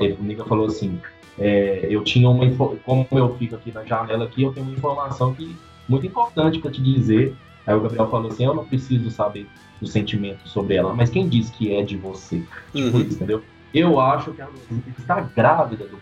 Ele- 0.00 0.16
O 0.20 0.22
Negan 0.24 0.44
falou 0.44 0.66
assim: 0.66 1.00
é, 1.38 1.86
eu 1.88 2.02
tinha 2.02 2.28
uma 2.28 2.44
como 2.84 3.06
eu 3.12 3.36
fico 3.36 3.54
aqui 3.54 3.72
na 3.72 3.84
janela 3.84 4.24
aqui, 4.24 4.42
eu 4.42 4.52
tenho 4.52 4.66
uma 4.66 4.74
informação 4.74 5.34
que 5.34 5.56
muito 5.88 6.06
importante 6.06 6.58
para 6.58 6.70
te 6.70 6.82
dizer. 6.82 7.34
Aí 7.66 7.74
o 7.74 7.80
Gabriel 7.80 8.08
falou 8.10 8.30
assim: 8.30 8.44
eu 8.44 8.54
não 8.54 8.64
preciso 8.64 9.10
saber 9.10 9.48
o 9.80 9.86
sentimento 9.86 10.48
sobre 10.48 10.74
ela, 10.74 10.92
mas 10.94 11.10
quem 11.10 11.28
diz 11.28 11.50
que 11.50 11.72
é 11.72 11.82
de 11.82 11.96
você? 11.96 12.42
Tipo 12.74 12.96
Uhum. 12.96 13.02
isso, 13.02 13.16
entendeu? 13.16 13.42
Eu 13.72 14.00
acho 14.00 14.32
que 14.32 14.40
a 14.42 14.46
Rosita 14.46 14.90
está 14.98 15.20
grávida 15.20 15.86
do. 15.86 15.98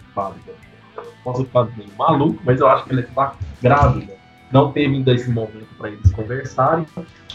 Eu 0.96 1.04
posso 1.22 1.44
ficar 1.44 1.64
meio 1.76 1.90
maluco, 1.98 2.40
mas 2.44 2.60
eu 2.60 2.66
acho 2.68 2.84
que 2.86 2.92
ela 2.92 3.00
está 3.02 3.34
grávida. 3.60 4.14
Não 4.50 4.70
teve 4.72 4.94
ainda 4.94 5.12
esse 5.12 5.28
momento 5.30 5.74
para 5.76 5.90
eles 5.90 6.10
conversarem, 6.12 6.86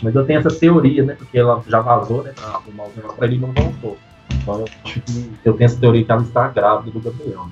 mas 0.01 0.15
eu 0.15 0.25
tenho 0.25 0.39
essa 0.39 0.49
teoria, 0.49 1.03
né? 1.03 1.13
Porque 1.15 1.37
ela 1.37 1.61
já 1.67 1.81
vazou, 1.81 2.23
né? 2.23 2.31
Pra 2.33 2.47
arrumar 2.47 2.85
os 2.87 2.95
negócios 2.95 3.19
pra 3.19 3.27
ele 3.27 3.37
não 3.37 3.51
voltou. 3.51 3.99
Então 4.41 4.59
eu 4.59 4.65
acho 4.83 5.01
que 5.01 5.31
eu 5.45 5.53
tenho 5.53 5.65
essa 5.65 5.79
teoria 5.79 6.03
que 6.05 6.11
ela 6.11 6.21
está 6.21 6.47
grávida 6.49 6.91
do 6.91 6.99
Gabriel. 7.11 7.49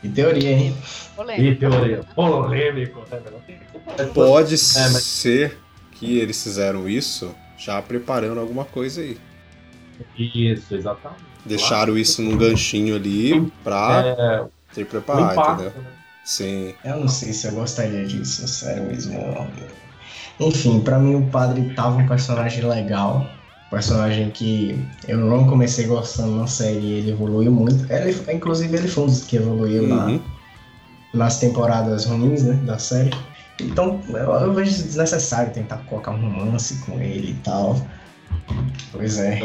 que 0.00 0.08
teoria, 0.08 0.50
hein? 0.52 0.76
E 0.76 1.16
Polêmico. 1.16 1.60
teoria 1.60 2.00
polêmico, 2.14 3.04
né? 3.10 3.20
Pode 4.14 4.54
É, 4.54 4.90
mas- 4.90 5.02
ser 5.02 5.58
que 5.92 6.18
eles 6.18 6.40
fizeram 6.42 6.88
isso 6.88 7.34
já 7.58 7.82
preparando 7.82 8.38
alguma 8.40 8.64
coisa 8.64 9.00
aí. 9.00 9.18
Isso, 10.16 10.74
exatamente. 10.76 11.22
Deixaram 11.44 11.96
isso 11.98 12.22
num 12.22 12.36
ganchinho 12.36 12.94
ali 12.94 13.50
pra 13.64 14.02
É, 14.06 14.44
ter 14.74 14.82
o 14.82 14.86
preparado, 14.86 15.32
impacto, 15.32 15.62
entendeu? 15.64 15.82
né? 15.82 15.88
Sim. 16.24 16.74
Eu 16.84 16.96
não 17.00 17.08
sei 17.08 17.32
se 17.32 17.48
eu 17.48 17.52
gostaria 17.52 18.04
disso, 18.06 18.46
sério 18.46 18.84
mesmo. 18.84 19.48
Enfim, 20.38 20.80
pra 20.80 20.98
mim 20.98 21.14
o 21.16 21.26
padre 21.26 21.72
tava 21.74 21.96
um 21.96 22.06
personagem 22.06 22.64
legal. 22.64 23.26
Personagem 23.70 24.30
que 24.30 24.82
eu 25.06 25.18
não 25.18 25.46
comecei 25.46 25.86
gostando 25.86 26.36
na 26.36 26.46
série, 26.46 26.92
ele 26.92 27.10
evoluiu 27.10 27.52
muito. 27.52 27.90
Ele, 27.92 28.16
inclusive 28.32 28.74
ele 28.76 28.88
foi 28.88 29.04
um 29.04 29.06
dos 29.06 29.24
que 29.24 29.36
evoluiu 29.36 29.86
na- 29.86 30.06
Uhum. 30.06 30.22
nas 31.12 31.38
temporadas 31.38 32.06
ruins, 32.06 32.44
né, 32.44 32.54
da 32.64 32.78
série. 32.78 33.10
Então 33.60 34.00
eu, 34.08 34.16
eu 34.16 34.54
vejo 34.54 34.70
desnecessário 34.70 35.52
tentar 35.52 35.78
colocar 35.78 36.12
um 36.12 36.20
romance 36.20 36.78
com 36.86 36.98
ele 37.00 37.32
e 37.32 37.34
tal. 37.44 37.76
Pois 38.92 39.18
é. 39.18 39.40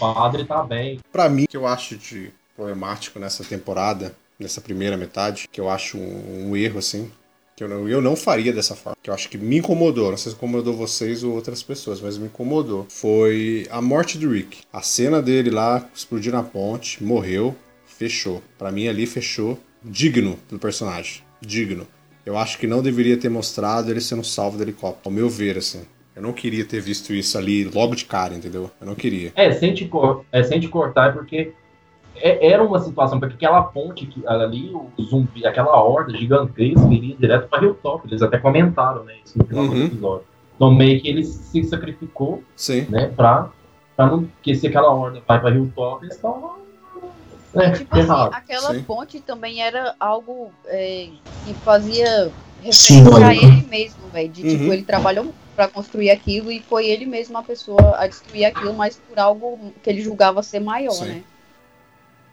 O 0.00 0.14
padre 0.14 0.44
tá 0.44 0.62
bem. 0.62 0.98
Pra 1.12 1.28
mim, 1.28 1.44
o 1.44 1.48
que 1.48 1.56
eu 1.56 1.66
acho 1.66 1.96
de 1.96 2.30
problemático 2.56 3.18
nessa 3.18 3.44
temporada, 3.44 4.14
nessa 4.38 4.60
primeira 4.60 4.96
metade, 4.96 5.46
que 5.50 5.60
eu 5.60 5.68
acho 5.68 5.98
um, 5.98 6.50
um 6.50 6.56
erro, 6.56 6.78
assim, 6.78 7.10
que 7.58 7.64
eu 7.64 7.68
não, 7.68 7.88
eu 7.88 8.00
não 8.00 8.14
faria 8.14 8.52
dessa 8.52 8.76
forma, 8.76 8.96
que 9.02 9.10
eu 9.10 9.14
acho 9.14 9.28
que 9.28 9.36
me 9.36 9.56
incomodou, 9.58 10.10
não 10.10 10.16
sei 10.16 10.30
se 10.30 10.36
incomodou 10.38 10.72
vocês 10.74 11.24
ou 11.24 11.34
outras 11.34 11.60
pessoas, 11.60 12.00
mas 12.00 12.16
me 12.16 12.26
incomodou, 12.26 12.86
foi 12.88 13.66
a 13.68 13.82
morte 13.82 14.16
do 14.16 14.30
Rick. 14.30 14.58
A 14.72 14.80
cena 14.80 15.20
dele 15.20 15.50
lá, 15.50 15.84
explodiu 15.92 16.30
na 16.32 16.44
ponte, 16.44 17.02
morreu, 17.02 17.56
fechou. 17.84 18.40
Pra 18.56 18.70
mim 18.70 18.86
ali 18.86 19.06
fechou, 19.06 19.58
digno 19.82 20.38
do 20.48 20.56
personagem, 20.56 21.22
digno. 21.40 21.84
Eu 22.24 22.38
acho 22.38 22.58
que 22.58 22.66
não 22.68 22.80
deveria 22.80 23.16
ter 23.16 23.28
mostrado 23.28 23.90
ele 23.90 24.00
sendo 24.00 24.22
salvo 24.22 24.56
do 24.56 24.62
helicóptero, 24.62 25.00
ao 25.06 25.10
meu 25.10 25.28
ver, 25.28 25.58
assim. 25.58 25.80
Eu 26.14 26.22
não 26.22 26.32
queria 26.32 26.64
ter 26.64 26.80
visto 26.80 27.12
isso 27.12 27.36
ali 27.36 27.64
logo 27.64 27.96
de 27.96 28.04
cara, 28.04 28.34
entendeu? 28.34 28.70
Eu 28.80 28.86
não 28.86 28.94
queria. 28.94 29.32
É, 29.34 29.50
sem 29.52 29.74
te, 29.74 29.84
cor- 29.86 30.24
é, 30.30 30.44
sem 30.44 30.60
te 30.60 30.68
cortar, 30.68 31.12
porque 31.12 31.52
é- 32.20 32.46
era 32.52 32.62
uma 32.64 32.78
situação, 32.80 33.18
porque 33.20 33.34
aquela 33.34 33.62
ponte 33.62 34.06
que, 34.06 34.26
ali, 34.26 34.70
o 34.74 34.90
zumbi, 35.02 35.46
aquela 35.46 35.82
horda 35.82 36.16
gigantesca 36.16 36.86
iria 36.92 37.16
direto 37.16 37.48
para 37.48 37.64
Hilltop. 37.64 38.06
Eles 38.08 38.22
até 38.22 38.38
comentaram, 38.38 39.04
né, 39.04 39.14
isso 39.24 39.38
no 39.38 39.44
final 39.44 39.66
do 39.66 39.72
Uhum. 39.74 39.84
episódio. 39.86 40.24
Então 40.56 40.74
meio 40.74 41.00
que 41.00 41.08
ele 41.08 41.24
se 41.24 41.62
sacrificou, 41.64 42.42
Sim. 42.56 42.86
né, 42.88 43.12
pra, 43.14 43.48
pra 43.96 44.06
não. 44.06 44.24
Porque 44.24 44.54
se 44.54 44.66
aquela 44.66 44.92
horda 44.92 45.22
vai 45.26 45.40
para 45.40 45.50
Hilltop, 45.54 46.04
eles 46.04 46.16
estão. 46.16 46.56
É, 47.54 47.70
Tipo 47.70 47.96
assim, 47.96 48.30
aquela 48.32 48.74
Sim. 48.74 48.82
ponte 48.82 49.20
também 49.20 49.62
era 49.62 49.94
algo 49.98 50.50
é, 50.66 51.08
que 51.46 51.54
fazia 51.54 52.30
referência 52.62 53.26
a 53.26 53.34
ele 53.34 53.66
mesmo, 53.68 54.08
velho. 54.12 54.28
De 54.28 54.42
tipo, 54.42 54.64
Uhum. 54.64 54.72
ele 54.72 54.82
trabalhou 54.82 55.32
pra 55.56 55.66
construir 55.66 56.10
aquilo 56.10 56.52
e 56.52 56.60
foi 56.60 56.86
ele 56.86 57.06
mesmo 57.06 57.36
a 57.38 57.42
pessoa 57.42 57.96
a 57.96 58.06
destruir 58.06 58.44
aquilo, 58.44 58.74
mas 58.74 59.00
por 59.08 59.18
algo 59.18 59.58
que 59.82 59.88
ele 59.90 60.02
julgava 60.02 60.42
ser 60.42 60.60
maior, 60.60 60.92
Sim. 60.92 61.06
né? 61.06 61.22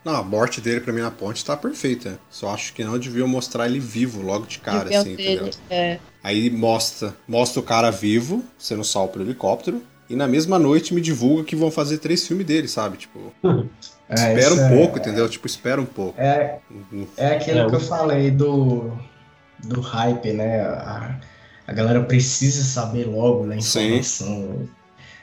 Não, 0.06 0.15
a 0.15 0.24
morte 0.24 0.62
dele 0.62 0.80
pra 0.82 0.94
mim 0.94 1.02
na 1.02 1.10
ponte 1.10 1.44
tá 1.44 1.58
perfeita. 1.58 2.20
Só 2.30 2.50
acho 2.54 2.74
que 2.74 2.84
não 2.84 2.98
deviam 3.00 3.28
mostrar 3.28 3.65
ele 3.65 3.80
vivo 3.80 4.22
logo 4.22 4.46
de 4.46 4.60
cara, 4.60 4.96
assim, 5.00 5.15
ter- 5.15 5.32
entendeu? 5.34 5.50
é, 5.70 5.98
Aí 6.24 6.50
mostra, 6.52 7.15
mostra 7.28 7.60
o 7.60 7.63
cara 7.63 7.89
vivo, 7.91 8.44
sendo 8.58 8.84
salvo 8.84 9.13
pelo 9.13 9.26
helicóptero, 9.26 9.82
e 10.08 10.15
na 10.15 10.28
mesma 10.28 10.60
noite 10.60 10.94
me 10.94 11.02
divulga 11.02 11.44
que 11.44 11.56
vão 11.56 11.72
fazer 11.72 11.97
três 11.97 12.28
filmes 12.28 12.45
dele, 12.45 12.68
sabe? 12.68 12.97
Tipo, 12.97 13.34
É, 14.08 14.14
espera 14.14 14.53
um 14.53 14.60
é- 14.60 14.70
pouco, 14.70 14.99
entendeu? 14.99 15.28
Tipo, 15.28 15.47
espera 15.47 15.82
um 15.82 15.86
pouco. 15.86 16.22
É, 16.22 16.60
Uhum. 16.70 17.08
é 17.18 17.36
aquilo 17.38 17.60
É, 17.62 17.70
que 17.70 17.76
eu 17.76 17.80
falei 17.80 18.30
do, 18.30 18.91
do 19.64 19.82
hype, 19.82 20.32
né? 20.34 20.62
A, 20.62 21.20
a 21.66 21.74
galera 21.74 22.03
precisa 22.03 22.64
saber 22.64 23.06
logo 23.08 23.45
Sim. 23.60 23.95
informação. 23.97 24.70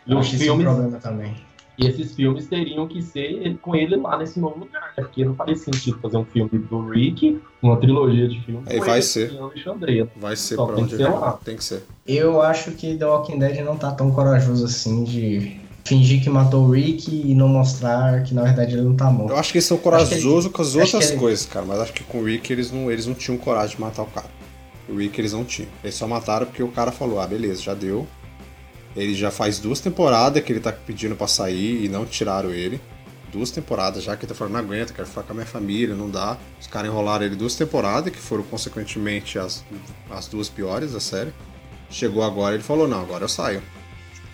E 0.04 0.10
Eu 0.10 0.18
acho 0.18 0.34
isso 0.34 0.52
um 0.52 0.58
problema 0.60 0.98
também. 0.98 1.36
E 1.82 1.86
esses 1.88 2.14
filmes 2.14 2.46
teriam 2.46 2.86
que 2.86 3.02
ser 3.02 3.56
com 3.60 3.74
ele 3.74 3.96
lá 3.96 4.16
nesse 4.18 4.38
novo 4.40 4.58
lugar, 4.60 4.92
né? 4.96 5.02
Porque 5.04 5.24
não 5.24 5.34
faria 5.34 5.56
sentido 5.56 5.98
fazer 6.00 6.16
um 6.16 6.24
filme 6.24 6.50
do 6.52 6.88
Rick, 6.88 7.40
uma 7.62 7.76
trilogia 7.76 8.28
de 8.28 8.40
filmes. 8.40 8.64
É, 8.66 8.78
vai 8.78 8.96
ele 8.96 9.02
ser. 9.02 9.38
Alexandria. 9.38 10.08
Vai 10.16 10.36
ser 10.36 10.54
Só 10.56 10.66
pra 10.66 10.74
tem 10.76 10.84
onde 10.84 10.92
que 10.92 11.02
ser 11.02 11.08
ele 11.08 11.18
lá. 11.18 11.32
Tem 11.44 11.56
que 11.56 11.64
ser. 11.64 11.82
Eu 12.06 12.40
acho 12.42 12.72
que 12.72 12.96
The 12.96 13.06
Walking 13.06 13.38
Dead 13.38 13.64
não 13.64 13.76
tá 13.76 13.90
tão 13.92 14.10
corajoso 14.10 14.64
assim 14.64 15.04
de 15.04 15.60
fingir 15.84 16.22
que 16.22 16.30
matou 16.30 16.64
o 16.66 16.70
Rick 16.70 17.10
e 17.10 17.34
não 17.34 17.48
mostrar 17.48 18.22
que 18.22 18.32
na 18.34 18.42
verdade 18.42 18.74
ele 18.74 18.82
não 18.82 18.94
tá 18.94 19.10
morto. 19.10 19.30
Eu 19.32 19.36
acho 19.36 19.50
que 19.50 19.58
eles 19.58 19.66
são 19.66 19.76
corajosos 19.78 20.50
com 20.52 20.62
as 20.62 20.76
outras 20.76 21.10
ele- 21.10 21.18
coisas, 21.18 21.44
cara. 21.46 21.66
Mas 21.66 21.80
acho 21.80 21.92
que 21.92 22.04
com 22.04 22.18
o 22.20 22.24
Rick 22.24 22.52
eles 22.52 22.70
não, 22.70 22.90
eles 22.90 23.06
não 23.06 23.14
tinham 23.14 23.36
coragem 23.36 23.74
de 23.76 23.80
matar 23.82 24.02
o 24.02 24.06
cara. 24.06 24.26
O 24.88 24.96
Rick 24.96 25.20
eles 25.20 25.32
não 25.32 25.44
tinham. 25.44 25.68
Eles 25.82 25.94
só 25.94 26.06
mataram 26.06 26.46
porque 26.46 26.62
o 26.62 26.68
cara 26.68 26.92
falou, 26.92 27.20
ah, 27.20 27.26
beleza, 27.26 27.62
já 27.62 27.74
deu. 27.74 28.06
Ele 28.94 29.14
já 29.14 29.30
faz 29.30 29.58
duas 29.58 29.80
temporadas 29.80 30.42
que 30.42 30.52
ele 30.52 30.60
tá 30.60 30.72
pedindo 30.72 31.16
pra 31.16 31.26
sair 31.26 31.84
e 31.84 31.88
não 31.88 32.04
tiraram 32.04 32.50
ele. 32.50 32.80
duas 33.32 33.50
temporadas 33.50 34.04
já, 34.04 34.14
que 34.14 34.24
ele 34.24 34.28
tá 34.28 34.34
falando, 34.34 34.52
não 34.52 34.60
aguenta, 34.60 34.92
quero 34.92 35.08
ficar 35.08 35.22
com 35.22 35.32
a 35.32 35.34
minha 35.34 35.46
família, 35.46 35.94
não 35.94 36.10
dá. 36.10 36.36
Os 36.60 36.66
caras 36.66 36.90
enrolaram 36.90 37.24
ele 37.24 37.34
duas 37.34 37.54
temporadas, 37.54 38.12
que 38.12 38.18
foram 38.18 38.42
consequentemente 38.42 39.38
as, 39.38 39.64
as 40.10 40.28
duas 40.28 40.50
piores 40.50 40.92
da 40.92 41.00
série. 41.00 41.32
Chegou 41.88 42.22
agora 42.22 42.54
ele 42.54 42.62
falou, 42.62 42.86
não, 42.86 43.00
agora 43.00 43.24
eu 43.24 43.28
saio. 43.28 43.62
Tipo, 44.14 44.28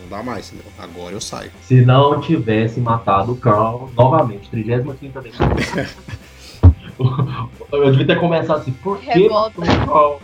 não 0.00 0.08
dá 0.08 0.22
mais, 0.22 0.52
entendeu? 0.52 0.72
Agora 0.78 1.12
eu 1.14 1.20
saio. 1.20 1.50
Se 1.62 1.84
não 1.84 2.20
tivesse 2.20 2.78
matado 2.80 3.32
o 3.32 3.36
Carl, 3.36 3.90
novamente, 3.96 4.48
35 4.48 5.20
vez. 5.20 5.36
eu 7.72 7.90
devia 7.90 8.06
ter 8.06 8.20
começado 8.20 8.60
assim, 8.60 8.72
por 8.72 8.98
que 8.98 9.26
o 9.26 9.28
Carl? 9.30 10.20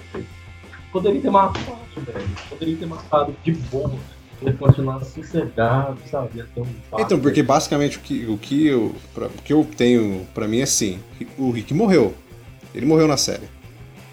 Poderia 0.93 1.21
ter 1.21 1.31
matado, 1.31 1.82
velho. 2.01 2.29
Poderia 2.49 2.77
ter 2.77 2.87
matado 2.87 3.35
de 3.45 3.53
boa. 3.53 3.93
Ele 4.41 4.57
continuar 4.57 5.05
sossegado, 5.05 5.97
sabe? 6.11 6.39
Ia 6.39 6.47
ter 6.53 6.61
um 6.61 6.65
impacto. 6.65 7.01
Então, 7.05 7.21
porque 7.21 7.43
basicamente 7.45 7.99
o 7.99 8.01
que, 8.01 8.27
o 8.27 8.37
que, 8.37 8.67
eu, 8.67 8.93
pra- 9.15 9.27
o 9.29 9.43
que 9.43 9.53
eu 9.53 9.65
tenho 9.77 10.27
pra 10.35 10.49
mim 10.49 10.59
é 10.59 10.65
assim: 10.65 10.99
o 11.39 11.51
Rick 11.53 11.73
morreu. 11.73 12.13
Ele 12.75 12.85
morreu 12.87 13.07
na 13.07 13.17
série. 13.17 13.49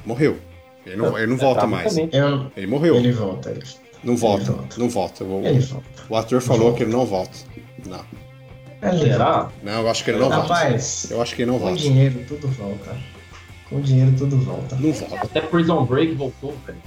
Morreu. 0.05 0.37
Ele 0.85 0.95
não, 0.97 1.17
ele 1.17 1.27
não 1.27 1.35
É, 1.35 1.39
volta 1.39 1.65
mais. 1.65 1.93
praticamente. 1.93 2.15
Eu, 2.17 2.51
Ele 2.55 2.67
morreu. 2.67 2.95
ele 2.97 3.11
volta. 3.11 3.49
Ele, 3.49 3.63
Não 4.03 4.15
volta. 4.15 4.51
volta. 4.51 4.75
Não 4.79 4.89
volta. 4.89 5.23
O, 5.23 5.45
ele 5.45 5.59
volta. 5.61 5.87
o 6.09 6.15
ator 6.15 6.41
falou 6.41 6.73
que 6.73 6.83
ele 6.83 6.91
não 6.91 7.05
volta. 7.05 7.37
Não. 7.87 8.01
Ele 8.81 8.99
Será? 9.11 9.49
Não, 9.63 9.81
eu 9.81 9.89
acho 9.89 10.03
que 10.03 10.11
ele 10.11 10.19
não 10.19 10.29
volta. 10.29 10.53
Rapaz, 10.53 11.07
Eu 11.11 11.21
acho 11.21 11.35
que 11.35 11.41
ele 11.41 11.51
não 11.51 11.57
com 11.59 11.65
volta. 11.65 11.81
dinheiro 11.81 12.23
tudo 12.27 12.47
volta. 12.49 12.95
Com 13.69 13.81
dinheiro 13.81 14.13
tudo 14.17 14.37
volta. 14.37 14.75
Não 14.75 14.91
volta. 14.93 15.15
Até 15.25 15.41
Prison 15.41 15.83
Break 15.85 16.13
voltou, 16.13 16.55
velho. 16.65 16.77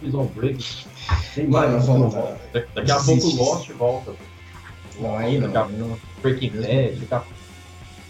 Prison 0.00 0.24
Break. 0.34 0.86
Tem 1.34 1.46
mais 1.46 1.84
volta. 1.86 2.00
não 2.02 2.10
volta. 2.10 2.40
Daqui 2.52 2.68
daqui 2.74 2.90
a 2.90 2.94
pouco 2.96 3.14
Desiste. 3.14 3.36
Lost 3.38 3.70
volta. 3.72 4.12
Não, 5.00 5.16
aí 5.16 5.38
não. 5.38 5.50
Daqui 5.50 5.72
não. 5.74 5.98
Breaking 6.22 6.50
Bad, 6.50 7.00
daqui 7.06 7.14
a 7.14 7.22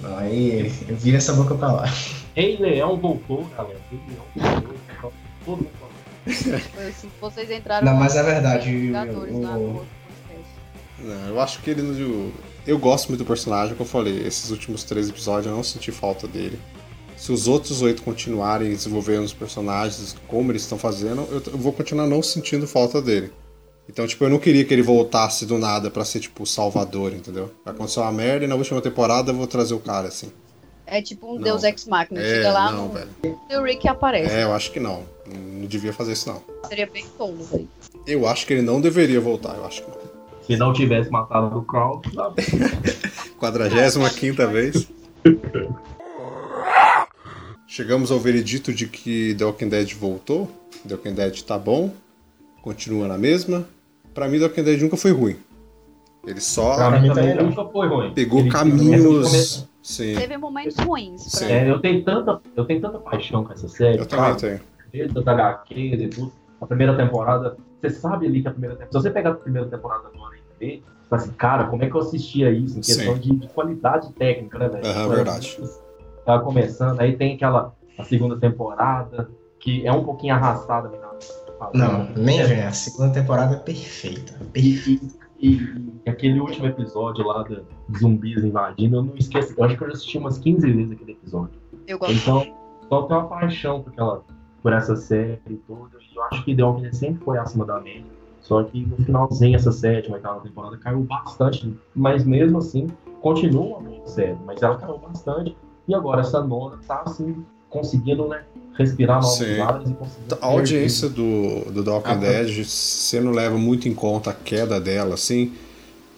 Não, 0.00 0.18
aí 0.18 0.62
vira 0.68 1.16
essa 1.18 1.32
boca 1.32 1.54
pra 1.54 1.72
lá. 1.72 1.84
Rei 2.36 2.56
Leão 2.58 2.96
voltou, 2.96 3.44
galera. 3.56 3.80
Rei 3.90 4.00
Leão 4.08 4.24
voltou. 4.60 5.12
Todo 5.44 5.56
mundo 5.58 5.70
assim 6.88 7.08
que 7.08 7.20
vocês 7.20 7.50
entraram 7.50 7.84
Não, 7.84 7.92
no- 7.94 8.00
mas 8.00 8.16
é 8.16 8.22
verdade. 8.22 8.70
o- 8.70 8.90
o- 8.90 9.14
podcast. 9.20 9.80
Não, 11.00 11.28
eu 11.28 11.40
acho 11.40 11.60
que 11.60 11.70
ele. 11.70 11.82
não- 11.82 12.32
Eu 12.66 12.78
gosto 12.78 13.08
muito 13.08 13.18
do 13.22 13.26
personagem, 13.26 13.74
como 13.76 13.86
eu 13.86 13.90
falei. 13.92 14.26
Esses 14.26 14.50
últimos 14.50 14.84
três 14.84 15.08
episódios 15.10 15.46
eu 15.46 15.52
não 15.54 15.62
senti 15.62 15.92
falta 15.92 16.26
dele. 16.26 16.58
Se 17.24 17.32
os 17.32 17.48
outros 17.48 17.80
oito 17.80 18.02
continuarem 18.02 18.68
desenvolvendo 18.68 19.24
os 19.24 19.32
personagens 19.32 20.14
como 20.28 20.52
eles 20.52 20.60
estão 20.60 20.76
fazendo, 20.76 21.26
eu, 21.30 21.42
eu 21.54 21.56
vou 21.56 21.72
continuar 21.72 22.06
não 22.06 22.22
sentindo 22.22 22.66
falta 22.66 23.00
dele. 23.00 23.32
Então, 23.88 24.06
tipo, 24.06 24.22
eu 24.24 24.28
não 24.28 24.38
queria 24.38 24.62
que 24.62 24.74
ele 24.74 24.82
voltasse 24.82 25.46
do 25.46 25.56
nada 25.56 25.90
pra 25.90 26.04
ser, 26.04 26.20
tipo, 26.20 26.42
o 26.42 26.46
salvador, 26.46 27.14
entendeu? 27.14 27.50
Aconteceu 27.64 28.02
uma 28.02 28.12
merda 28.12 28.44
e 28.44 28.46
na 28.46 28.54
última 28.54 28.78
temporada 28.82 29.32
eu 29.32 29.36
vou 29.36 29.46
trazer 29.46 29.72
o 29.72 29.78
cara, 29.78 30.08
assim. 30.08 30.30
É 30.86 31.00
tipo 31.00 31.26
um 31.32 31.36
Não. 31.36 31.40
Deus 31.40 31.64
Ex 31.64 31.86
Machina. 31.86 32.20
É, 32.20 32.24
Chega 32.28 32.52
lá 32.52 32.70
não, 32.70 32.88
no 32.88 32.92
velho. 32.92 33.08
e 33.48 33.56
o 33.56 33.62
Rick 33.62 33.88
aparece. 33.88 34.30
É, 34.30 34.42
eu 34.42 34.52
acho 34.52 34.70
que 34.70 34.78
não. 34.78 35.04
Não 35.26 35.64
devia 35.64 35.94
fazer 35.94 36.12
isso, 36.12 36.28
não. 36.28 36.42
Seria 36.68 36.86
bem 36.86 37.06
tolo, 37.16 37.42
velho. 37.42 37.66
Eu 38.06 38.28
acho 38.28 38.46
que 38.46 38.52
ele 38.52 38.60
não 38.60 38.82
deveria 38.82 39.18
voltar, 39.18 39.56
eu 39.56 39.64
acho 39.64 39.82
que 39.82 39.90
não. 39.90 39.98
Se 40.46 40.56
não 40.58 40.74
tivesse 40.74 41.08
matado 41.08 41.56
o 41.56 41.62
Carl, 41.62 42.02
sabe? 42.14 42.42
45 43.38 44.46
vez. 44.48 44.86
Chegamos 47.74 48.12
ao 48.12 48.20
veredito 48.20 48.72
de 48.72 48.86
que 48.86 49.34
The 49.34 49.44
Walking 49.44 49.68
Dead 49.68 49.94
voltou. 49.94 50.48
The 50.86 50.94
Walking 50.94 51.14
Dead 51.14 51.42
tá 51.42 51.58
bom. 51.58 51.92
Continua 52.62 53.08
na 53.08 53.18
mesma. 53.18 53.66
Pra 54.14 54.28
mim, 54.28 54.38
The 54.38 54.44
Walking 54.44 54.62
Dead 54.62 54.80
nunca 54.80 54.96
foi 54.96 55.10
ruim. 55.10 55.36
Ele 56.24 56.38
só 56.40 56.76
Pra 56.76 57.00
mim 57.00 57.08
também 57.08 57.34
nunca 57.34 57.64
foi 57.64 57.88
ruim. 57.88 58.14
pegou 58.14 58.38
Ele- 58.38 58.50
caminhos. 58.50 59.66
Sim, 59.82 60.14
Teve 60.14 60.36
momentos 60.36 60.76
ruins. 60.78 61.42
É, 61.42 61.68
eu 61.68 61.80
tenho 61.80 62.04
tanta, 62.04 62.40
eu 62.54 62.64
tenho 62.64 62.80
tanta 62.80 62.98
paixão 63.00 63.42
com 63.42 63.52
essa 63.52 63.66
série. 63.66 63.98
eu 63.98 64.06
também 64.06 64.36
tenho. 64.36 64.60
Desde 64.92 65.18
as 65.18 65.26
HQs 65.26 66.00
e 66.00 66.08
tudo. 66.10 66.32
A 66.60 66.66
primeira 66.68 66.96
temporada, 66.96 67.56
você 67.82 67.90
sabe 67.90 68.26
ali 68.26 68.40
que 68.40 68.46
a 68.46 68.52
primeira 68.52 68.76
temporada. 68.76 68.96
Se 68.96 69.02
você 69.02 69.10
pegar 69.12 69.30
a 69.30 69.34
primeira 69.34 69.66
temporada 69.68 70.04
agora 70.14 70.36
e 70.36 70.64
ver, 70.64 70.76
você 71.02 71.08
fala 71.10 71.22
assim, 71.22 71.32
cara, 71.32 71.64
como 71.64 71.82
é 71.82 71.90
que 71.90 71.96
eu 71.96 72.00
assistia 72.00 72.52
isso? 72.52 72.78
Em 72.78 72.82
questão 72.82 73.18
de, 73.18 73.34
de 73.34 73.48
qualidade 73.48 74.12
técnica, 74.12 74.60
né, 74.60 74.68
velho? 74.68 74.86
Aham, 74.86 75.06
Foi 75.08 75.16
verdade. 75.16 75.58
Tava 76.24 76.42
começando, 76.42 77.00
aí 77.00 77.16
tem 77.16 77.34
aquela 77.34 77.74
a 77.98 78.04
segunda 78.04 78.36
temporada, 78.36 79.30
que 79.60 79.86
é 79.86 79.92
um 79.92 80.04
pouquinho 80.04 80.34
arrastada 80.34 80.88
na. 80.88 81.14
Não, 81.72 82.08
nem 82.16 82.40
é, 82.40 82.44
vem. 82.44 82.62
A 82.62 82.72
segunda 82.72 83.12
temporada 83.12 83.54
é 83.54 83.58
perfeita. 83.58 84.34
E, 84.54 85.00
e, 85.40 85.58
e 86.04 86.10
aquele 86.10 86.40
último 86.40 86.66
episódio 86.66 87.26
lá 87.26 87.42
da 87.42 87.60
zumbis 87.98 88.44
invadindo, 88.44 88.96
eu 88.96 89.02
não 89.04 89.14
esqueci. 89.16 89.54
Eu 89.56 89.64
acho 89.64 89.76
que 89.76 89.84
eu 89.84 89.88
já 89.88 89.94
assisti 89.94 90.18
umas 90.18 90.38
15 90.38 90.72
vezes 90.72 90.92
aquele 90.92 91.12
episódio. 91.12 91.60
Eu 91.86 91.98
gosto. 91.98 92.14
Então, 92.14 92.54
só 92.88 93.02
tem 93.02 93.16
uma 93.16 93.26
paixão 93.26 93.82
por, 93.82 93.92
aquela, 93.92 94.22
por 94.62 94.72
essa 94.72 94.96
série 94.96 95.40
e 95.48 95.56
tudo. 95.56 95.90
E 96.00 96.16
eu 96.16 96.22
acho 96.24 96.44
que 96.44 96.54
The 96.54 96.62
Walking 96.62 96.82
Dead 96.82 96.94
sempre 96.94 97.24
foi 97.24 97.38
acima 97.38 97.64
da 97.64 97.80
média. 97.80 98.04
Só 98.40 98.62
que 98.62 98.84
no 98.84 98.96
finalzinho, 98.96 99.56
essa 99.56 99.72
sétima, 99.72 100.16
oitava 100.16 100.40
temporada 100.40 100.76
caiu 100.76 101.00
bastante. 101.00 101.74
Mas 101.94 102.24
mesmo 102.24 102.58
assim, 102.58 102.88
continua 103.22 103.78
uma 103.78 103.80
boa 103.80 104.06
série. 104.06 104.36
Mas 104.44 104.62
ela 104.62 104.76
caiu 104.76 104.98
bastante. 104.98 105.56
E 105.86 105.94
agora 105.94 106.20
essa 106.22 106.40
nona 106.42 106.78
tá 106.86 107.02
assim, 107.06 107.44
conseguindo, 107.68 108.28
né? 108.28 108.42
Respirar 108.76 109.20
novos 109.20 109.36
Sim. 109.38 109.60
ares 109.60 109.90
e 109.90 109.94
conseguindo. 109.94 110.38
A 110.40 110.46
audiência 110.46 111.08
do, 111.08 111.70
do 111.70 111.84
The 111.84 111.90
Walking 111.90 112.10
Ah, 112.10 112.14
Dead, 112.14 112.64
você 112.64 113.20
não 113.20 113.30
leva 113.32 113.56
muito 113.56 113.88
em 113.88 113.94
conta 113.94 114.30
a 114.30 114.34
queda 114.34 114.80
dela, 114.80 115.14
assim, 115.14 115.52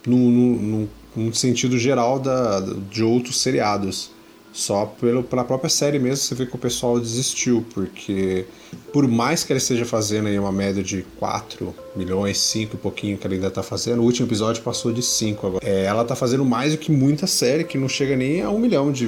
no, 0.05 0.17
no, 0.17 0.55
no- 0.61 0.89
no 1.15 1.33
sentido 1.33 1.77
geral 1.79 2.19
da, 2.19 2.59
de 2.91 3.03
outros 3.03 3.39
seriados. 3.41 4.11
Só 4.53 4.85
pelo, 4.87 5.21
pela 5.23 5.43
própria 5.43 5.69
série 5.69 5.99
mesmo 5.99 6.17
você 6.17 6.33
vê 6.33 6.45
que 6.47 6.55
o 6.55 6.57
pessoal 6.57 6.99
desistiu, 6.99 7.63
porque 7.75 8.45
por 8.91 9.07
mais 9.07 9.43
que 9.43 9.51
ela 9.51 9.57
esteja 9.57 9.85
fazendo 9.85 10.27
aí 10.27 10.39
uma 10.39 10.51
média 10.51 10.81
de 10.83 11.03
4 11.19 11.75
milhões, 11.95 12.39
5 12.39 12.75
e 12.75 12.77
pouquinho 12.79 13.17
que 13.19 13.27
ela 13.27 13.35
ainda 13.35 13.51
tá 13.51 13.61
fazendo, 13.61 13.99
o 14.01 14.03
último 14.05 14.27
episódio 14.27 14.63
passou 14.63 14.91
de 14.91 15.03
5 15.03 15.45
agora. 15.45 15.67
É, 15.67 15.83
ela 15.85 16.03
tá 16.03 16.15
fazendo 16.15 16.43
mais 16.43 16.71
do 16.71 16.79
que 16.79 16.91
muita 16.91 17.27
série, 17.27 17.63
que 17.65 17.77
não 17.77 17.87
chega 17.87 18.15
nem 18.15 18.41
a 18.41 18.49
um 18.49 18.57
milhão 18.57 18.91
de, 18.91 19.07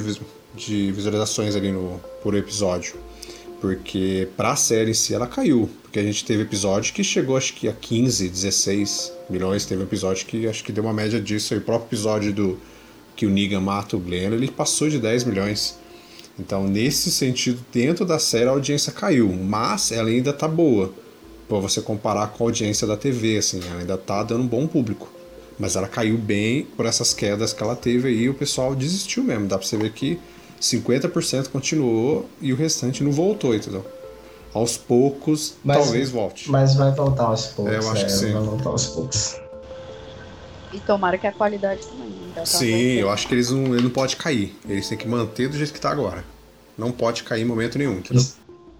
de 0.56 0.91
visualizações 0.91 1.56
ali 1.56 1.72
no, 1.72 2.00
por 2.22 2.36
episódio. 2.36 2.95
Porque 3.60 4.28
pra 4.38 4.56
série 4.56 4.91
em 4.91 4.93
si 4.93 5.14
ela 5.14 5.28
caiu. 5.28 5.70
Porque 5.84 6.00
a 6.00 6.04
gente 6.04 6.24
teve 6.24 6.43
episódio 6.43 6.93
que 6.93 7.04
chegou 7.04 7.36
acho 7.36 7.54
que 7.54 7.68
a 7.68 7.74
15, 7.74 8.30
16 8.30 9.14
milhões. 9.30 9.66
Teve 9.66 9.82
um 9.82 9.86
episódio 9.86 10.26
que 10.26 10.47
acho 10.47 10.64
que 10.64 10.72
deu 10.72 10.84
uma 10.84 10.93
média 10.93 11.20
disso. 11.20 11.56
o 11.56 11.62
próprio 11.62 11.88
episódio 11.88 12.34
do 12.34 12.60
que 13.16 13.26
o 13.26 13.30
Negan 13.30 13.60
mata 13.60 13.97
o 13.97 14.00
Glenn, 14.00 14.32
ele 14.32 14.50
passou 14.50 14.88
de 14.88 14.97
10 14.97 15.26
milhões. 15.26 15.78
Então, 16.39 16.66
nesse 16.70 17.12
sentido, 17.12 17.60
dentro 17.70 18.06
da 18.06 18.18
série 18.18 18.47
a 18.47 18.52
audiência 18.52 18.93
caiu. 18.93 19.30
Mas 19.34 19.91
ela 19.91 20.10
ainda 20.10 20.32
tá 20.32 20.47
boa. 20.47 20.93
Pra 21.50 21.58
você 21.58 21.82
comparar 21.82 22.28
com 22.28 22.45
a 22.45 22.47
audiência 22.47 22.88
da 22.88 22.95
TV, 22.95 23.38
assim. 23.38 23.60
Ela 23.70 23.82
ainda 23.82 23.97
tá 23.97 24.24
dando 24.24 24.43
um 24.43 24.47
bom 24.47 24.66
público. 24.68 25.12
Mas 25.58 25.76
ela 25.76 25.88
caiu 25.89 26.18
bem 26.18 26.64
por 26.78 26.86
essas 26.86 27.14
quedas 27.14 27.52
que 27.52 27.62
ela 27.62 27.76
teve 27.76 28.08
aí. 28.08 28.30
O 28.30 28.34
pessoal 28.34 28.74
desistiu 28.74 29.22
mesmo. 29.22 29.47
Dá 29.47 29.58
pra 29.58 29.68
você 29.68 29.76
ver 29.76 29.91
que 29.91 30.18
50% 30.62 31.47
continuou 31.49 32.30
e 32.41 32.51
o 32.51 32.55
restante 32.55 33.03
não 33.03 33.12
voltou, 33.12 33.55
entendeu? 33.55 33.86
Aos 34.53 34.78
poucos, 34.78 35.55
Mas- 35.64 35.78
talvez 35.78 36.10
volte. 36.10 36.49
Mas 36.49 36.76
vai 36.76 36.91
voltar 36.91 37.26
aos 37.26 37.47
poucos. 37.47 37.74
É, 37.74 37.78
eu 37.78 37.89
acho 37.91 38.05
que 38.05 38.12
sim. 38.12 38.34
Vai 38.34 38.41
voltar 38.43 38.70
aos 38.70 38.88
poucos. 38.88 39.36
E 40.74 40.80
tomara 40.80 41.18
que 41.18 41.26
a 41.28 41.32
qualidade 41.32 41.82
também. 41.86 42.10
tá 42.36 42.45
Sim, 42.45 42.93
eu 42.93 43.10
acho 43.10 43.28
que 43.28 43.34
eles 43.34 43.49
não, 43.49 43.74
ele 43.74 43.84
não 43.84 43.89
pode 43.89 44.16
cair. 44.16 44.55
Eles 44.68 44.88
têm 44.88 44.97
que 44.97 45.07
manter 45.07 45.47
do 45.49 45.57
jeito 45.57 45.74
que 45.74 45.80
tá 45.80 45.89
agora. 45.89 46.24
Não 46.78 46.91
pode 46.91 47.24
cair 47.24 47.41
em 47.41 47.45
momento 47.45 47.78
nenhum, 47.78 47.97
entendeu? 47.97 48.24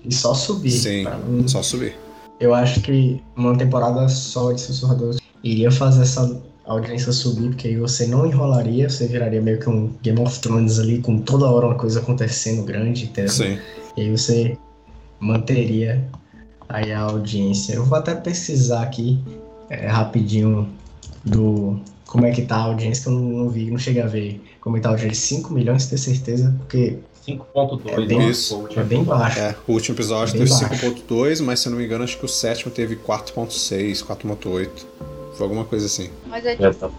E 0.06 0.14
só 0.14 0.34
subir. 0.34 0.72
Sim, 0.72 1.04
não- 1.04 1.48
só 1.48 1.62
subir. 1.64 1.96
Eu 2.40 2.54
acho 2.54 2.82
que 2.82 3.22
uma 3.36 3.58
temporada 3.58 4.08
só 4.08 4.52
de 4.52 4.62
Sussurradores 4.62 5.20
iria 5.44 5.70
fazer 5.72 6.04
essa 6.04 6.42
audiência 6.74 7.12
subir, 7.12 7.50
porque 7.50 7.68
aí 7.70 7.76
você 7.78 8.06
não 8.06 8.26
enrolaria, 8.26 8.90
você 8.90 9.08
viraria 9.08 9.42
meio 9.42 9.60
que 9.60 9.70
um 9.70 9.92
Game 10.02 10.20
of 10.22 10.40
Thrones 10.40 10.80
ali, 10.80 11.00
com 11.02 11.20
toda 11.20 11.46
hora 11.50 11.68
uma 11.68 11.76
coisa 11.76 12.00
acontecendo 12.00 12.64
grande, 12.64 13.06
entendeu? 13.06 13.32
Sim. 13.32 13.58
E 13.98 14.02
aí 14.02 14.12
você 14.12 14.58
manteria 15.20 16.04
aí 16.68 16.92
a 16.92 17.00
audiência. 17.02 17.74
Eu 17.74 17.86
vou 17.86 17.98
até 17.98 18.14
pesquisar 18.16 18.84
aqui 18.84 19.20
é, 19.70 19.88
rapidinho 19.88 20.70
do 21.24 21.80
como 22.06 22.26
é 22.26 22.32
que 22.32 22.44
tá 22.44 22.56
a 22.56 22.64
audiência, 22.64 23.04
que 23.04 23.10
eu 23.10 23.14
não, 23.14 23.22
não 23.44 23.50
vi, 23.50 23.70
não 23.70 23.78
cheguei 23.78 24.02
a 24.02 24.08
ver 24.08 24.42
como 24.62 24.78
é 24.78 24.80
que 24.80 24.84
tá 24.84 24.90
a 24.90 24.94
audiência. 24.94 25.38
5 25.38 25.54
milhões, 25.54 25.86
ter 25.88 25.98
certeza, 25.98 26.56
porque 26.60 26.98
5.2, 27.28 27.82
É 27.92 28.06
bem- 28.06 28.18
né? 28.20 28.30
isso. 28.30 28.50
Foi 28.50 28.58
o 28.58 28.62
último 28.64 28.82
é 28.82 28.86
bem 28.86 29.04
baixo. 29.04 29.40
É, 29.40 29.56
o 29.68 29.72
último 29.74 29.96
episódio 29.96 30.34
Bem 30.34 30.46
teve 30.48 30.60
baixo. 30.68 30.86
5.2, 31.08 31.42
mas 31.44 31.60
se 31.60 31.68
eu 31.68 31.72
não 31.72 31.78
me 31.80 31.86
engano, 31.86 32.04
acho 32.04 32.18
que 32.18 32.26
o 32.26 32.30
sétimo 32.30 32.72
teve 32.72 32.96
4.6, 32.96 34.04
4.8. 34.04 34.70
Foi 35.40 35.46
alguma 35.46 35.64
coisa 35.64 35.86
assim. 35.86 36.10
Mas 36.26 36.46
é, 36.46 36.52
É, 36.60 36.74
tá. 36.74 36.90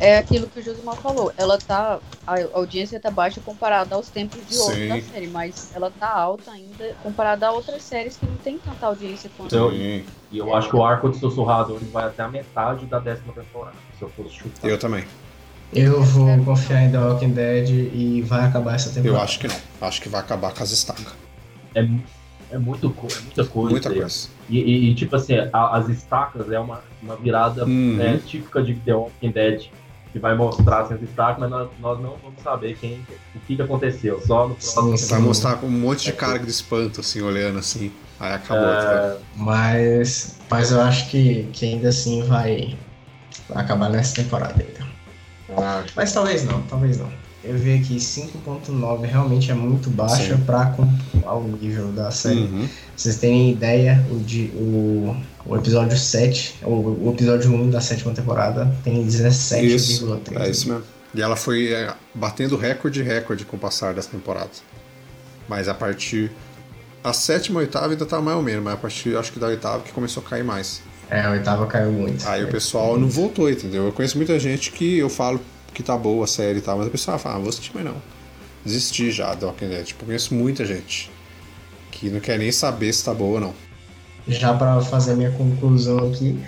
é 0.00 0.18
aquilo 0.18 0.48
que 0.48 0.58
o 0.58 0.62
Josimar 0.62 0.96
falou. 0.96 1.32
Ela 1.38 1.56
tá. 1.56 2.00
A 2.26 2.34
audiência 2.52 2.98
tá 2.98 3.12
baixa 3.12 3.40
comparada 3.40 3.94
aos 3.94 4.08
tempos 4.08 4.40
de 4.48 4.58
ouro 4.58 4.88
da 4.88 5.00
série, 5.00 5.28
mas 5.28 5.70
ela 5.72 5.88
tá 5.88 6.10
alta 6.12 6.50
ainda 6.50 6.96
comparada 7.04 7.46
a 7.46 7.52
outras 7.52 7.84
séries 7.84 8.16
que 8.16 8.26
não 8.26 8.34
tem 8.38 8.58
tanta 8.58 8.86
audiência 8.86 9.30
quanto. 9.36 9.54
Então, 9.54 9.70
Sim, 9.70 10.04
E 10.32 10.38
eu 10.38 10.52
acho 10.56 10.68
que 10.68 10.74
o 10.74 10.84
arco 10.84 11.08
de 11.08 11.20
sussurradores 11.20 11.88
vai 11.92 12.06
até 12.06 12.24
a 12.24 12.28
metade 12.28 12.86
da 12.86 12.98
décima 12.98 13.32
temporada. 13.32 13.76
Se 13.96 14.02
eu 14.02 14.08
fosse 14.08 14.30
chutar. 14.30 14.68
eu 14.68 14.76
também. 14.76 15.04
Eu 15.72 16.02
vou 16.02 16.44
confiar 16.44 16.82
em 16.82 16.90
The 16.90 16.98
Walking 16.98 17.30
Dead 17.30 17.68
e 17.70 18.20
vai 18.22 18.44
acabar 18.46 18.74
essa 18.74 18.88
temporada. 18.90 19.18
Eu 19.18 19.22
acho 19.22 19.38
que 19.38 19.46
não. 19.46 19.56
Acho 19.80 20.02
que 20.02 20.08
vai 20.08 20.20
acabar 20.20 20.52
com 20.52 20.62
as 20.64 20.72
estacas. 20.72 21.14
É, 21.76 21.86
é, 22.50 22.58
muito, 22.58 22.86
é 22.86 23.22
muita 23.22 23.44
coisa. 23.44 23.70
Muita 23.70 23.90
coisa. 23.90 24.28
E, 24.48 24.58
e, 24.58 24.90
e, 24.90 24.94
tipo 24.94 25.16
assim, 25.16 25.34
a, 25.52 25.76
as 25.76 25.88
estacas 25.88 26.50
é 26.50 26.58
uma, 26.58 26.80
uma 27.02 27.16
virada 27.16 27.64
Uhum. 27.64 28.00
é, 28.00 28.16
típica 28.18 28.62
de 28.62 28.74
The 28.74 28.94
Walking 28.94 29.30
Dead, 29.30 29.66
que 30.12 30.18
vai 30.18 30.34
mostrar 30.36 30.84
essas 30.84 31.02
estacas, 31.02 31.38
mas 31.40 31.50
nós, 31.50 31.68
nós 31.80 32.00
não 32.00 32.16
vamos 32.22 32.42
saber 32.42 32.76
quem, 32.78 33.04
o 33.34 33.40
que, 33.40 33.56
que 33.56 33.62
aconteceu. 33.62 34.20
Só 34.24 34.48
no 34.48 34.54
próximo. 34.54 35.08
Vai 35.08 35.20
mostrar 35.20 35.56
com 35.56 35.66
um 35.66 35.70
monte 35.70 36.04
de 36.04 36.12
cara 36.12 36.38
de 36.38 36.50
espanto, 36.50 37.00
assim, 37.00 37.20
olhando 37.20 37.58
assim. 37.58 37.92
Aí 38.18 38.32
acabou. 38.32 38.64
É, 38.68 38.80
tá? 38.80 39.16
Mas, 39.36 40.38
mas 40.48 40.70
eu 40.70 40.80
acho 40.80 41.10
que, 41.10 41.48
que 41.52 41.66
ainda 41.66 41.88
assim 41.88 42.22
vai, 42.22 42.76
vai 43.48 43.62
acabar 43.64 43.90
nessa 43.90 44.14
temporada 44.14 44.54
ainda. 44.54 44.86
Mas 45.94 46.12
talvez 46.12 46.44
não, 46.44 46.62
talvez 46.62 46.98
não. 46.98 47.10
Eu 47.46 47.56
vi 47.56 47.74
aqui 47.74 47.96
5.9 47.96 49.02
realmente 49.02 49.52
é 49.52 49.54
muito 49.54 49.88
baixa 49.88 50.34
acompanhar 50.34 51.34
o 51.34 51.56
nível 51.60 51.92
da 51.92 52.10
série. 52.10 52.40
Uhum. 52.40 52.68
Vocês 52.96 53.18
terem 53.18 53.52
ideia, 53.52 54.04
o, 54.10 54.18
de, 54.18 54.50
o, 54.54 55.16
o 55.44 55.56
episódio 55.56 55.96
7, 55.96 56.56
o, 56.64 57.06
o 57.06 57.12
episódio 57.14 57.52
1 57.52 57.70
da 57.70 57.80
sétima 57.80 58.12
temporada 58.12 58.74
tem 58.82 59.06
17,3. 59.06 60.40
É 60.40 60.50
isso 60.50 60.68
mesmo. 60.68 60.82
E 61.14 61.22
ela 61.22 61.36
foi 61.36 61.72
é, 61.72 61.94
batendo 62.12 62.56
recorde 62.56 63.00
recorde 63.02 63.44
com 63.44 63.56
o 63.56 63.60
passar 63.60 63.94
das 63.94 64.06
temporadas. 64.06 64.62
Mas 65.48 65.68
a 65.68 65.74
partir. 65.74 66.32
A 67.04 67.12
sétima, 67.12 67.60
oitava 67.60 67.92
ainda 67.92 68.04
tá 68.04 68.20
mais 68.20 68.36
ou 68.36 68.42
menos, 68.42 68.64
mas 68.64 68.74
a 68.74 68.76
partir 68.76 69.16
acho 69.16 69.32
que 69.32 69.38
da 69.38 69.46
oitava 69.46 69.80
que 69.84 69.92
começou 69.92 70.20
a 70.26 70.28
cair 70.28 70.42
mais. 70.42 70.82
É, 71.08 71.20
a 71.20 71.30
oitava 71.30 71.64
caiu 71.66 71.92
muito. 71.92 72.28
Aí 72.28 72.42
o 72.42 72.48
pessoal 72.48 72.98
não 72.98 73.08
voltou, 73.08 73.48
entendeu? 73.48 73.86
Eu 73.86 73.92
conheço 73.92 74.16
muita 74.16 74.36
gente 74.40 74.72
que 74.72 74.98
eu 74.98 75.08
falo 75.08 75.40
que 75.76 75.82
tá 75.82 75.94
boa 75.94 76.24
a 76.24 76.26
série 76.26 76.58
e 76.58 76.62
tal, 76.62 76.78
mas 76.78 76.86
o 76.86 76.90
pessoal 76.90 77.18
fala, 77.18 77.36
ah, 77.36 77.38
vou 77.38 77.50
assistir, 77.50 77.70
mas 77.74 77.84
não. 77.84 77.96
Desisti 78.64 79.10
já 79.10 79.34
do 79.34 79.44
Walking 79.44 79.68
Dead. 79.68 79.84
Tipo, 79.84 80.06
conheço 80.06 80.34
muita 80.34 80.64
gente 80.64 81.10
que 81.92 82.08
não 82.08 82.18
quer 82.18 82.38
nem 82.38 82.50
saber 82.50 82.90
se 82.94 83.04
tá 83.04 83.12
boa 83.12 83.34
ou 83.34 83.40
não. 83.40 83.54
Já 84.26 84.54
pra 84.54 84.80
fazer 84.80 85.14
minha 85.16 85.30
conclusão 85.32 85.98
aqui, 86.08 86.40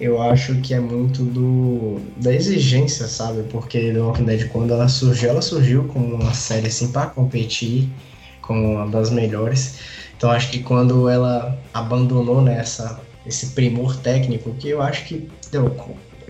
eu 0.00 0.20
acho 0.20 0.56
que 0.62 0.74
é 0.74 0.80
muito 0.80 1.22
do 1.22 2.00
da 2.16 2.34
exigência, 2.34 3.06
sabe? 3.06 3.44
Porque 3.44 3.92
The 3.92 4.00
Walking 4.00 4.24
Dead, 4.24 4.48
quando 4.48 4.72
ela 4.72 4.88
surgiu, 4.88 5.30
ela 5.30 5.42
surgiu 5.42 5.84
como 5.84 6.16
uma 6.16 6.34
série 6.34 6.66
assim 6.66 6.90
pra 6.90 7.06
competir 7.06 7.88
com 8.42 8.74
uma 8.74 8.88
das 8.88 9.10
melhores. 9.10 9.78
Então 10.16 10.28
acho 10.28 10.50
que 10.50 10.58
quando 10.58 11.08
ela 11.08 11.56
abandonou 11.72 12.42
nessa 12.42 13.00
esse 13.24 13.46
primor 13.48 13.96
técnico, 13.98 14.52
que 14.54 14.68
eu 14.68 14.82
acho 14.82 15.04
que 15.04 15.28
The, 15.52 15.58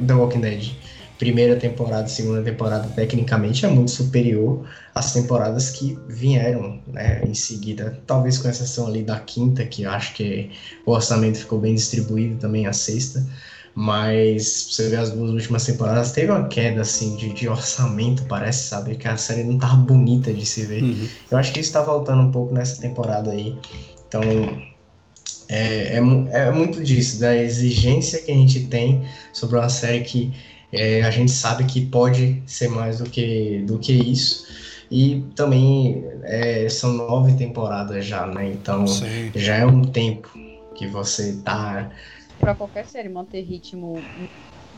The 0.06 0.14
Walking 0.14 0.40
Dead 0.40 0.72
primeira 1.18 1.56
temporada, 1.56 2.08
segunda 2.08 2.42
temporada 2.42 2.88
tecnicamente 2.88 3.64
é 3.64 3.68
muito 3.68 3.90
superior 3.90 4.66
às 4.94 5.12
temporadas 5.12 5.70
que 5.70 5.98
vieram, 6.08 6.80
né, 6.86 7.22
em 7.26 7.34
seguida, 7.34 7.98
talvez 8.06 8.38
com 8.38 8.48
exceção 8.48 8.86
ali 8.86 9.02
da 9.02 9.18
quinta, 9.20 9.64
que 9.64 9.82
eu 9.82 9.90
acho 9.90 10.14
que 10.14 10.50
o 10.84 10.92
orçamento 10.92 11.38
ficou 11.38 11.58
bem 11.58 11.74
distribuído 11.74 12.36
também 12.36 12.66
a 12.66 12.72
sexta, 12.72 13.26
mas 13.74 14.68
você 14.70 14.88
vê 14.88 14.96
as 14.96 15.10
duas 15.10 15.30
últimas 15.30 15.66
temporadas, 15.66 16.12
teve 16.12 16.30
uma 16.30 16.48
queda 16.48 16.80
assim 16.80 17.14
de, 17.16 17.32
de 17.32 17.46
orçamento, 17.46 18.24
parece, 18.24 18.68
sabe, 18.68 18.96
que 18.96 19.06
a 19.06 19.18
série 19.18 19.44
não 19.44 19.58
tava 19.58 19.76
bonita 19.76 20.32
de 20.32 20.46
se 20.46 20.64
ver. 20.64 20.82
Uhum. 20.82 21.08
Eu 21.30 21.36
acho 21.36 21.52
que 21.52 21.60
isso 21.60 21.72
tá 21.72 21.82
voltando 21.82 22.22
um 22.22 22.30
pouco 22.30 22.54
nessa 22.54 22.80
temporada 22.80 23.32
aí. 23.32 23.54
Então, 24.08 24.22
é, 25.48 25.98
é, 25.98 26.38
é 26.38 26.50
muito 26.50 26.82
disso, 26.82 27.20
da 27.20 27.36
exigência 27.36 28.22
que 28.22 28.32
a 28.32 28.34
gente 28.34 28.66
tem 28.66 29.06
sobre 29.32 29.58
uma 29.58 29.68
série 29.68 30.00
que 30.00 30.32
é, 30.76 31.02
a 31.02 31.10
gente 31.10 31.30
sabe 31.30 31.64
que 31.64 31.86
pode 31.86 32.42
ser 32.46 32.68
mais 32.68 32.98
do 32.98 33.08
que, 33.08 33.62
do 33.66 33.78
que 33.78 33.92
isso. 33.92 34.46
E 34.90 35.24
também 35.34 36.04
é, 36.22 36.68
são 36.68 36.92
nove 36.92 37.34
temporadas 37.34 38.04
já, 38.04 38.26
né? 38.26 38.52
Então 38.52 38.86
Sim. 38.86 39.32
já 39.34 39.56
é 39.56 39.66
um 39.66 39.82
tempo 39.82 40.30
que 40.76 40.86
você 40.86 41.40
tá. 41.44 41.90
Pra 42.38 42.54
qualquer 42.54 42.86
série 42.86 43.08
manter 43.08 43.42
ritmo 43.42 44.04
em 44.16 44.28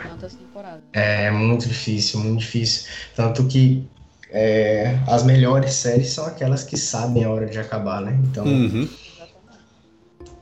tantas 0.03 0.35
temporadas. 0.35 0.85
É 0.93 1.31
muito 1.31 1.69
difícil, 1.69 2.21
muito 2.21 2.41
difícil. 2.41 2.89
Tanto 3.15 3.47
que 3.47 3.87
é, 4.31 4.99
as 5.07 5.25
melhores 5.25 5.73
séries 5.75 6.11
são 6.11 6.27
aquelas 6.27 6.65
que 6.65 6.77
sabem 6.77 7.25
a 7.25 7.31
hora 7.31 7.47
de 7.47 7.59
acabar, 7.59 8.01
né? 8.01 8.19
Então. 8.25 8.47
Uhum. 8.47 8.89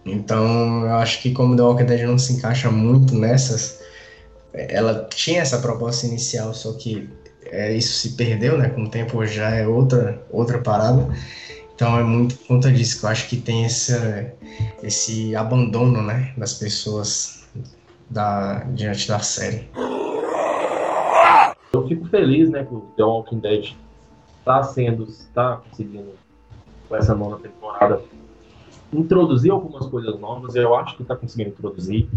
Então, 0.05 0.87
eu 0.87 0.95
acho 0.95 1.21
que 1.21 1.33
como 1.33 1.57
The 1.57 1.63
Walking 1.63 1.85
Dead 1.85 2.07
não 2.07 2.17
se 2.17 2.35
encaixa 2.35 2.71
muito 2.71 3.13
nessas, 3.15 3.81
ela 4.57 5.09
tinha 5.15 5.41
essa 5.41 5.59
proposta 5.59 6.07
inicial, 6.07 6.55
só 6.55 6.73
que 6.73 7.09
é, 7.45 7.73
isso 7.75 7.95
se 7.99 8.17
perdeu, 8.17 8.59
né? 8.59 8.69
Com 8.71 8.85
o 8.85 8.91
tempo 8.91 9.25
já 9.27 9.51
é 9.51 9.67
outra, 9.67 10.21
outra 10.31 10.59
parada. 10.59 11.09
Então 11.75 11.99
é 11.99 12.03
muito 12.03 12.37
por 12.37 12.47
conta 12.49 12.73
disso 12.73 12.99
que 12.99 13.05
eu 13.05 13.11
acho 13.11 13.29
que 13.29 13.37
tem 13.37 13.65
essa, 13.65 14.33
esse 14.83 15.37
abandono, 15.37 16.03
né? 16.03 16.33
Das 16.37 16.55
pessoas 16.55 17.47
da, 18.09 18.61
diante 18.75 19.07
da 19.09 19.19
série. 19.19 19.69
Eu 21.73 21.87
fico 21.87 22.07
feliz, 22.07 22.49
né, 22.49 22.65
que 22.65 22.75
o 22.75 22.81
The 22.97 23.03
Walking 23.03 23.39
Dead 23.39 23.75
está 24.39 24.63
sendo, 24.63 25.05
está 25.05 25.57
conseguindo, 25.57 26.15
com 26.89 26.97
essa 26.97 27.15
nona 27.15 27.37
temporada, 27.37 28.01
introduzir 28.93 29.51
algumas 29.51 29.87
coisas 29.87 30.19
novas. 30.19 30.55
Eu 30.55 30.75
acho 30.75 30.97
que 30.97 31.03
está 31.03 31.15
conseguindo 31.15 31.51
introduzir, 31.51 32.09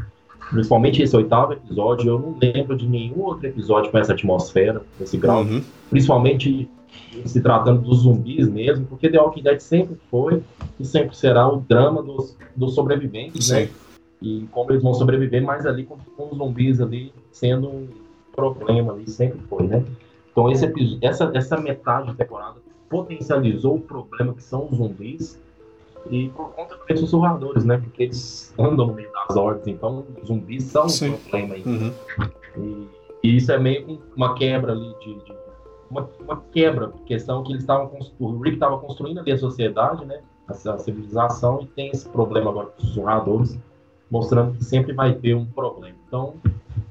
principalmente 0.49 1.01
esse 1.01 1.15
oitavo 1.15 1.53
episódio. 1.53 2.09
Eu 2.09 2.19
não 2.19 2.37
lembro 2.41 2.75
de 2.75 2.87
nenhum 2.87 3.21
outro 3.21 3.47
episódio 3.47 3.91
com 3.91 3.97
essa 3.97 4.13
atmosfera, 4.13 4.81
esse 4.99 5.17
grau, 5.17 5.41
Uhum. 5.43 5.61
principalmente 5.89 6.69
se 7.25 7.41
tratando 7.41 7.81
dos 7.81 7.99
zumbis 7.99 8.47
mesmo, 8.47 8.85
porque 8.85 9.09
The 9.09 9.19
Walking 9.19 9.43
Dead 9.43 9.59
sempre 9.59 9.97
foi 10.09 10.41
e 10.79 10.85
sempre 10.85 11.15
será 11.15 11.47
o 11.51 11.57
drama 11.61 12.01
dos, 12.03 12.37
dos 12.55 12.73
sobreviventes, 12.75 13.49
né? 13.49 13.65
Sim. 13.65 13.71
e 14.21 14.47
como 14.51 14.71
eles 14.71 14.83
vão 14.83 14.93
sobreviver, 14.93 15.43
mas 15.43 15.65
ali 15.65 15.85
com, 15.85 15.97
com 16.15 16.29
os 16.31 16.37
zumbis 16.37 16.79
ali 16.81 17.11
sendo 17.31 17.67
um 17.69 17.87
problema 18.35 18.93
ali, 18.93 19.09
sempre 19.09 19.39
foi, 19.49 19.67
né? 19.67 19.83
Então 20.31 20.49
esse 20.51 20.71
essa, 21.01 21.31
essa 21.33 21.57
metade 21.59 22.07
da 22.07 22.13
temporada 22.13 22.55
potencializou 22.89 23.75
o 23.75 23.81
problema 23.81 24.33
que 24.33 24.43
são 24.43 24.67
os 24.69 24.77
zumbis 24.77 25.39
e 26.09 26.29
por 26.29 26.51
conta 26.51 26.75
dos 26.87 26.99
sussurradores, 26.99 27.65
né? 27.65 27.77
Porque 27.77 28.03
eles 28.03 28.53
andam 28.57 28.87
no 28.87 28.93
meio 28.93 29.11
das 29.11 29.35
hordas, 29.35 29.67
então 29.67 30.05
zumbis 30.25 30.63
são 30.63 30.87
Sim. 30.89 31.11
um 31.11 31.17
problema 31.17 31.55
aí. 31.55 31.63
Uhum. 31.65 31.93
E, 32.57 32.87
e 33.23 33.37
isso 33.37 33.51
é 33.51 33.59
meio 33.59 33.99
uma 34.15 34.33
quebra 34.35 34.71
ali 34.73 34.93
de. 34.99 35.15
de- 35.25 35.39
uma, 35.89 36.07
uma 36.19 36.39
quebra, 36.51 36.93
questão 37.07 37.43
que 37.43 37.51
eles 37.51 37.63
estavam. 37.63 37.91
O 38.19 38.37
Rick 38.39 38.57
estava 38.57 38.77
construindo 38.77 39.19
ali 39.19 39.31
a 39.31 39.37
sociedade, 39.37 40.05
né? 40.05 40.21
A, 40.47 40.51
a 40.51 40.77
civilização, 40.77 41.61
e 41.61 41.65
tem 41.67 41.89
esse 41.89 42.07
problema 42.09 42.51
agora 42.51 42.67
com 42.67 42.77
os 42.81 42.87
sussurradores, 42.89 43.59
mostrando 44.09 44.55
que 44.55 44.63
sempre 44.63 44.93
vai 44.93 45.13
ter 45.13 45.33
um 45.33 45.45
problema. 45.45 45.95
Então, 46.07 46.35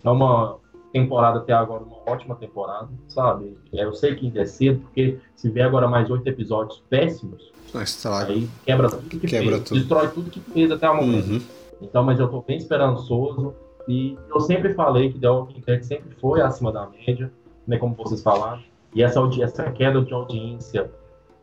é 0.05 0.11
uma 0.11 0.57
temporada 0.93 1.39
até 1.39 1.53
agora, 1.53 1.85
uma 1.85 1.99
ótima 2.07 2.35
temporada, 2.37 2.89
sabe? 3.09 3.57
É, 3.73 3.85
Eu 3.85 3.93
sei 3.95 4.15
que 4.15 4.27
ainda 4.27 4.41
é 4.41 4.47
cedo, 4.47 4.81
porque 4.81 5.19
se 5.35 5.51
vier 5.51 5.67
agora 5.67 5.87
mais 5.89 6.09
oito 6.11 6.27
episódios 6.29 6.83
péssimos, 6.89 7.53
Estraga. 7.75 8.33
aí 8.33 8.49
quebra 8.65 8.89
tudo 8.89 9.09
que 9.09 9.19
Quebra 9.27 9.57
fez, 9.57 9.63
tudo. 9.69 9.79
destrói 9.81 10.09
tudo 10.09 10.31
que 10.31 10.41
fez 10.41 10.71
até 10.71 10.89
o 10.89 10.97
momento. 10.97 11.31
Uhum. 11.33 11.41
Então, 11.83 12.03
mas 12.03 12.19
eu 12.19 12.29
tô 12.29 12.41
bem 12.43 12.57
esperançoso. 12.57 13.55
E 13.87 14.19
eu 14.31 14.41
sempre 14.41 14.75
falei 14.75 15.13
que 15.13 15.19
The 15.19 15.29
Walking 15.31 15.63
Dead 15.67 15.83
sempre 15.83 16.15
foi 16.17 16.41
acima 16.43 16.71
da 16.73 16.87
média, 16.89 17.33
né, 17.67 17.79
como 17.79 17.95
vocês 17.95 18.23
falaram. 18.23 18.63
E 18.95 19.03
essa, 19.03 19.21
essa 19.43 19.71
queda 19.71 20.01
de 20.03 20.13
audiência 20.13 20.91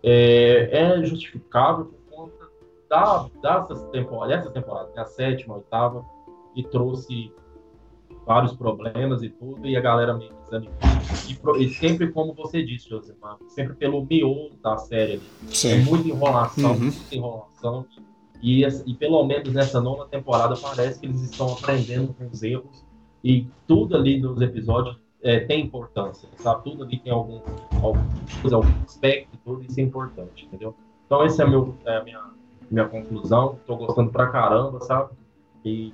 é, 0.03 0.69
é 0.71 1.03
justificável 1.03 1.85
por 1.85 2.15
conta 2.15 2.45
da, 2.89 3.27
dessas 3.41 3.83
temporadas, 3.89 4.37
dessas 4.37 4.53
temporadas, 4.53 4.93
né, 4.95 5.01
a 5.01 5.05
sétima, 5.05 5.55
a 5.55 5.57
oitava, 5.57 6.05
que 6.53 6.63
trouxe 6.63 7.31
vários 8.25 8.53
problemas 8.53 9.21
e 9.21 9.29
tudo, 9.29 9.67
e 9.67 9.75
a 9.77 9.81
galera 9.81 10.13
meio 10.17 10.31
desanimou. 10.43 10.75
E, 11.59 11.63
e 11.65 11.69
sempre, 11.73 12.11
como 12.11 12.33
você 12.33 12.63
disse, 12.63 12.89
Josimar, 12.89 13.37
sempre 13.49 13.75
pelo 13.75 14.05
miolo 14.05 14.51
da 14.63 14.77
série 14.77 15.13
ali. 15.13 15.29
É 15.43 15.53
Sim. 15.53 15.83
muita 15.83 16.07
enrolação, 16.09 16.71
Uhum. 16.71 16.79
muita 16.79 17.15
enrolação. 17.15 17.85
E, 18.41 18.63
essa- 18.65 18.83
e 18.85 18.93
pelo 18.93 19.23
menos 19.25 19.53
nessa 19.53 19.79
nona 19.79 20.05
temporada 20.05 20.55
parece 20.57 20.99
que 20.99 21.05
eles 21.05 21.21
estão 21.21 21.53
aprendendo 21.53 22.13
com 22.13 22.27
os 22.27 22.43
erros. 22.43 22.83
E 23.23 23.47
tudo 23.67 23.95
ali 23.95 24.19
nos 24.19 24.39
episódios 24.41 24.97
é, 25.23 25.39
tem 25.39 25.61
importância, 25.63 26.29
sabe? 26.37 26.63
Tudo 26.63 26.83
ali 26.83 26.99
tem 26.99 27.11
algum, 27.11 27.39
algum, 27.81 27.99
algum 28.53 28.67
aspecto, 28.85 29.29
e 29.33 29.37
tudo 29.37 29.63
isso 29.63 29.79
é 29.79 29.83
importante, 29.83 30.45
entendeu? 30.45 30.75
Então 31.07 31.23
essa 31.23 31.41
é, 31.43 31.47
meu, 31.49 31.75
é 31.85 31.97
a 31.97 32.03
minha, 32.03 32.21
minha 32.69 32.87
conclusão. 32.87 33.57
Tô 33.65 33.75
gostando 33.75 34.11
pra 34.11 34.27
caramba, 34.27 34.79
sabe? 34.81 35.11
E 35.65 35.91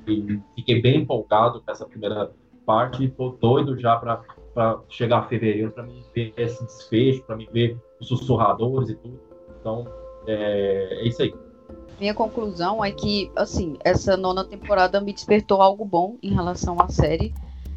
fiquei 0.54 0.82
bem 0.82 1.02
empolgado 1.02 1.62
com 1.62 1.72
essa 1.72 1.86
primeira 1.86 2.32
parte. 2.66 3.06
e 3.06 3.10
Tô 3.10 3.30
doido 3.30 3.80
já 3.80 3.96
pra 3.96 4.22
chegar 4.90 5.20
a 5.20 5.28
fevereiro 5.28 5.72
pra 5.72 5.84
me 5.84 6.04
ver 6.14 6.34
esse 6.36 6.64
desfecho, 6.66 7.24
pra 7.24 7.38
me 7.38 7.48
ver 7.48 7.80
os 8.00 8.08
sussurradores 8.08 8.90
e 8.90 8.96
tudo. 8.96 9.20
Então, 9.60 9.88
é, 10.28 11.00
é 11.02 11.08
isso 11.08 11.22
aí. 11.22 11.34
Minha 12.00 12.14
conclusão 12.14 12.84
é 12.84 12.92
que, 12.92 13.32
assim, 13.36 13.78
essa 13.84 14.18
nona 14.18 14.44
temporada 14.44 15.00
me 15.00 15.14
despertou 15.14 15.62
algo 15.62 15.86
bom 15.86 16.18
em 16.22 16.34
relação 16.34 16.76
à 16.82 16.90
série. 16.90 17.34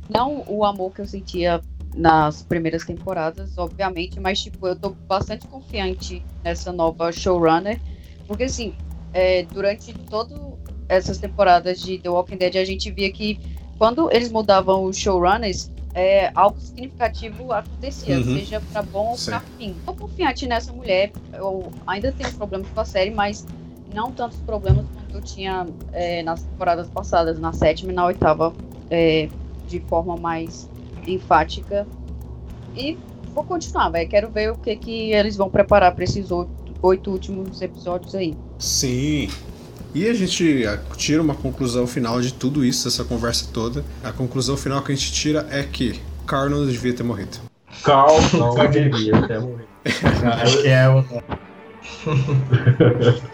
Não 0.09 0.45
o 0.49 0.65
amor 0.65 0.93
que 0.93 1.01
eu 1.01 1.07
sentia 1.07 1.61
nas 1.95 2.43
primeiras 2.43 2.85
temporadas, 2.85 3.57
obviamente, 3.57 4.19
mas 4.19 4.43
tipo, 4.43 4.67
eu 4.67 4.75
tô 4.75 4.91
bastante 4.91 5.47
confiante 5.47 6.25
nessa 6.43 6.73
nova 6.73 7.13
showrunner, 7.13 7.81
porque 8.27 8.45
assim, 8.45 8.75
é, 9.13 9.45
durante 9.45 9.95
todas 10.11 10.37
essas 10.95 11.19
temporadas 11.19 11.81
de 11.81 11.99
The 11.99 12.09
Walking 12.09 12.37
Dead 12.37 12.57
a 12.57 12.65
gente 12.65 12.91
via 12.91 13.11
que 13.13 13.39
quando 13.79 14.11
eles 14.13 14.31
mudavam 14.31 14.85
os 14.85 14.97
showrunners, 14.97 15.71
é, 15.95 16.31
algo 16.35 16.59
significativo 16.59 17.53
acontecia, 17.53 18.17
uhum. 18.17 18.25
seja 18.25 18.61
para 18.73 18.83
bom 18.83 19.11
ou 19.11 19.17
para 19.17 19.41
fim. 19.41 19.75
Tô 19.85 19.95
confiante 19.95 20.47
nessa 20.47 20.73
mulher, 20.73 21.13
eu 21.33 21.71
ainda 21.87 22.13
tenho 22.13 22.33
problemas 22.33 22.69
com 22.75 22.81
a 22.81 22.85
série, 22.85 23.11
mas 23.11 23.47
não 23.95 24.11
tantos 24.11 24.39
problemas 24.39 24.85
quanto 24.93 25.17
eu 25.17 25.23
tinha 25.23 25.67
é, 25.93 26.23
nas 26.23 26.43
temporadas 26.43 26.89
passadas, 26.89 27.39
na 27.39 27.53
sétima 27.53 27.93
e 27.93 27.95
na 27.95 28.07
oitava, 28.07 28.53
é, 28.91 29.29
de 29.69 29.81
forma 29.81 30.17
mais 30.17 30.69
enfática. 31.07 31.87
E 32.77 32.99
vou 33.33 33.45
continuar, 33.45 33.91
velho. 33.91 34.09
Quero 34.09 34.31
ver 34.31 34.51
o 34.51 34.57
que, 34.57 34.75
que 34.75 35.13
eles 35.13 35.37
vão 35.37 35.49
preparar 35.49 35.95
para 35.95 36.03
esses 36.03 36.31
oito, 36.33 36.51
oito 36.83 37.11
últimos 37.11 37.63
episódios 37.63 38.15
aí. 38.15 38.37
Sim. 38.59 39.29
E 39.95 40.09
a 40.09 40.13
gente 40.13 40.65
tira 40.97 41.23
uma 41.23 41.35
conclusão 41.37 41.87
final 41.87 42.21
de 42.21 42.35
tudo 42.35 42.65
isso, 42.65 42.89
essa 42.89 43.05
conversa 43.05 43.47
toda. 43.53 43.85
A 44.03 44.11
conclusão 44.11 44.57
final 44.57 44.83
que 44.83 44.91
a 44.91 44.95
gente 44.95 45.13
tira 45.13 45.47
é 45.51 45.63
que 45.63 46.01
Carl 46.27 46.51
não 46.51 46.67
devia 46.67 46.93
ter 46.93 47.05
morrido. 47.05 47.39
Carl 47.85 48.17
não 48.33 48.55
devia 48.69 49.23
ter 49.27 49.41
morrido. 49.41 49.69
Acho 50.43 50.63
que 50.63 50.69
é 50.69 50.89
o. 50.89 51.05